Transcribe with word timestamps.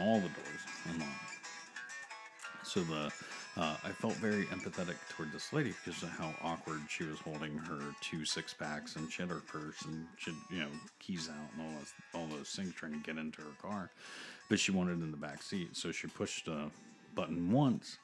all 0.00 0.16
the 0.16 0.28
doors 0.28 0.62
unlock. 0.90 1.08
So 2.62 2.80
the 2.80 3.12
uh, 3.56 3.76
I 3.84 3.88
felt 3.90 4.14
very 4.14 4.44
empathetic 4.46 4.94
toward 5.10 5.32
this 5.32 5.52
lady 5.52 5.74
because 5.84 6.02
of 6.04 6.10
how 6.10 6.32
awkward 6.42 6.80
she 6.88 7.04
was 7.04 7.18
holding 7.18 7.58
her 7.58 7.80
two 8.00 8.24
six 8.24 8.54
packs 8.54 8.96
and 8.96 9.10
she 9.10 9.22
had 9.22 9.30
her 9.30 9.42
purse 9.46 9.82
and 9.84 10.06
she 10.16 10.30
had, 10.30 10.38
you 10.50 10.58
know 10.60 10.68
keys 11.00 11.28
out 11.28 11.52
and 11.52 11.62
all 11.66 11.78
those 11.78 11.92
all 12.14 12.38
those 12.38 12.48
things 12.50 12.72
trying 12.74 12.92
to 12.92 12.98
get 12.98 13.18
into 13.18 13.42
her 13.42 13.54
car, 13.60 13.90
but 14.48 14.58
she 14.60 14.70
wanted 14.72 15.02
in 15.02 15.10
the 15.10 15.16
back 15.16 15.42
seat, 15.42 15.76
so 15.76 15.90
she 15.90 16.06
pushed 16.06 16.46
a 16.48 16.70
button 17.14 17.50
once, 17.50 17.98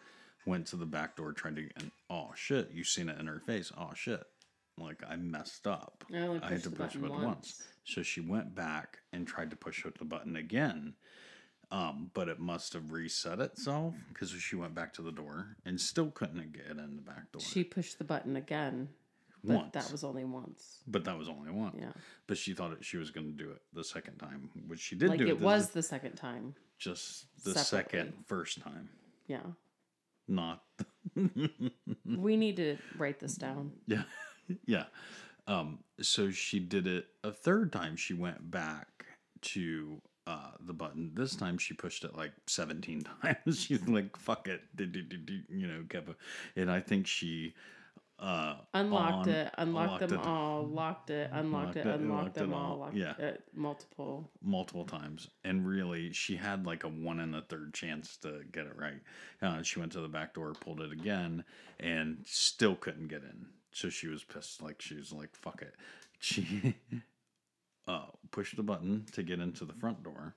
went 0.46 0.66
to 0.66 0.76
the 0.76 0.84
back 0.84 1.16
door, 1.16 1.32
tried 1.32 1.56
to 1.56 1.68
and 1.76 1.90
oh 2.10 2.30
shit, 2.34 2.70
you 2.72 2.82
seen 2.82 3.08
it 3.08 3.18
in 3.20 3.26
her 3.26 3.40
face, 3.46 3.70
oh 3.78 3.90
shit, 3.94 4.24
like 4.78 5.00
I 5.08 5.14
messed 5.16 5.66
up. 5.68 6.04
I 6.12 6.26
I 6.42 6.50
had 6.50 6.62
to 6.64 6.70
push 6.70 6.94
the 6.94 6.98
button 6.98 7.00
button 7.02 7.16
once. 7.16 7.26
once. 7.26 7.62
So 7.84 8.02
she 8.02 8.20
went 8.20 8.54
back 8.54 8.98
and 9.12 9.26
tried 9.26 9.50
to 9.50 9.56
push 9.56 9.84
the 9.96 10.04
button 10.04 10.34
again. 10.36 10.94
Um, 11.76 12.10
but 12.14 12.28
it 12.28 12.38
must 12.40 12.72
have 12.72 12.90
reset 12.90 13.38
itself 13.38 13.94
because 14.08 14.30
she 14.30 14.56
went 14.56 14.74
back 14.74 14.94
to 14.94 15.02
the 15.02 15.12
door 15.12 15.56
and 15.66 15.78
still 15.78 16.10
couldn't 16.10 16.52
get 16.52 16.68
in 16.70 16.96
the 16.96 17.02
back 17.02 17.30
door. 17.32 17.42
She 17.42 17.64
pushed 17.64 17.98
the 17.98 18.04
button 18.04 18.36
again. 18.36 18.88
But 19.44 19.56
once, 19.56 19.72
that 19.74 19.92
was 19.92 20.02
only 20.02 20.24
once. 20.24 20.78
but 20.88 21.04
that 21.04 21.18
was 21.18 21.28
only 21.28 21.50
once. 21.50 21.76
Yeah. 21.78 21.92
But 22.26 22.38
she 22.38 22.54
thought 22.54 22.70
that 22.70 22.84
she 22.84 22.96
was 22.96 23.10
going 23.10 23.26
to 23.26 23.44
do 23.44 23.50
it 23.50 23.60
the 23.74 23.84
second 23.84 24.16
time, 24.16 24.48
which 24.66 24.80
she 24.80 24.96
did 24.96 25.10
Like 25.10 25.18
do. 25.18 25.26
it 25.28 25.38
the- 25.38 25.44
was 25.44 25.70
the 25.70 25.82
second 25.82 26.14
time. 26.16 26.54
just 26.78 27.26
the 27.44 27.52
separately. 27.54 27.98
second 28.00 28.24
first 28.26 28.60
time, 28.62 28.88
Yeah. 29.28 29.42
not 30.26 30.62
We 32.04 32.36
need 32.36 32.56
to 32.56 32.76
write 32.96 33.20
this 33.20 33.34
down. 33.34 33.72
Yeah. 33.86 34.04
yeah. 34.66 34.84
Um, 35.46 35.80
so 36.00 36.30
she 36.30 36.58
did 36.58 36.86
it 36.86 37.06
a 37.22 37.30
third 37.32 37.70
time. 37.72 37.96
She 37.96 38.14
went 38.14 38.50
back 38.50 38.88
to 39.42 40.00
uh, 40.26 40.50
the 40.60 40.72
button. 40.72 41.12
This 41.14 41.36
time 41.36 41.58
she 41.58 41.74
pushed 41.74 42.04
it 42.04 42.16
like 42.16 42.32
17 42.46 43.02
times. 43.22 43.60
She's 43.60 43.86
like, 43.86 44.16
fuck 44.16 44.48
it. 44.48 44.62
You 44.78 45.66
know, 45.66 45.84
kept 45.88 46.08
it. 46.08 46.16
And 46.56 46.70
I 46.70 46.80
think 46.80 47.06
she 47.06 47.54
uh, 48.18 48.56
Unlocked 48.72 49.28
on- 49.28 49.34
it, 49.34 49.50
unlocked 49.58 50.00
them 50.08 50.18
it 50.18 50.26
all, 50.26 50.66
locked 50.66 51.10
it, 51.10 51.28
unlocked 51.34 51.76
Locked 51.76 51.76
it, 51.76 51.86
it, 51.86 51.94
unlocked 52.00 52.34
them 52.34 52.54
all, 52.54 52.72
all. 52.72 52.78
locked 52.78 52.96
Yeah. 52.96 53.12
it 53.18 53.42
multiple. 53.54 54.30
multiple 54.42 54.84
times. 54.86 55.28
And 55.44 55.66
really, 55.66 56.12
she 56.14 56.34
had 56.34 56.64
like 56.66 56.84
a 56.84 56.88
one 56.88 57.20
in 57.20 57.34
a 57.34 57.42
third 57.42 57.74
chance 57.74 58.16
to 58.22 58.40
get 58.52 58.66
it 58.66 58.74
right. 58.76 59.00
Uh, 59.42 59.62
she 59.62 59.78
went 59.80 59.92
to 59.92 60.00
the 60.00 60.08
back 60.08 60.32
door, 60.34 60.54
pulled 60.54 60.80
it 60.80 60.92
again, 60.92 61.44
and 61.78 62.18
still 62.24 62.74
couldn't 62.74 63.08
get 63.08 63.22
in. 63.22 63.46
So 63.72 63.90
she 63.90 64.08
was 64.08 64.24
pissed. 64.24 64.62
Like, 64.62 64.80
she 64.80 64.94
was 64.94 65.12
like, 65.12 65.36
fuck 65.36 65.60
it. 65.62 65.74
She 66.18 66.74
uh, 67.86 68.06
pushed 68.30 68.56
the 68.56 68.62
button 68.62 69.06
to 69.12 69.22
get 69.22 69.40
into 69.40 69.64
the 69.64 69.72
front 69.74 70.02
door, 70.02 70.34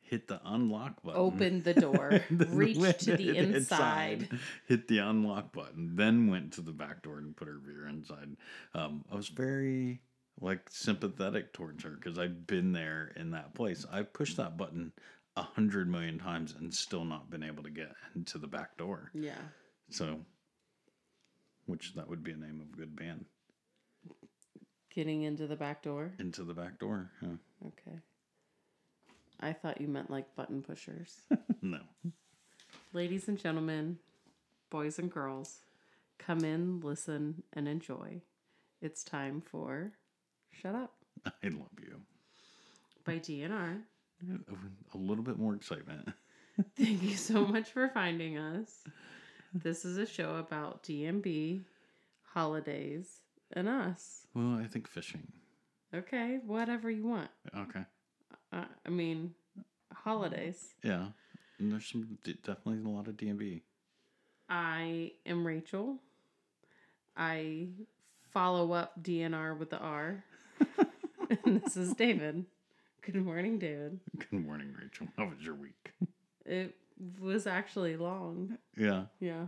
hit 0.00 0.28
the 0.28 0.40
unlock 0.44 1.02
button. 1.02 1.20
open 1.20 1.62
the 1.62 1.74
door, 1.74 2.20
reached 2.30 2.80
went 2.80 2.98
to 3.00 3.16
the 3.16 3.36
inside, 3.36 4.22
inside. 4.22 4.40
hit 4.66 4.88
the 4.88 4.98
unlock 4.98 5.52
button, 5.52 5.96
then 5.96 6.28
went 6.28 6.52
to 6.52 6.60
the 6.60 6.72
back 6.72 7.02
door 7.02 7.18
and 7.18 7.36
put 7.36 7.48
her 7.48 7.58
rear 7.58 7.86
inside. 7.88 8.36
Um, 8.74 9.04
I 9.10 9.16
was 9.16 9.28
very 9.28 10.00
like 10.40 10.68
sympathetic 10.68 11.52
towards 11.52 11.84
her 11.84 11.90
because 11.90 12.18
I've 12.18 12.46
been 12.46 12.72
there 12.72 13.12
in 13.16 13.30
that 13.30 13.54
place. 13.54 13.86
I've 13.90 14.12
pushed 14.12 14.36
that 14.36 14.56
button 14.56 14.92
a 15.36 15.42
hundred 15.42 15.88
million 15.88 16.18
times 16.18 16.54
and 16.58 16.72
still 16.72 17.04
not 17.04 17.30
been 17.30 17.42
able 17.42 17.62
to 17.62 17.70
get 17.70 17.92
into 18.14 18.38
the 18.38 18.46
back 18.46 18.76
door. 18.76 19.10
Yeah. 19.14 19.32
So, 19.90 20.20
which 21.66 21.94
that 21.94 22.08
would 22.08 22.22
be 22.22 22.32
a 22.32 22.36
name 22.36 22.60
of 22.60 22.72
a 22.72 22.76
good 22.76 22.94
band. 22.96 23.24
Getting 24.94 25.22
into 25.22 25.46
the 25.46 25.56
back 25.56 25.82
door. 25.82 26.12
Into 26.18 26.44
the 26.44 26.54
back 26.54 26.78
door. 26.78 27.10
Huh. 27.20 27.36
Okay. 27.66 27.98
I 29.40 29.52
thought 29.52 29.80
you 29.80 29.88
meant 29.88 30.10
like 30.10 30.34
button 30.36 30.62
pushers. 30.62 31.16
No. 31.62 31.80
Ladies 32.92 33.26
and 33.26 33.38
gentlemen, 33.38 33.96
boys 34.68 34.98
and 34.98 35.10
girls, 35.10 35.60
come 36.18 36.44
in, 36.44 36.80
listen, 36.80 37.42
and 37.54 37.66
enjoy. 37.66 38.20
It's 38.82 39.02
time 39.02 39.40
for 39.40 39.92
Shut 40.50 40.74
Up 40.74 40.92
I 41.26 41.48
love 41.48 41.70
you. 41.80 42.02
by 43.06 43.14
DNR. 43.14 43.80
A 44.92 44.96
little 44.98 45.24
bit 45.24 45.38
more 45.38 45.54
excitement. 45.54 46.10
Thank 46.76 47.02
you 47.02 47.16
so 47.16 47.46
much 47.46 47.70
for 47.70 47.88
finding 47.88 48.36
us. 48.36 48.84
This 49.54 49.86
is 49.86 49.96
a 49.96 50.04
show 50.06 50.36
about 50.36 50.82
DMB, 50.82 51.62
holidays, 52.24 53.20
and 53.52 53.68
us. 53.68 54.26
Well, 54.34 54.58
I 54.62 54.66
think 54.66 54.88
fishing. 54.88 55.28
Okay, 55.94 56.40
whatever 56.44 56.90
you 56.90 57.06
want. 57.06 57.30
Okay. 57.56 57.84
Uh, 58.52 58.64
I 58.84 58.90
mean, 58.90 59.34
holidays. 59.92 60.74
Yeah. 60.82 61.06
And 61.58 61.70
there's 61.70 61.86
some 61.86 62.18
definitely 62.24 62.84
a 62.84 62.94
lot 62.94 63.06
of 63.08 63.16
DMB. 63.16 63.62
I 64.48 65.12
am 65.24 65.46
Rachel. 65.46 65.98
I 67.16 67.68
follow 68.32 68.72
up 68.72 69.02
DNR 69.02 69.56
with 69.56 69.70
the 69.70 69.78
R. 69.78 70.24
and 71.44 71.62
this 71.62 71.76
is 71.76 71.94
David. 71.94 72.44
Good 73.02 73.16
morning, 73.16 73.58
David. 73.58 74.00
Good 74.18 74.44
morning, 74.44 74.74
Rachel. 74.80 75.06
How 75.16 75.26
was 75.26 75.40
your 75.40 75.54
week? 75.54 75.92
It 76.44 76.74
was 77.20 77.46
actually 77.46 77.96
long. 77.96 78.58
Yeah. 78.76 79.04
Yeah. 79.20 79.46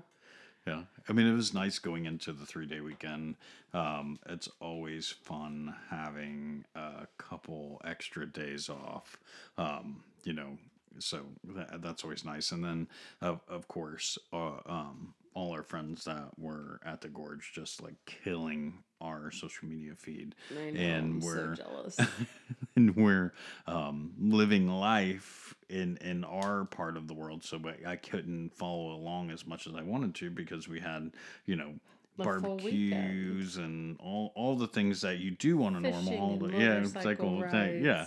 Yeah. 0.67 0.83
I 1.09 1.13
mean, 1.13 1.27
it 1.27 1.35
was 1.35 1.55
nice 1.55 1.79
going 1.79 2.07
into 2.07 2.33
the 2.33 2.45
three 2.45 2.67
day 2.67 2.81
weekend. 2.81 3.37
Um, 3.73 4.19
it's 4.29 4.49
always 4.61 5.11
fun 5.11 5.75
having 5.91 6.65
a 6.75 7.07
couple 7.19 7.81
extra 7.85 8.27
days 8.27 8.69
off. 8.69 9.17
Um, 9.57 10.03
you 10.25 10.33
know, 10.33 10.59
so 10.99 11.21
that, 11.55 11.83
that's 11.83 12.03
always 12.03 12.25
nice. 12.25 12.51
And 12.51 12.65
then, 12.65 12.89
of, 13.21 13.41
of 13.49 13.69
course, 13.69 14.19
uh, 14.33 14.59
um, 14.67 15.15
all 15.35 15.53
our 15.53 15.63
friends 15.63 16.05
that 16.05 16.31
were 16.39 16.81
at 16.85 17.01
the 17.01 17.09
gorge 17.09 17.53
just 17.55 17.83
like 17.83 17.95
killing 18.07 18.83
our 19.01 19.31
social 19.31 19.69
media 19.69 19.95
feed. 19.97 20.35
I 20.51 20.71
know. 20.71 20.81
And 20.81 21.05
I'm 21.05 21.21
we're- 21.21 21.57
so 21.57 21.63
jealous. 21.63 22.01
and 22.77 22.97
we're 22.97 23.33
um, 23.67 24.13
living 24.19 24.69
life 24.69 25.55
in 25.69 25.97
in 25.99 26.25
our 26.25 26.65
part 26.65 26.97
of 26.97 27.09
the 27.09 27.15
world. 27.15 27.45
So 27.45 27.61
I 27.87 27.97
couldn't 27.97 28.55
follow 28.55 28.93
along 28.93 29.31
as 29.31 29.47
much 29.47 29.67
as 29.67 29.75
I 29.75 29.83
wanted 29.83 30.15
to 30.17 30.31
because 30.31 30.69
we 30.69 30.81
had 30.81 31.13
you 31.45 31.57
know 31.57 31.75
The 32.17 32.25
barbecues 32.25 33.57
and 33.57 33.97
all 34.01 34.33
all 34.35 34.57
the 34.57 34.69
things 34.69 35.01
that 35.03 35.19
you 35.19 35.33
do 35.33 35.63
on 35.65 35.77
a 35.77 35.81
Fishing 35.81 36.05
normal 36.05 36.39
holiday. 36.39 36.63
Yeah, 36.63 36.85
cycle 36.85 37.43
thing. 37.51 37.85
Yeah. 37.85 38.07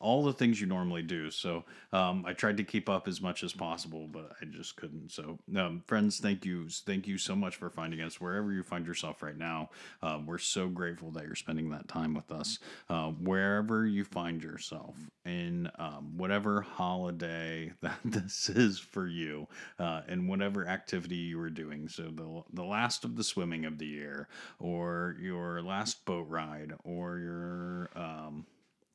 All 0.00 0.24
the 0.24 0.32
things 0.32 0.60
you 0.60 0.66
normally 0.66 1.02
do. 1.02 1.30
So 1.30 1.64
um, 1.92 2.24
I 2.26 2.32
tried 2.32 2.56
to 2.58 2.64
keep 2.64 2.88
up 2.88 3.08
as 3.08 3.20
much 3.20 3.42
as 3.42 3.52
possible, 3.52 4.06
but 4.06 4.32
I 4.40 4.44
just 4.44 4.76
couldn't. 4.76 5.10
So, 5.10 5.38
um, 5.56 5.82
friends, 5.86 6.18
thank 6.18 6.44
you, 6.44 6.68
thank 6.68 7.06
you 7.06 7.18
so 7.18 7.34
much 7.34 7.56
for 7.56 7.70
finding 7.70 8.00
us 8.00 8.20
wherever 8.20 8.52
you 8.52 8.62
find 8.62 8.86
yourself 8.86 9.22
right 9.22 9.36
now. 9.36 9.70
Uh, 10.02 10.20
we're 10.24 10.38
so 10.38 10.68
grateful 10.68 11.10
that 11.12 11.24
you're 11.24 11.34
spending 11.34 11.70
that 11.70 11.88
time 11.88 12.14
with 12.14 12.30
us. 12.30 12.58
Uh, 12.88 13.10
wherever 13.10 13.86
you 13.86 14.04
find 14.04 14.42
yourself 14.42 14.96
in 15.24 15.70
um, 15.78 16.16
whatever 16.16 16.60
holiday 16.60 17.72
that 17.82 17.98
this 18.04 18.48
is 18.48 18.78
for 18.78 19.06
you, 19.06 19.46
uh, 19.78 20.02
and 20.08 20.28
whatever 20.28 20.66
activity 20.66 21.16
you 21.16 21.40
are 21.40 21.50
doing. 21.50 21.88
So 21.88 22.04
the 22.04 22.42
the 22.52 22.64
last 22.64 23.04
of 23.04 23.16
the 23.16 23.24
swimming 23.24 23.64
of 23.64 23.78
the 23.78 23.86
year, 23.86 24.28
or 24.58 25.16
your 25.20 25.62
last 25.62 26.04
boat 26.04 26.26
ride, 26.28 26.72
or 26.84 27.18
your 27.18 27.90
um, 27.94 28.46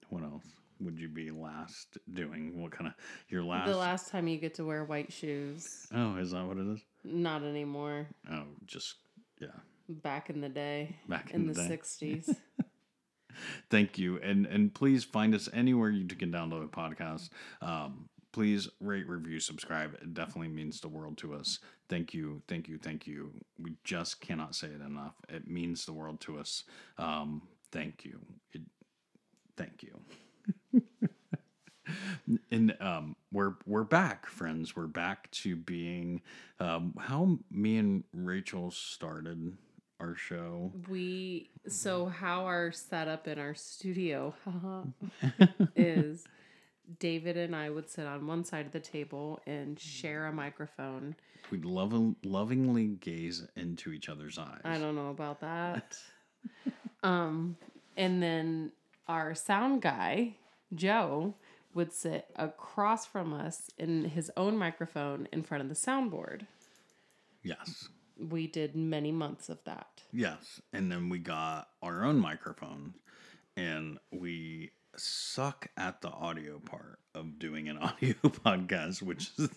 what 0.09 0.23
else 0.23 0.43
would 0.83 0.99
you 0.99 1.09
be 1.09 1.31
last 1.31 1.97
doing? 2.13 2.61
What 2.61 2.71
kind 2.71 2.87
of 2.87 2.93
your 3.29 3.43
last? 3.43 3.69
the 3.69 3.77
last 3.77 4.09
time 4.09 4.27
you 4.27 4.37
get 4.37 4.55
to 4.55 4.65
wear 4.65 4.83
white 4.83 5.11
shoes. 5.11 5.87
Oh, 5.93 6.17
is 6.17 6.31
that 6.31 6.45
what 6.45 6.57
it 6.57 6.67
is? 6.67 6.79
Not 7.03 7.43
anymore. 7.43 8.07
Oh, 8.31 8.43
just 8.65 8.95
yeah. 9.39 9.47
Back 9.89 10.29
in 10.29 10.41
the 10.41 10.49
day. 10.49 10.95
Back 11.07 11.31
in, 11.31 11.41
in 11.41 11.53
the, 11.53 11.61
60s. 11.61 12.35
Thank 13.69 13.97
you, 13.97 14.19
and 14.19 14.45
and 14.45 14.73
please 14.73 15.03
find 15.03 15.33
us 15.33 15.49
anywhere 15.53 15.89
you 15.89 16.05
can 16.05 16.31
download 16.31 16.63
a 16.63 16.67
podcast. 16.67 17.29
Um, 17.61 18.09
please 18.33 18.67
rate, 18.79 19.07
review, 19.07 19.39
subscribe. 19.39 19.93
It 20.01 20.13
definitely 20.13 20.49
means 20.49 20.81
the 20.81 20.89
world 20.89 21.17
to 21.19 21.33
us. 21.33 21.59
Thank 21.87 22.13
you, 22.13 22.41
thank 22.47 22.67
you, 22.67 22.77
thank 22.77 23.07
you. 23.07 23.31
We 23.59 23.75
just 23.83 24.19
cannot 24.19 24.55
say 24.55 24.67
it 24.67 24.81
enough. 24.85 25.15
It 25.29 25.47
means 25.47 25.85
the 25.85 25.93
world 25.93 26.19
to 26.21 26.39
us. 26.39 26.63
Um, 26.97 27.43
thank 27.71 28.03
you. 28.03 28.19
It, 28.51 28.61
thank 29.55 29.83
you. 29.83 29.99
And 32.51 32.75
um, 32.79 33.15
we're 33.31 33.53
we're 33.65 33.83
back, 33.83 34.27
friends. 34.27 34.75
We're 34.75 34.87
back 34.87 35.29
to 35.31 35.55
being 35.55 36.21
um, 36.59 36.93
how 36.99 37.39
me 37.51 37.77
and 37.77 38.03
Rachel 38.13 38.71
started 38.71 39.57
our 39.99 40.15
show. 40.15 40.71
We 40.89 41.49
so 41.67 42.05
how 42.07 42.45
our 42.45 42.71
setup 42.71 43.27
in 43.27 43.39
our 43.39 43.55
studio 43.55 44.33
is 45.75 46.25
David 46.99 47.37
and 47.37 47.55
I 47.55 47.69
would 47.69 47.89
sit 47.89 48.05
on 48.05 48.27
one 48.27 48.43
side 48.43 48.65
of 48.65 48.71
the 48.71 48.79
table 48.79 49.39
and 49.47 49.79
share 49.79 50.27
a 50.27 50.33
microphone. 50.33 51.15
We'd 51.51 51.65
love, 51.65 51.93
lovingly 52.23 52.87
gaze 52.87 53.45
into 53.55 53.91
each 53.91 54.09
other's 54.09 54.37
eyes. 54.37 54.61
I 54.63 54.77
don't 54.77 54.95
know 54.95 55.09
about 55.09 55.41
that. 55.41 55.97
um, 57.03 57.57
and 57.95 58.21
then 58.21 58.71
our 59.07 59.35
sound 59.35 59.81
guy, 59.81 60.35
Joe, 60.73 61.35
would 61.73 61.91
sit 61.93 62.27
across 62.35 63.05
from 63.05 63.33
us 63.33 63.69
in 63.77 64.05
his 64.05 64.31
own 64.37 64.57
microphone 64.57 65.27
in 65.31 65.43
front 65.43 65.63
of 65.63 65.69
the 65.69 65.75
soundboard. 65.75 66.47
Yes. 67.43 67.89
We 68.17 68.47
did 68.47 68.75
many 68.75 69.11
months 69.11 69.49
of 69.49 69.63
that. 69.65 70.03
Yes. 70.11 70.61
And 70.71 70.91
then 70.91 71.09
we 71.09 71.19
got 71.19 71.69
our 71.81 72.03
own 72.03 72.19
microphone 72.19 72.93
and 73.55 73.97
we 74.11 74.71
suck 74.95 75.67
at 75.77 76.01
the 76.01 76.09
audio 76.09 76.59
part 76.59 76.99
of 77.15 77.39
doing 77.39 77.69
an 77.69 77.77
audio 77.79 78.13
podcast, 78.23 79.01
which 79.01 79.31
is 79.37 79.49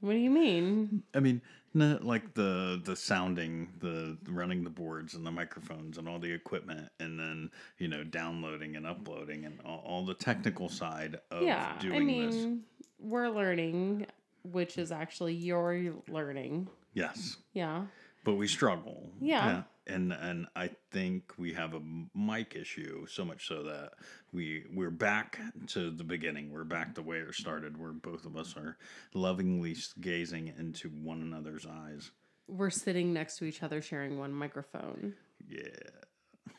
What 0.00 0.12
do 0.12 0.18
you 0.18 0.30
mean? 0.30 1.02
I 1.14 1.20
mean, 1.20 1.40
no, 1.74 1.98
like 2.02 2.34
the 2.34 2.80
the 2.84 2.96
sounding, 2.96 3.68
the 3.80 4.16
running 4.28 4.64
the 4.64 4.70
boards 4.70 5.14
and 5.14 5.24
the 5.26 5.30
microphones 5.30 5.98
and 5.98 6.08
all 6.08 6.18
the 6.18 6.30
equipment, 6.32 6.88
and 7.00 7.18
then 7.18 7.50
you 7.78 7.88
know 7.88 8.04
downloading 8.04 8.76
and 8.76 8.86
uploading 8.86 9.44
and 9.44 9.58
all, 9.64 9.82
all 9.86 10.04
the 10.06 10.14
technical 10.14 10.68
side 10.68 11.18
of 11.30 11.42
yeah, 11.42 11.78
doing 11.78 11.96
I 11.96 12.04
mean, 12.04 12.30
this. 12.30 12.86
we're 12.98 13.28
learning, 13.30 14.06
which 14.44 14.76
is 14.78 14.92
actually 14.92 15.34
your 15.34 15.94
learning. 16.08 16.68
Yes, 16.94 17.38
Yeah. 17.54 17.84
but 18.24 18.34
we 18.34 18.46
struggle. 18.46 19.10
Yeah. 19.20 19.62
And 19.86 20.12
and 20.12 20.46
I 20.54 20.70
think 20.92 21.32
we 21.38 21.52
have 21.54 21.74
a 21.74 21.80
mic 22.14 22.54
issue 22.54 23.06
so 23.06 23.24
much 23.24 23.48
so 23.48 23.64
that 23.64 23.94
we 24.32 24.64
we're 24.72 24.90
back 24.90 25.40
to 25.68 25.90
the 25.90 26.04
beginning. 26.04 26.52
We're 26.52 26.62
back 26.64 26.94
to 26.94 27.02
where 27.02 27.28
it 27.28 27.34
started, 27.34 27.76
where 27.76 27.92
both 27.92 28.24
of 28.24 28.36
us 28.36 28.56
are 28.56 28.76
lovingly 29.12 29.76
gazing 30.00 30.52
into 30.56 30.88
one 30.88 31.20
another's 31.20 31.66
eyes. 31.66 32.12
We're 32.46 32.70
sitting 32.70 33.12
next 33.12 33.38
to 33.38 33.44
each 33.44 33.62
other 33.62 33.82
sharing 33.82 34.18
one 34.18 34.32
microphone. 34.32 35.14
Yeah, 35.48 35.60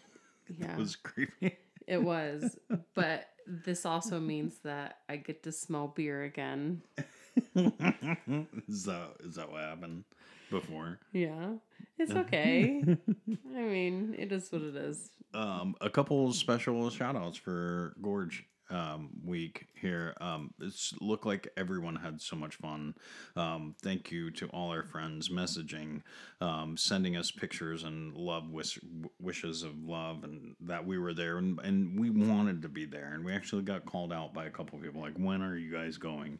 Yeah. 0.50 0.74
it 0.74 0.78
was 0.78 0.96
creepy. 0.98 1.58
It 1.88 2.02
was, 2.04 2.58
but 2.94 3.28
this 3.48 3.86
also 3.86 4.20
means 4.20 4.60
that 4.64 5.00
I 5.08 5.16
get 5.18 5.44
to 5.44 5.52
smell 5.52 5.88
beer 5.88 6.24
again. 6.24 6.82
is 7.56 8.84
that 8.86 9.12
is 9.22 9.36
that 9.36 9.52
what 9.52 9.62
happened 9.62 10.04
before? 10.50 11.00
Yeah, 11.12 11.54
it's 11.98 12.12
okay. 12.12 12.84
I 13.56 13.62
mean, 13.62 14.16
it 14.18 14.32
is 14.32 14.52
what 14.52 14.62
it 14.62 14.76
is. 14.76 15.10
Um, 15.34 15.76
a 15.82 15.90
couple 15.90 16.32
special 16.34 16.90
shout 16.90 17.16
outs 17.16 17.38
for 17.38 17.96
Gorge 18.02 18.46
um, 18.70 19.10
week 19.24 19.68
here. 19.80 20.16
Um, 20.20 20.54
it's 20.60 20.94
looked 21.00 21.26
like 21.26 21.48
everyone 21.58 21.96
had 21.96 22.22
so 22.22 22.36
much 22.36 22.56
fun. 22.56 22.96
Um, 23.36 23.76
thank 23.82 24.12
you 24.12 24.32
to 24.32 24.48
all 24.48 24.72
our 24.72 24.84
friends 24.84 25.30
messaging, 25.30 26.02
um, 26.42 26.76
sending 26.78 27.16
us 27.16 27.32
pictures 27.32 27.84
and 27.84 28.16
love 28.16 28.50
wish, 28.50 28.80
wishes 29.20 29.64
of 29.64 29.78
love 29.84 30.24
and 30.24 30.56
that 30.62 30.86
we 30.86 30.98
were 30.98 31.14
there 31.14 31.38
and, 31.38 31.60
and 31.60 32.00
we 32.00 32.10
wanted 32.10 32.62
to 32.64 32.70
be 32.70 32.86
there 32.86 33.12
and 33.14 33.24
we 33.24 33.34
actually 33.34 33.64
got 33.64 33.86
called 33.86 34.12
out 34.12 34.34
by 34.34 34.46
a 34.46 34.50
couple 34.50 34.78
of 34.78 34.84
people 34.84 35.02
like 35.02 35.18
when 35.18 35.42
are 35.42 35.56
you 35.56 35.72
guys 35.72 35.98
going? 35.98 36.40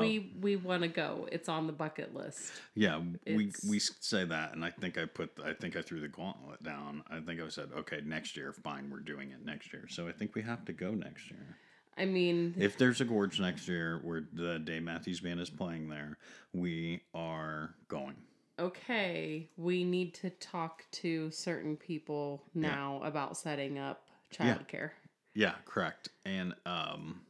We 0.00 0.32
we 0.40 0.56
want 0.56 0.82
to 0.82 0.88
go. 0.88 1.28
It's 1.32 1.48
on 1.48 1.66
the 1.66 1.72
bucket 1.72 2.14
list. 2.14 2.52
Yeah, 2.74 2.98
we 3.26 3.46
It's- 3.48 3.64
we 3.68 3.78
say 3.78 4.24
that, 4.24 4.52
and 4.54 4.64
I 4.64 4.70
think 4.70 4.98
I 4.98 5.04
put 5.06 5.30
I 5.44 5.52
think 5.54 5.76
I 5.76 5.82
threw 5.82 6.00
the 6.00 6.08
gauntlet 6.08 6.62
down. 6.62 7.04
I 7.10 7.20
think 7.20 7.40
I 7.40 7.48
said, 7.48 7.70
okay, 7.76 8.00
next 8.04 8.36
year, 8.36 8.52
fine, 8.52 8.90
we're 8.90 9.00
doing 9.00 9.30
it 9.30 9.44
next 9.44 9.72
year. 9.72 9.86
So 9.88 10.08
I 10.08 10.12
think 10.12 10.34
we 10.34 10.42
have 10.42 10.64
to 10.66 10.72
go 10.72 10.92
next 10.92 11.30
year. 11.30 11.56
I 11.96 12.06
mean, 12.06 12.54
If 12.58 12.76
there's 12.76 13.00
a 13.00 13.04
gorge 13.04 13.38
next 13.40 13.68
year 13.68 14.00
where 14.02 14.24
the 14.32 14.58
Dave 14.58 14.82
Matthews 14.82 15.20
Band 15.20 15.38
is 15.40 15.48
playing 15.50 15.88
there, 15.88 16.18
we 16.52 17.02
are 17.14 17.74
going. 17.88 18.16
okay, 18.58 19.48
we 19.56 19.82
need 19.84 20.14
to 20.14 20.30
talk 20.30 20.84
to 20.92 21.28
certain 21.32 21.76
people 21.76 22.42
now 22.54 23.00
about 23.04 23.36
setting 23.36 23.78
up 23.78 24.08
Yeah. 24.38 24.56
childcare. 24.56 24.90
Yeah, 25.34 25.54
correct. 25.64 26.08
And 26.24 26.54
um, 26.64 27.20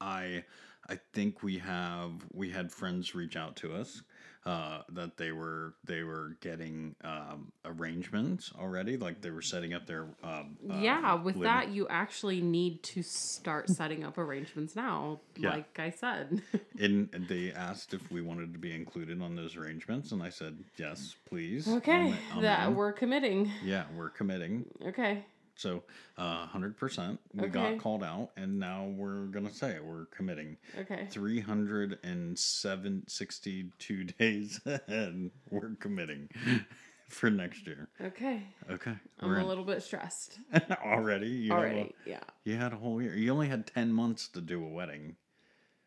I 0.00 0.44
I 0.88 0.98
think 1.12 1.42
we 1.42 1.58
have 1.58 2.12
we 2.32 2.50
had 2.50 2.72
friends 2.72 3.14
reach 3.14 3.36
out 3.36 3.56
to 3.56 3.74
us 3.74 4.02
uh, 4.46 4.80
that 4.90 5.18
they 5.18 5.32
were 5.32 5.74
they 5.84 6.02
were 6.02 6.36
getting 6.40 6.94
um, 7.04 7.52
arrangements 7.66 8.50
already, 8.58 8.96
like 8.96 9.20
they 9.20 9.30
were 9.30 9.42
setting 9.42 9.74
up 9.74 9.86
their 9.86 10.04
um, 10.22 10.56
uh, 10.70 10.78
yeah, 10.78 11.14
with 11.14 11.36
living- 11.36 11.42
that, 11.42 11.68
you 11.68 11.86
actually 11.88 12.40
need 12.40 12.82
to 12.84 13.02
start 13.02 13.68
setting 13.68 14.02
up 14.04 14.16
arrangements 14.16 14.74
now. 14.74 15.20
Yeah. 15.36 15.50
Like 15.50 15.78
I 15.78 15.90
said. 15.90 16.42
And 16.80 17.10
they 17.28 17.50
asked 17.52 17.92
if 17.92 18.08
we 18.08 18.22
wanted 18.22 18.52
to 18.52 18.58
be 18.60 18.72
included 18.72 19.20
on 19.20 19.34
those 19.34 19.56
arrangements, 19.56 20.12
and 20.12 20.22
I 20.22 20.28
said 20.28 20.56
yes, 20.76 21.16
please. 21.28 21.66
okay, 21.68 21.92
I'm- 22.12 22.18
I'm 22.36 22.42
that 22.42 22.68
in. 22.68 22.76
we're 22.76 22.92
committing. 22.92 23.50
yeah, 23.64 23.84
we're 23.96 24.10
committing. 24.10 24.64
Okay. 24.86 25.24
So, 25.58 25.82
uh, 26.16 26.46
hundred 26.46 26.76
percent. 26.76 27.18
We 27.34 27.44
Okay. 27.48 27.52
got 27.52 27.78
called 27.78 28.04
out, 28.04 28.30
and 28.36 28.60
now 28.60 28.86
we're 28.86 29.26
gonna 29.26 29.52
say. 29.52 29.80
We're 29.80 30.04
committing. 30.06 30.56
Okay. 30.78 31.08
362 31.10 34.04
days 34.18 34.60
and 34.86 35.30
we're 35.50 35.74
committing 35.80 36.28
for 37.08 37.28
next 37.30 37.66
year. 37.66 37.88
Okay. 38.00 38.44
Okay. 38.70 38.94
I'm 39.18 39.34
a 39.34 39.38
in. 39.40 39.46
little 39.48 39.64
bit 39.64 39.82
stressed 39.82 40.38
already. 40.84 41.26
You 41.28 41.50
have 41.52 41.58
a- 41.58 41.62
already. 41.66 41.94
Yeah. 42.06 42.20
you 42.44 42.54
had 42.56 42.72
a 42.72 42.76
whole 42.76 43.02
year. 43.02 43.16
You 43.16 43.32
only 43.32 43.48
had 43.48 43.66
10 43.66 43.92
months 43.92 44.28
to 44.28 44.40
do 44.40 44.64
a 44.64 44.68
wedding. 44.68 45.16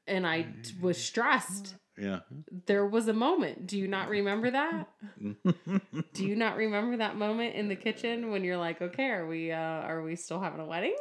And 0.07 0.25
I 0.27 0.41
t- 0.63 0.73
was 0.81 0.97
stressed. 0.97 1.75
Yeah. 2.01 2.21
There 2.65 2.85
was 2.85 3.07
a 3.07 3.13
moment. 3.13 3.67
Do 3.67 3.77
you 3.77 3.87
not 3.87 4.09
remember 4.09 4.49
that? 4.49 4.89
Do 6.13 6.25
you 6.25 6.35
not 6.35 6.57
remember 6.57 6.97
that 6.97 7.15
moment 7.15 7.53
in 7.53 7.67
the 7.67 7.75
kitchen 7.75 8.31
when 8.31 8.43
you're 8.43 8.57
like, 8.57 8.81
"Okay, 8.81 9.05
are 9.05 9.27
we 9.27 9.51
uh 9.51 9.57
are 9.59 10.01
we 10.01 10.15
still 10.15 10.39
having 10.39 10.59
a 10.59 10.65
wedding?" 10.65 10.95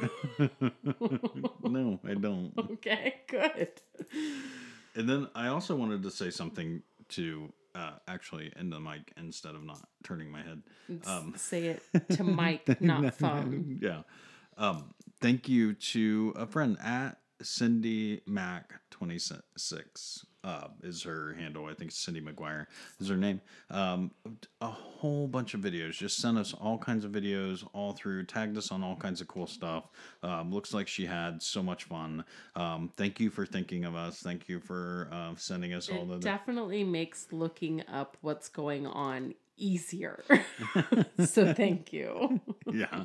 no, 1.62 2.00
I 2.08 2.14
don't. 2.14 2.52
okay, 2.72 3.16
good. 3.28 3.68
And 4.94 5.06
then 5.06 5.28
I 5.34 5.48
also 5.48 5.76
wanted 5.76 6.02
to 6.04 6.10
say 6.10 6.30
something 6.30 6.82
to 7.10 7.52
uh, 7.74 7.92
actually 8.08 8.50
end 8.58 8.72
the 8.72 8.80
mic 8.80 9.12
instead 9.18 9.54
of 9.54 9.62
not 9.62 9.86
turning 10.04 10.30
my 10.30 10.40
head. 10.42 10.62
Um, 11.06 11.34
Say 11.36 11.66
it 11.66 11.82
to 12.12 12.24
mic, 12.24 12.80
not 12.80 13.14
phone. 13.14 13.78
yeah. 13.82 14.02
Um, 14.56 14.94
thank 15.20 15.50
you 15.50 15.74
to 15.74 16.32
a 16.34 16.46
friend 16.46 16.78
at 16.82 17.18
Cindy 17.42 18.20
Mac 18.26 18.72
twenty 18.90 19.18
six. 19.18 20.26
Uh, 20.44 20.68
is 20.84 21.02
her 21.02 21.34
handle? 21.34 21.66
I 21.66 21.74
think 21.74 21.90
Cindy 21.90 22.20
McGuire 22.20 22.66
is 23.00 23.08
her 23.08 23.16
name. 23.16 23.40
Um, 23.68 24.12
a 24.60 24.68
whole 24.68 25.26
bunch 25.26 25.54
of 25.54 25.60
videos. 25.60 25.94
Just 25.94 26.18
sent 26.18 26.38
us 26.38 26.54
all 26.54 26.78
kinds 26.78 27.04
of 27.04 27.10
videos 27.10 27.66
all 27.72 27.92
through. 27.94 28.26
Tagged 28.26 28.56
us 28.56 28.70
on 28.70 28.84
all 28.84 28.94
kinds 28.94 29.20
of 29.20 29.26
cool 29.26 29.48
stuff. 29.48 29.88
Um, 30.22 30.52
looks 30.52 30.72
like 30.72 30.86
she 30.86 31.04
had 31.04 31.42
so 31.42 31.64
much 31.64 31.84
fun. 31.84 32.24
Um, 32.54 32.92
thank 32.96 33.18
you 33.18 33.28
for 33.28 33.44
thinking 33.44 33.84
of 33.84 33.96
us. 33.96 34.20
Thank 34.20 34.48
you 34.48 34.60
for 34.60 35.08
uh, 35.10 35.32
sending 35.36 35.74
us 35.74 35.88
all 35.88 36.02
It 36.04 36.08
the. 36.08 36.18
definitely 36.20 36.84
makes 36.84 37.26
looking 37.32 37.82
up 37.88 38.16
what's 38.20 38.48
going 38.48 38.86
on 38.86 39.34
easier. 39.56 40.22
so 41.24 41.52
thank 41.54 41.92
you. 41.92 42.40
yeah 42.72 43.04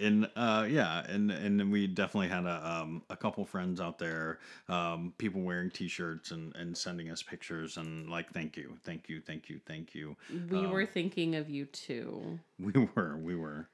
and 0.00 0.28
uh 0.36 0.66
yeah 0.68 1.04
and 1.08 1.30
and 1.30 1.70
we 1.70 1.86
definitely 1.86 2.28
had 2.28 2.44
a 2.44 2.70
um 2.70 3.02
a 3.10 3.16
couple 3.16 3.44
friends 3.44 3.80
out 3.80 3.98
there 3.98 4.38
um 4.68 5.12
people 5.18 5.40
wearing 5.40 5.70
t-shirts 5.70 6.30
and 6.32 6.54
and 6.56 6.76
sending 6.76 7.10
us 7.10 7.22
pictures 7.22 7.76
and 7.76 8.10
like 8.10 8.30
thank 8.32 8.56
you 8.56 8.76
thank 8.84 9.08
you 9.08 9.20
thank 9.20 9.48
you 9.48 9.60
thank 9.66 9.94
you 9.94 10.16
We 10.50 10.66
were 10.66 10.86
thinking 10.86 11.36
of 11.36 11.48
you 11.48 11.66
too. 11.66 12.38
we 12.58 12.72
were 12.94 13.16
we 13.18 13.36
were 13.36 13.68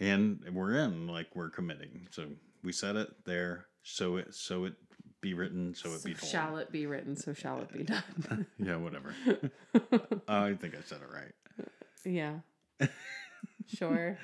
and 0.00 0.40
we're 0.52 0.74
in 0.76 1.06
like 1.06 1.28
we're 1.34 1.50
committing 1.50 2.06
so 2.10 2.26
we 2.62 2.72
said 2.72 2.96
it 2.96 3.08
there 3.24 3.66
so 3.82 4.16
it 4.16 4.34
so 4.34 4.64
it 4.64 4.74
be 5.20 5.34
written 5.34 5.74
so 5.74 5.92
it 5.92 6.04
be 6.04 6.14
told 6.14 6.30
Shall 6.30 6.56
it 6.58 6.70
be 6.70 6.86
written, 6.86 7.16
so 7.16 7.32
shall 7.32 7.60
it 7.60 7.72
be 7.72 7.82
done. 7.82 8.46
yeah 8.58 8.76
whatever 8.76 9.14
i 10.28 10.54
think 10.54 10.74
i 10.74 10.80
said 10.84 10.98
it 11.02 11.14
right 11.14 11.32
yeah. 12.04 12.34
Sure. 13.66 14.16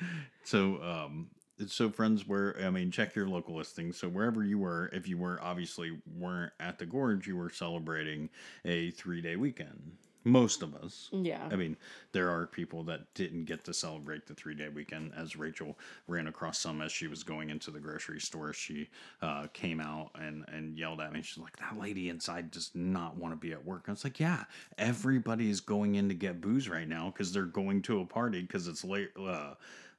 So, 0.45 0.83
um, 0.83 1.29
so 1.67 1.91
friends 1.91 2.27
where 2.27 2.57
I 2.65 2.71
mean 2.71 2.91
check 2.91 3.15
your 3.15 3.29
local 3.29 3.55
listings. 3.55 3.99
So 3.99 4.09
wherever 4.09 4.43
you 4.43 4.59
were, 4.59 4.89
if 4.93 5.07
you 5.07 5.19
were 5.19 5.39
obviously 5.43 5.99
weren't 6.17 6.53
at 6.59 6.79
the 6.79 6.87
gorge, 6.87 7.27
you 7.27 7.37
were 7.37 7.51
celebrating 7.51 8.31
a 8.65 8.91
three 8.93 9.21
day 9.21 9.37
weekend. 9.37 9.99
Most 10.25 10.63
of 10.63 10.75
us. 10.75 11.11
Yeah. 11.13 11.47
I 11.51 11.57
mean, 11.57 11.77
there 12.13 12.31
are 12.31 12.47
people 12.47 12.83
that 12.85 13.13
didn't 13.13 13.45
get 13.45 13.63
to 13.65 13.75
celebrate 13.75 14.27
the 14.27 14.35
three 14.35 14.55
day 14.55 14.71
weekend. 14.71 15.13
As 15.15 15.37
Rachel 15.37 15.79
ran 16.09 16.29
across 16.29 16.59
some 16.59 16.81
as 16.81 16.91
she 16.91 17.09
was 17.09 17.23
going 17.23 17.51
into 17.51 17.71
the 17.71 17.79
grocery 17.79 18.21
store, 18.21 18.55
she 18.55 18.89
uh, 19.21 19.49
came 19.53 19.81
out 19.81 20.11
and, 20.15 20.45
and 20.49 20.79
yelled 20.79 21.03
at 21.03 21.13
me. 21.13 21.21
She's 21.21 21.43
like, 21.43 21.57
That 21.59 21.79
lady 21.79 22.09
inside 22.09 22.51
does 22.51 22.71
not 22.75 23.17
want 23.17 23.33
to 23.33 23.37
be 23.37 23.53
at 23.53 23.65
work. 23.65 23.85
I 23.87 23.91
was 23.91 24.03
like, 24.03 24.19
Yeah, 24.19 24.45
everybody 24.79 25.51
is 25.51 25.61
going 25.61 25.97
in 25.97 26.09
to 26.09 26.15
get 26.15 26.41
booze 26.41 26.71
right 26.71 26.89
now 26.89 27.11
because 27.11 27.31
they're 27.31 27.45
going 27.45 27.83
to 27.83 28.01
a 28.01 28.07
party 28.07 28.41
because 28.41 28.67
it's 28.67 28.85
late. 28.85 29.11
Uh, 29.19 29.55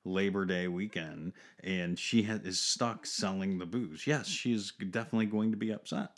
Labor 0.07 0.45
Day 0.45 0.67
weekend, 0.67 1.33
and 1.63 1.97
she 1.97 2.21
ha- 2.21 2.39
is 2.43 2.61
stuck 2.61 3.07
selling 3.07 3.57
the 3.57 3.65
booze. 3.65 4.05
Yes, 4.05 4.27
she 4.27 4.53
is 4.53 4.71
definitely 4.91 5.25
going 5.25 5.49
to 5.49 5.57
be 5.57 5.71
upset. 5.71 6.11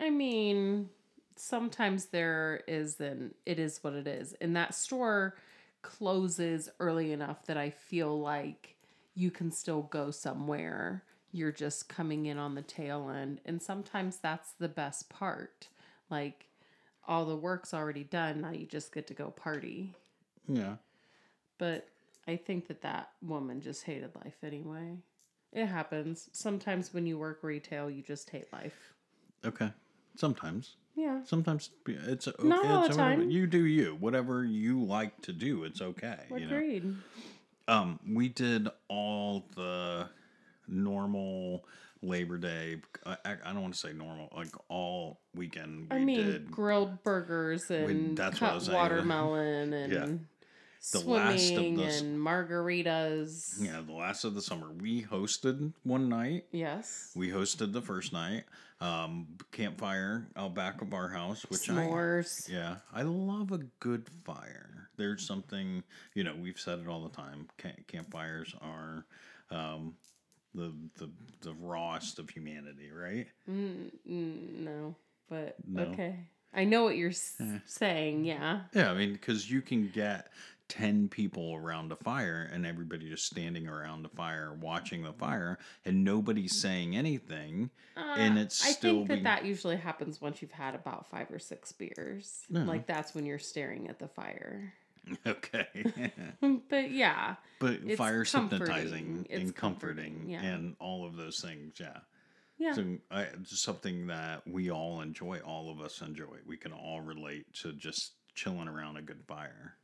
I 0.00 0.08
mean, 0.08 0.88
sometimes 1.38 2.06
there 2.06 2.62
is 2.66 3.00
an 3.00 3.34
it 3.44 3.58
is 3.58 3.82
what 3.82 3.94
it 3.94 4.06
is. 4.06 4.34
And 4.40 4.56
that 4.56 4.74
store 4.74 5.36
closes 5.82 6.68
early 6.80 7.12
enough 7.12 7.46
that 7.46 7.56
I 7.56 7.70
feel 7.70 8.18
like 8.20 8.76
you 9.14 9.30
can 9.30 9.50
still 9.50 9.82
go 9.82 10.10
somewhere. 10.10 11.04
You're 11.32 11.52
just 11.52 11.88
coming 11.88 12.26
in 12.26 12.38
on 12.38 12.54
the 12.54 12.62
tail 12.62 13.10
end. 13.10 13.40
And 13.44 13.62
sometimes 13.62 14.18
that's 14.18 14.52
the 14.58 14.68
best 14.68 15.08
part. 15.08 15.68
Like 16.10 16.48
all 17.06 17.24
the 17.24 17.36
work's 17.36 17.72
already 17.72 18.04
done, 18.04 18.40
now 18.40 18.50
you 18.50 18.66
just 18.66 18.92
get 18.92 19.06
to 19.08 19.14
go 19.14 19.30
party. 19.30 19.94
Yeah. 20.48 20.76
But 21.58 21.88
I 22.26 22.36
think 22.36 22.68
that 22.68 22.82
that 22.82 23.10
woman 23.22 23.60
just 23.60 23.84
hated 23.84 24.14
life 24.16 24.36
anyway. 24.42 24.98
It 25.52 25.66
happens. 25.66 26.28
Sometimes 26.32 26.92
when 26.92 27.06
you 27.06 27.18
work 27.18 27.42
retail, 27.42 27.88
you 27.88 28.02
just 28.02 28.28
hate 28.30 28.52
life. 28.52 28.94
Okay. 29.44 29.70
Sometimes. 30.16 30.76
Yeah. 30.96 31.20
Sometimes 31.24 31.70
it's 31.86 32.26
okay. 32.26 32.48
Not 32.48 32.64
all 32.64 32.84
it's 32.84 32.96
the 32.96 33.02
time. 33.02 33.30
You 33.30 33.46
do 33.46 33.64
you. 33.64 33.96
Whatever 34.00 34.44
you 34.44 34.82
like 34.82 35.20
to 35.22 35.32
do, 35.32 35.64
it's 35.64 35.82
okay. 35.82 36.20
You 36.30 36.40
know. 36.40 36.56
Agreed. 36.56 36.96
Um, 37.68 38.00
we 38.08 38.28
did 38.28 38.68
all 38.88 39.44
the 39.54 40.08
normal 40.66 41.64
Labor 42.02 42.38
Day. 42.38 42.78
I, 43.04 43.16
I 43.24 43.52
don't 43.52 43.60
want 43.62 43.74
to 43.74 43.80
say 43.80 43.92
normal, 43.92 44.32
like 44.34 44.54
all 44.68 45.20
weekend. 45.34 45.88
We 45.90 45.96
I 45.96 46.04
mean, 46.04 46.24
did 46.24 46.50
grilled 46.50 47.02
burgers 47.02 47.70
and 47.70 48.16
that's 48.16 48.40
what 48.40 48.54
I 48.54 48.58
cut 48.58 48.72
watermelon 48.72 49.72
and. 49.92 50.26
The 50.92 51.00
last 51.00 51.50
of 51.52 51.76
those- 51.76 52.00
and 52.00 52.18
margaritas. 52.18 53.60
yeah 53.60 53.80
the 53.80 53.92
last 53.92 54.24
of 54.24 54.34
the 54.34 54.42
summer. 54.42 54.72
We 54.72 55.02
hosted 55.02 55.72
one 55.82 56.08
night. 56.08 56.46
Yes. 56.52 57.12
We 57.16 57.28
hosted 57.30 57.72
the 57.72 57.82
first 57.82 58.12
night. 58.12 58.44
Um, 58.80 59.26
campfire 59.52 60.28
out 60.36 60.54
back 60.54 60.82
of 60.82 60.92
our 60.92 61.08
house, 61.08 61.42
which 61.48 61.68
I 61.70 61.74
S'mores. 61.86 62.48
Yeah, 62.48 62.76
I 62.92 63.02
love 63.02 63.50
a 63.52 63.58
good 63.80 64.06
fire. 64.24 64.90
There's 64.96 65.26
something, 65.26 65.82
you 66.14 66.24
know, 66.24 66.34
we've 66.34 66.58
said 66.60 66.80
it 66.80 66.86
all 66.88 67.02
the 67.02 67.14
time. 67.16 67.48
Camp- 67.56 67.86
campfires 67.86 68.54
are 68.60 69.06
um, 69.50 69.94
the 70.54 70.74
the 70.98 71.10
the 71.40 71.54
rawest 71.54 72.18
of 72.18 72.28
humanity, 72.30 72.90
right? 72.90 73.26
Mm, 73.48 73.90
no, 74.06 74.96
but 75.30 75.56
No. 75.66 75.84
okay. 75.84 76.28
I 76.52 76.64
know 76.64 76.84
what 76.84 76.96
you're 76.96 77.10
s- 77.10 77.36
Eh. 77.40 77.58
saying. 77.66 78.24
Yeah. 78.24 78.62
Yeah, 78.74 78.90
I 78.90 78.94
mean, 78.94 79.12
because 79.12 79.50
you 79.50 79.60
can 79.62 79.88
get 79.88 80.30
ten 80.68 81.08
people 81.08 81.54
around 81.54 81.92
a 81.92 81.96
fire 81.96 82.48
and 82.52 82.66
everybody 82.66 83.08
just 83.08 83.26
standing 83.26 83.68
around 83.68 84.02
the 84.02 84.08
fire 84.08 84.52
watching 84.60 85.02
the 85.02 85.12
fire 85.12 85.58
and 85.84 86.02
nobody's 86.04 86.60
saying 86.60 86.96
anything. 86.96 87.70
And 87.96 88.36
Uh, 88.38 88.42
it's 88.42 88.64
I 88.66 88.70
still 88.72 88.96
think 88.96 89.08
that 89.08 89.14
being- 89.14 89.24
that 89.24 89.44
usually 89.44 89.76
happens 89.76 90.20
once 90.20 90.42
you've 90.42 90.52
had 90.52 90.74
about 90.74 91.08
five 91.08 91.30
or 91.30 91.38
six 91.38 91.72
beers. 91.72 92.44
No. 92.50 92.64
Like 92.64 92.86
that's 92.86 93.14
when 93.14 93.26
you're 93.26 93.38
staring 93.38 93.88
at 93.88 93.98
the 93.98 94.08
fire. 94.08 94.74
Okay, 95.24 95.66
but 96.68 96.90
yeah, 96.90 97.36
but 97.60 97.78
comforting. 97.86 98.26
hypnotizing 98.26 99.26
and 99.30 99.54
comforting, 99.54 99.54
comforting, 99.54 100.24
yeah. 100.30 100.42
and 100.42 100.74
all 100.80 101.06
of 101.06 101.14
those 101.14 101.38
things. 101.38 101.78
Yeah. 101.78 101.98
yeah. 102.58 102.72
So 102.72 102.98
I, 103.12 103.22
it's 103.22 103.60
something 103.60 104.08
that 104.08 104.44
we 104.48 104.68
all 104.72 105.02
enjoy. 105.02 105.38
All 105.46 105.70
of 105.70 105.80
us 105.80 106.00
enjoy. 106.00 106.38
We 106.44 106.56
can 106.56 106.72
all 106.72 107.00
relate 107.02 107.46
to 107.62 107.72
just 107.74 108.14
chilling 108.34 108.66
around 108.66 108.96
a 108.96 109.02
good 109.02 109.22
fire, 109.28 109.76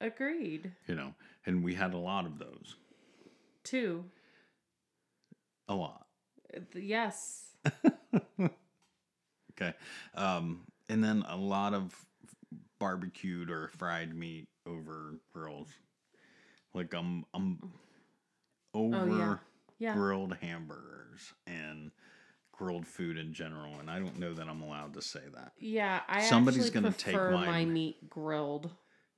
Agreed. 0.00 0.72
you 0.86 0.94
know. 0.94 1.14
And 1.46 1.64
we 1.64 1.74
had 1.74 1.94
a 1.94 1.98
lot 1.98 2.26
of 2.26 2.38
those. 2.38 2.76
Two. 3.64 4.04
A 5.68 5.74
lot. 5.74 6.06
Yes. 6.74 7.46
Okay. 9.60 9.74
Um, 10.14 10.60
and 10.88 11.02
then 11.02 11.24
a 11.28 11.36
lot 11.36 11.74
of 11.74 11.92
barbecued 12.78 13.50
or 13.50 13.68
fried 13.76 14.14
meat 14.14 14.46
over 14.66 15.18
grills. 15.32 15.68
Like 16.74 16.94
I'm 16.94 17.24
I'm 17.34 17.58
over 18.72 18.96
Oh 18.96 19.16
yeah. 19.16 19.36
Yeah. 19.80 19.94
grilled 19.94 20.36
hamburgers 20.40 21.32
and 21.46 21.90
grilled 22.52 22.86
food 22.86 23.18
in 23.18 23.32
general, 23.32 23.80
and 23.80 23.90
I 23.90 23.98
don't 23.98 24.18
know 24.18 24.32
that 24.34 24.48
I'm 24.48 24.62
allowed 24.62 24.94
to 24.94 25.02
say 25.02 25.22
that. 25.34 25.52
Yeah, 25.58 26.00
I 26.08 26.22
Somebody's 26.22 26.66
actually 26.66 26.80
gonna 26.80 26.94
take 26.94 27.14
prefer 27.14 27.32
my 27.32 27.64
meat 27.64 28.08
grilled 28.08 28.70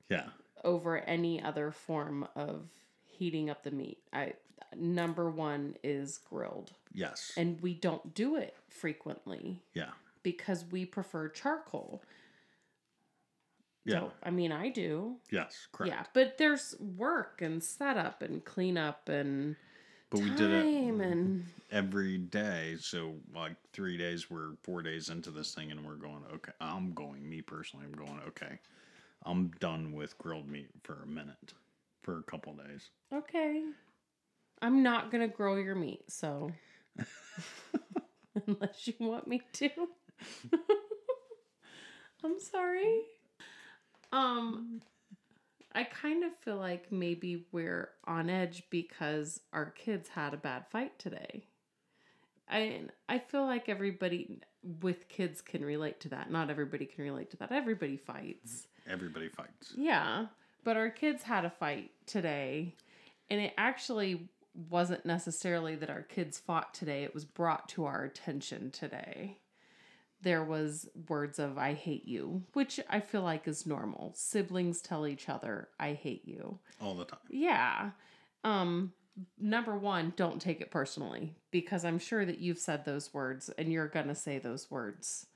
Yeah. 0.08 0.28
Over 0.64 0.98
any 0.98 1.42
other 1.42 1.70
form 1.70 2.26
of 2.34 2.68
heating 3.06 3.50
up 3.50 3.62
the 3.62 3.70
meat. 3.70 3.98
I 4.12 4.34
number 4.76 5.30
one 5.30 5.76
is 5.82 6.18
grilled, 6.18 6.72
Yes. 6.92 7.32
and 7.36 7.60
we 7.60 7.74
don't 7.74 8.14
do 8.14 8.36
it 8.36 8.56
frequently 8.68 9.62
yeah. 9.74 9.90
because 10.22 10.64
we 10.70 10.84
prefer 10.84 11.28
charcoal. 11.28 12.02
Yeah. 13.84 14.00
So, 14.00 14.12
I 14.22 14.30
mean, 14.30 14.52
I 14.52 14.68
do. 14.68 15.16
Yes. 15.30 15.66
Correct. 15.72 15.92
Yeah, 15.92 16.04
but 16.12 16.38
there's 16.38 16.76
work 16.78 17.40
and 17.42 17.62
setup 17.62 18.22
and 18.22 18.44
cleanup 18.44 19.08
and 19.08 19.56
But 20.10 20.20
we 20.20 20.30
did 20.30 20.50
it 20.50 20.64
and 20.64 21.46
every 21.70 22.18
day. 22.18 22.76
So 22.80 23.14
like 23.34 23.56
three 23.72 23.96
days, 23.96 24.30
we're 24.30 24.52
four 24.62 24.82
days 24.82 25.08
into 25.08 25.30
this 25.30 25.54
thing, 25.54 25.70
and 25.70 25.84
we're 25.84 25.94
going. 25.94 26.22
Okay, 26.34 26.52
I'm 26.60 26.92
going. 26.92 27.28
Me 27.28 27.40
personally, 27.40 27.86
I'm 27.86 27.92
going. 27.92 28.20
Okay, 28.28 28.58
I'm 29.24 29.48
done 29.60 29.92
with 29.92 30.16
grilled 30.18 30.48
meat 30.48 30.68
for 30.82 31.02
a 31.02 31.06
minute, 31.06 31.52
for 32.02 32.18
a 32.18 32.22
couple 32.22 32.54
days. 32.54 32.90
okay. 33.12 33.62
I'm 34.62 34.82
not 34.82 35.10
gonna 35.10 35.28
grill 35.28 35.58
your 35.58 35.74
meat, 35.74 36.04
so 36.10 36.52
unless 38.46 38.86
you 38.86 38.94
want 39.00 39.26
me 39.26 39.40
to. 39.54 39.70
I'm 42.24 42.38
sorry. 42.38 43.00
Um 44.12 44.82
I 45.72 45.84
kind 45.84 46.24
of 46.24 46.32
feel 46.44 46.56
like 46.56 46.90
maybe 46.90 47.46
we're 47.52 47.90
on 48.04 48.28
edge 48.28 48.64
because 48.70 49.40
our 49.52 49.70
kids 49.70 50.08
had 50.08 50.34
a 50.34 50.38
bad 50.38 50.66
fight 50.70 50.98
today. 50.98 51.44
I 52.48 52.82
I 53.08 53.18
feel 53.18 53.46
like 53.46 53.68
everybody 53.68 54.40
with 54.82 55.08
kids 55.08 55.40
can 55.40 55.64
relate 55.64 56.00
to 56.00 56.08
that. 56.10 56.30
Not 56.30 56.50
everybody 56.50 56.84
can 56.86 57.04
relate 57.04 57.30
to 57.30 57.36
that. 57.38 57.52
Everybody 57.52 57.96
fights. 57.96 58.66
Everybody 58.88 59.28
fights. 59.28 59.72
Yeah, 59.76 60.26
but 60.64 60.76
our 60.76 60.90
kids 60.90 61.22
had 61.22 61.44
a 61.44 61.50
fight 61.50 61.90
today, 62.06 62.74
and 63.28 63.40
it 63.40 63.54
actually 63.56 64.28
wasn't 64.68 65.06
necessarily 65.06 65.76
that 65.76 65.90
our 65.90 66.02
kids 66.02 66.38
fought 66.38 66.74
today. 66.74 67.04
It 67.04 67.14
was 67.14 67.24
brought 67.24 67.68
to 67.70 67.84
our 67.84 68.04
attention 68.04 68.70
today. 68.70 69.38
There 70.22 70.44
was 70.44 70.88
words 71.08 71.38
of 71.38 71.56
"I 71.56 71.72
hate 71.74 72.06
you," 72.06 72.42
which 72.52 72.80
I 72.90 73.00
feel 73.00 73.22
like 73.22 73.48
is 73.48 73.66
normal. 73.66 74.12
Siblings 74.14 74.82
tell 74.82 75.06
each 75.06 75.28
other 75.28 75.68
"I 75.78 75.94
hate 75.94 76.26
you." 76.26 76.58
all 76.80 76.94
the 76.94 77.04
time. 77.04 77.20
Yeah. 77.30 77.90
Um 78.44 78.92
number 79.38 79.76
1, 79.76 80.14
don't 80.16 80.40
take 80.40 80.60
it 80.60 80.70
personally 80.70 81.34
because 81.50 81.84
I'm 81.84 81.98
sure 81.98 82.24
that 82.24 82.38
you've 82.38 82.58
said 82.58 82.84
those 82.84 83.12
words 83.12 83.50
and 83.58 83.70
you're 83.70 83.88
going 83.88 84.08
to 84.08 84.14
say 84.14 84.38
those 84.38 84.70
words. 84.70 85.26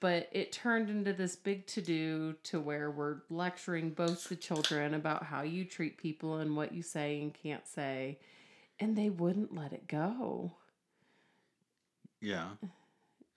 But 0.00 0.28
it 0.32 0.52
turned 0.52 0.88
into 0.90 1.12
this 1.12 1.34
big 1.34 1.66
to-do 1.66 2.36
to 2.44 2.60
where 2.60 2.90
we're 2.90 3.22
lecturing 3.30 3.90
both 3.90 4.28
the 4.28 4.36
children 4.36 4.94
about 4.94 5.24
how 5.24 5.42
you 5.42 5.64
treat 5.64 5.98
people 5.98 6.36
and 6.36 6.56
what 6.56 6.72
you 6.72 6.82
say 6.82 7.20
and 7.20 7.34
can't 7.34 7.66
say 7.66 8.18
and 8.82 8.96
they 8.96 9.10
wouldn't 9.10 9.54
let 9.54 9.72
it 9.72 9.86
go. 9.86 10.52
Yeah. 12.20 12.50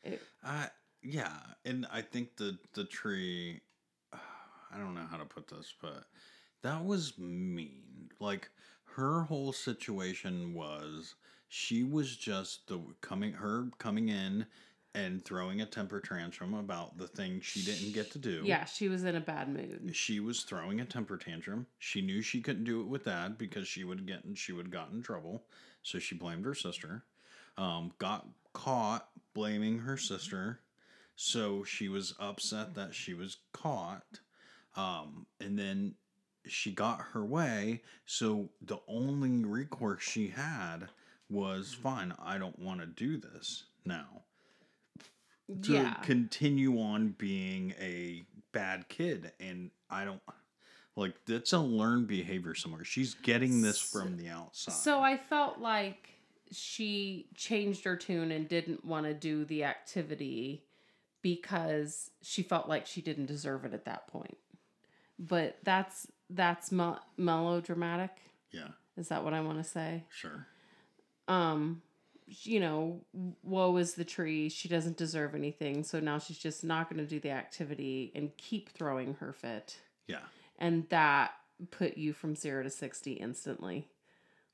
It- 0.04 0.22
I 0.44 0.70
yeah, 1.04 1.38
and 1.64 1.86
I 1.92 2.02
think 2.02 2.36
the 2.36 2.58
the 2.74 2.84
tree. 2.86 3.62
I 4.14 4.78
don't 4.78 4.96
know 4.96 5.06
how 5.10 5.18
to 5.18 5.26
put 5.26 5.48
this, 5.48 5.74
but 5.80 6.06
that 6.64 6.84
was 6.84 7.18
mean. 7.20 8.10
Like 8.20 8.50
her 8.96 9.22
whole 9.22 9.54
situation 9.54 10.54
was 10.54 11.16
she 11.48 11.84
was 11.84 12.16
just 12.16 12.68
the 12.68 12.80
coming 13.02 13.34
her 13.34 13.68
coming 13.78 14.10
in 14.10 14.48
and 14.96 15.24
throwing 15.26 15.60
a 15.60 15.66
temper 15.66 16.00
tantrum 16.00 16.54
about 16.54 16.98
the 16.98 17.08
thing 17.08 17.42
she 17.42 17.62
didn't 17.62 17.94
get 17.94 18.12
to 18.12 18.18
do. 18.18 18.42
Yeah, 18.46 18.64
she 18.64 18.88
was 18.88 19.04
in 19.04 19.16
a 19.16 19.20
bad 19.20 19.50
mood. 19.50 19.92
She 19.94 20.22
was 20.22 20.44
throwing 20.44 20.80
a 20.80 20.86
temper 20.86 21.18
tantrum. 21.18 21.68
She 21.80 22.02
knew 22.02 22.22
she 22.22 22.40
couldn't 22.42 22.64
do 22.64 22.80
it 22.80 22.88
with 22.88 23.04
dad 23.04 23.38
because 23.38 23.68
she 23.68 23.84
would 23.84 24.08
get 24.08 24.22
she 24.36 24.54
would 24.54 24.72
got 24.72 24.92
in 24.92 25.04
trouble. 25.04 25.44
So 25.84 26.00
she 26.00 26.16
blamed 26.16 26.46
her 26.46 26.56
sister. 26.56 27.04
Um, 27.58 27.92
got 28.00 28.26
caught 28.54 29.10
blaming 29.34 29.80
her 29.80 29.98
sister. 29.98 30.62
So 31.18 31.66
she 31.66 31.90
was 31.90 32.16
upset 32.18 32.74
that 32.76 32.96
she 32.96 33.14
was 33.14 33.38
caught. 33.52 34.22
Um, 34.78 35.26
and 35.42 35.60
then 35.60 35.96
she 36.48 36.72
got 36.72 37.02
her 37.14 37.26
way. 37.26 37.82
So 38.06 38.50
the 38.62 38.80
only 38.88 39.44
recourse 39.46 40.04
she 40.04 40.30
had 40.30 40.88
was 41.30 41.74
fine, 41.74 42.14
I 42.24 42.38
don't 42.38 42.60
want 42.60 42.80
to 42.80 42.86
do 42.86 43.18
this 43.18 43.66
now 43.84 44.25
to 45.62 45.74
yeah. 45.74 45.94
continue 46.02 46.80
on 46.80 47.10
being 47.18 47.74
a 47.80 48.26
bad 48.52 48.88
kid 48.90 49.32
and 49.40 49.70
i 49.90 50.04
don't 50.06 50.22
like 50.96 51.14
that's 51.28 51.52
a 51.54 51.60
learned 51.60 52.08
behavior 52.08 52.56
somewhere 52.56 52.84
she's 52.86 53.14
getting 53.16 53.62
this 53.62 53.80
from 53.80 54.16
the 54.18 54.30
outside 54.30 54.74
So 54.74 55.02
I 55.02 55.18
felt 55.18 55.60
like 55.60 56.10
she 56.52 57.28
changed 57.36 57.84
her 57.84 57.96
tune 57.98 58.32
and 58.32 58.48
didn't 58.48 58.86
want 58.86 59.06
to 59.08 59.14
do 59.14 59.44
the 59.46 59.64
activity 59.66 60.64
because 61.22 62.12
she 62.22 62.44
felt 62.44 62.70
like 62.70 62.86
she 62.86 63.02
didn't 63.02 63.26
deserve 63.26 63.66
it 63.66 63.74
at 63.74 63.86
that 63.86 64.08
point. 64.08 64.38
But 65.20 65.58
that's 65.64 66.08
that's 66.30 66.72
mel- 66.72 67.04
melodramatic. 67.18 68.12
yeah 68.52 68.70
Is 68.96 69.10
that 69.10 69.24
what 69.24 69.34
I 69.34 69.42
want 69.42 69.58
to 69.58 69.64
say? 69.70 70.04
sure 70.12 70.48
Um 71.28 71.82
you 72.28 72.60
know, 72.60 73.02
woe 73.44 73.78
is 73.78 73.94
the 73.94 74.06
tree. 74.06 74.50
She 74.50 74.68
doesn't 74.68 74.98
deserve 74.98 75.36
anything. 75.36 75.84
So 75.84 76.00
now 76.00 76.18
she's 76.18 76.40
just 76.40 76.64
not 76.64 76.90
going 76.90 77.04
to 77.04 77.10
do 77.10 77.20
the 77.20 77.32
activity 77.32 78.12
and 78.16 78.36
keep 78.38 78.70
throwing 78.70 79.16
her 79.16 79.32
fit. 79.32 79.78
yeah 80.08 80.24
And 80.58 80.90
that 80.90 81.34
put 81.72 81.98
you 81.98 82.14
from 82.14 82.36
0 82.36 82.64
to 82.64 82.70
60 82.70 83.14
instantly. 83.14 83.88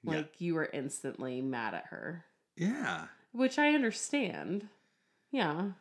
Yeah. 0.04 0.18
Like 0.18 0.42
you 0.42 0.56
were 0.56 0.70
instantly 0.74 1.42
mad 1.42 1.74
at 1.74 1.86
her, 1.88 2.26
yeah 2.56 3.06
which 3.32 3.58
I 3.58 3.74
understand. 3.74 4.68
Yeah. 5.32 5.72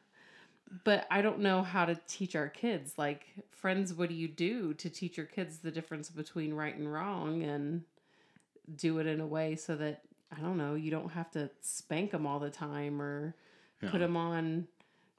But 0.85 1.07
I 1.11 1.21
don't 1.21 1.41
know 1.41 1.63
how 1.63 1.85
to 1.85 1.99
teach 2.07 2.37
our 2.37 2.49
kids. 2.49 2.95
Like, 2.97 3.27
friends, 3.51 3.93
what 3.93 4.09
do 4.09 4.15
you 4.15 4.29
do 4.29 4.73
to 4.75 4.89
teach 4.89 5.17
your 5.17 5.27
kids 5.27 5.59
the 5.59 5.73
difference 5.73 6.11
between 6.11 6.55
right 6.55 6.77
and 6.77 6.93
wrong 6.93 7.43
and 7.43 7.83
do 8.77 8.99
it 8.99 9.07
in 9.07 9.21
a 9.21 9.27
way 9.27 9.57
so 9.57 9.75
that, 9.77 10.03
I 10.37 10.41
don't 10.41 10.57
know, 10.57 10.75
you 10.75 10.91
don't 10.91 11.11
have 11.11 11.31
to 11.33 11.51
spank 11.61 12.13
them 12.13 12.27
all 12.27 12.39
the 12.39 12.51
time 12.51 13.01
or 13.01 13.35
yeah. 13.83 13.91
put 13.91 13.99
them 13.99 14.17
on 14.17 14.69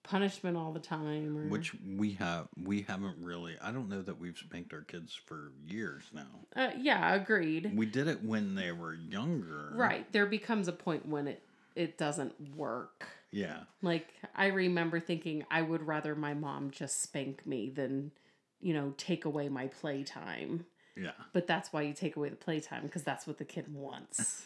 punishment 0.03 0.57
all 0.57 0.71
the 0.71 0.79
time 0.79 1.37
or 1.37 1.47
which 1.47 1.73
we 1.95 2.13
have 2.13 2.47
we 2.63 2.81
haven't 2.81 3.15
really 3.21 3.55
i 3.61 3.71
don't 3.71 3.87
know 3.87 4.01
that 4.01 4.19
we've 4.19 4.37
spanked 4.37 4.73
our 4.73 4.81
kids 4.81 5.13
for 5.13 5.51
years 5.67 6.03
now. 6.11 6.25
Uh, 6.55 6.71
yeah 6.79 7.13
agreed. 7.13 7.71
We 7.75 7.85
did 7.85 8.07
it 8.07 8.23
when 8.23 8.55
they 8.55 8.71
were 8.71 8.93
younger. 8.93 9.71
Right 9.73 10.11
there 10.11 10.25
becomes 10.25 10.67
a 10.67 10.73
point 10.73 11.07
when 11.07 11.27
it 11.27 11.43
it 11.75 11.97
doesn't 11.97 12.33
work. 12.55 13.07
Yeah. 13.31 13.59
Like 13.81 14.07
i 14.35 14.47
remember 14.47 14.99
thinking 14.99 15.45
i 15.51 15.61
would 15.61 15.83
rather 15.83 16.15
my 16.15 16.33
mom 16.33 16.71
just 16.71 17.01
spank 17.01 17.45
me 17.45 17.69
than 17.69 18.11
you 18.59 18.73
know 18.73 18.93
take 18.97 19.25
away 19.25 19.49
my 19.49 19.67
playtime 19.67 20.65
yeah 20.95 21.11
but 21.33 21.47
that's 21.47 21.71
why 21.71 21.81
you 21.81 21.93
take 21.93 22.15
away 22.15 22.29
the 22.29 22.35
playtime 22.35 22.83
because 22.83 23.03
that's 23.03 23.25
what 23.27 23.37
the 23.37 23.45
kid 23.45 23.65
wants 23.73 24.45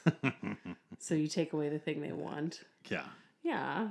so 1.00 1.16
you 1.16 1.28
take 1.28 1.54
away 1.54 1.70
the 1.70 1.80
thing 1.80 2.02
they 2.02 2.12
want 2.12 2.62
yeah 2.90 3.06
yeah 3.44 3.88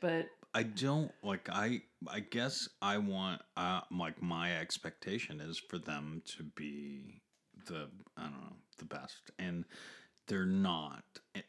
but 0.00 0.28
I 0.54 0.62
don't 0.62 1.10
like 1.22 1.48
I 1.50 1.82
I 2.06 2.20
guess 2.20 2.68
I 2.80 2.98
want 2.98 3.42
uh 3.56 3.80
like 3.90 4.20
my 4.22 4.56
expectation 4.58 5.40
is 5.40 5.58
for 5.58 5.78
them 5.78 6.22
to 6.36 6.42
be 6.42 7.20
the 7.66 7.88
I 8.16 8.22
don't 8.22 8.32
know 8.32 8.56
the 8.78 8.84
best 8.86 9.30
and 9.38 9.64
they're 10.26 10.46
not 10.46 11.02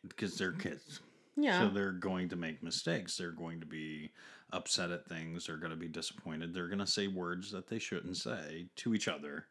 because 0.08 0.38
they're 0.38 0.52
kids. 0.54 1.02
yeah 1.36 1.60
So 1.62 1.70
they're 1.70 1.92
going 1.92 2.30
to 2.30 2.36
make 2.36 2.64
mistakes. 2.64 3.18
They're 3.18 3.32
going 3.32 3.60
to 3.60 3.66
be 3.66 4.12
upset 4.52 4.90
at 4.92 5.06
things. 5.08 5.46
They're 5.46 5.58
going 5.58 5.72
to 5.72 5.78
be 5.78 5.88
disappointed. 5.88 6.54
They're 6.54 6.68
going 6.68 6.80
to 6.80 6.88
say 6.88 7.08
words 7.08 7.52
that 7.52 7.68
they 7.68 7.80
shouldn't 7.80 8.18
say 8.18 8.68
to 8.78 8.94
each 8.96 9.08
other. 9.08 9.46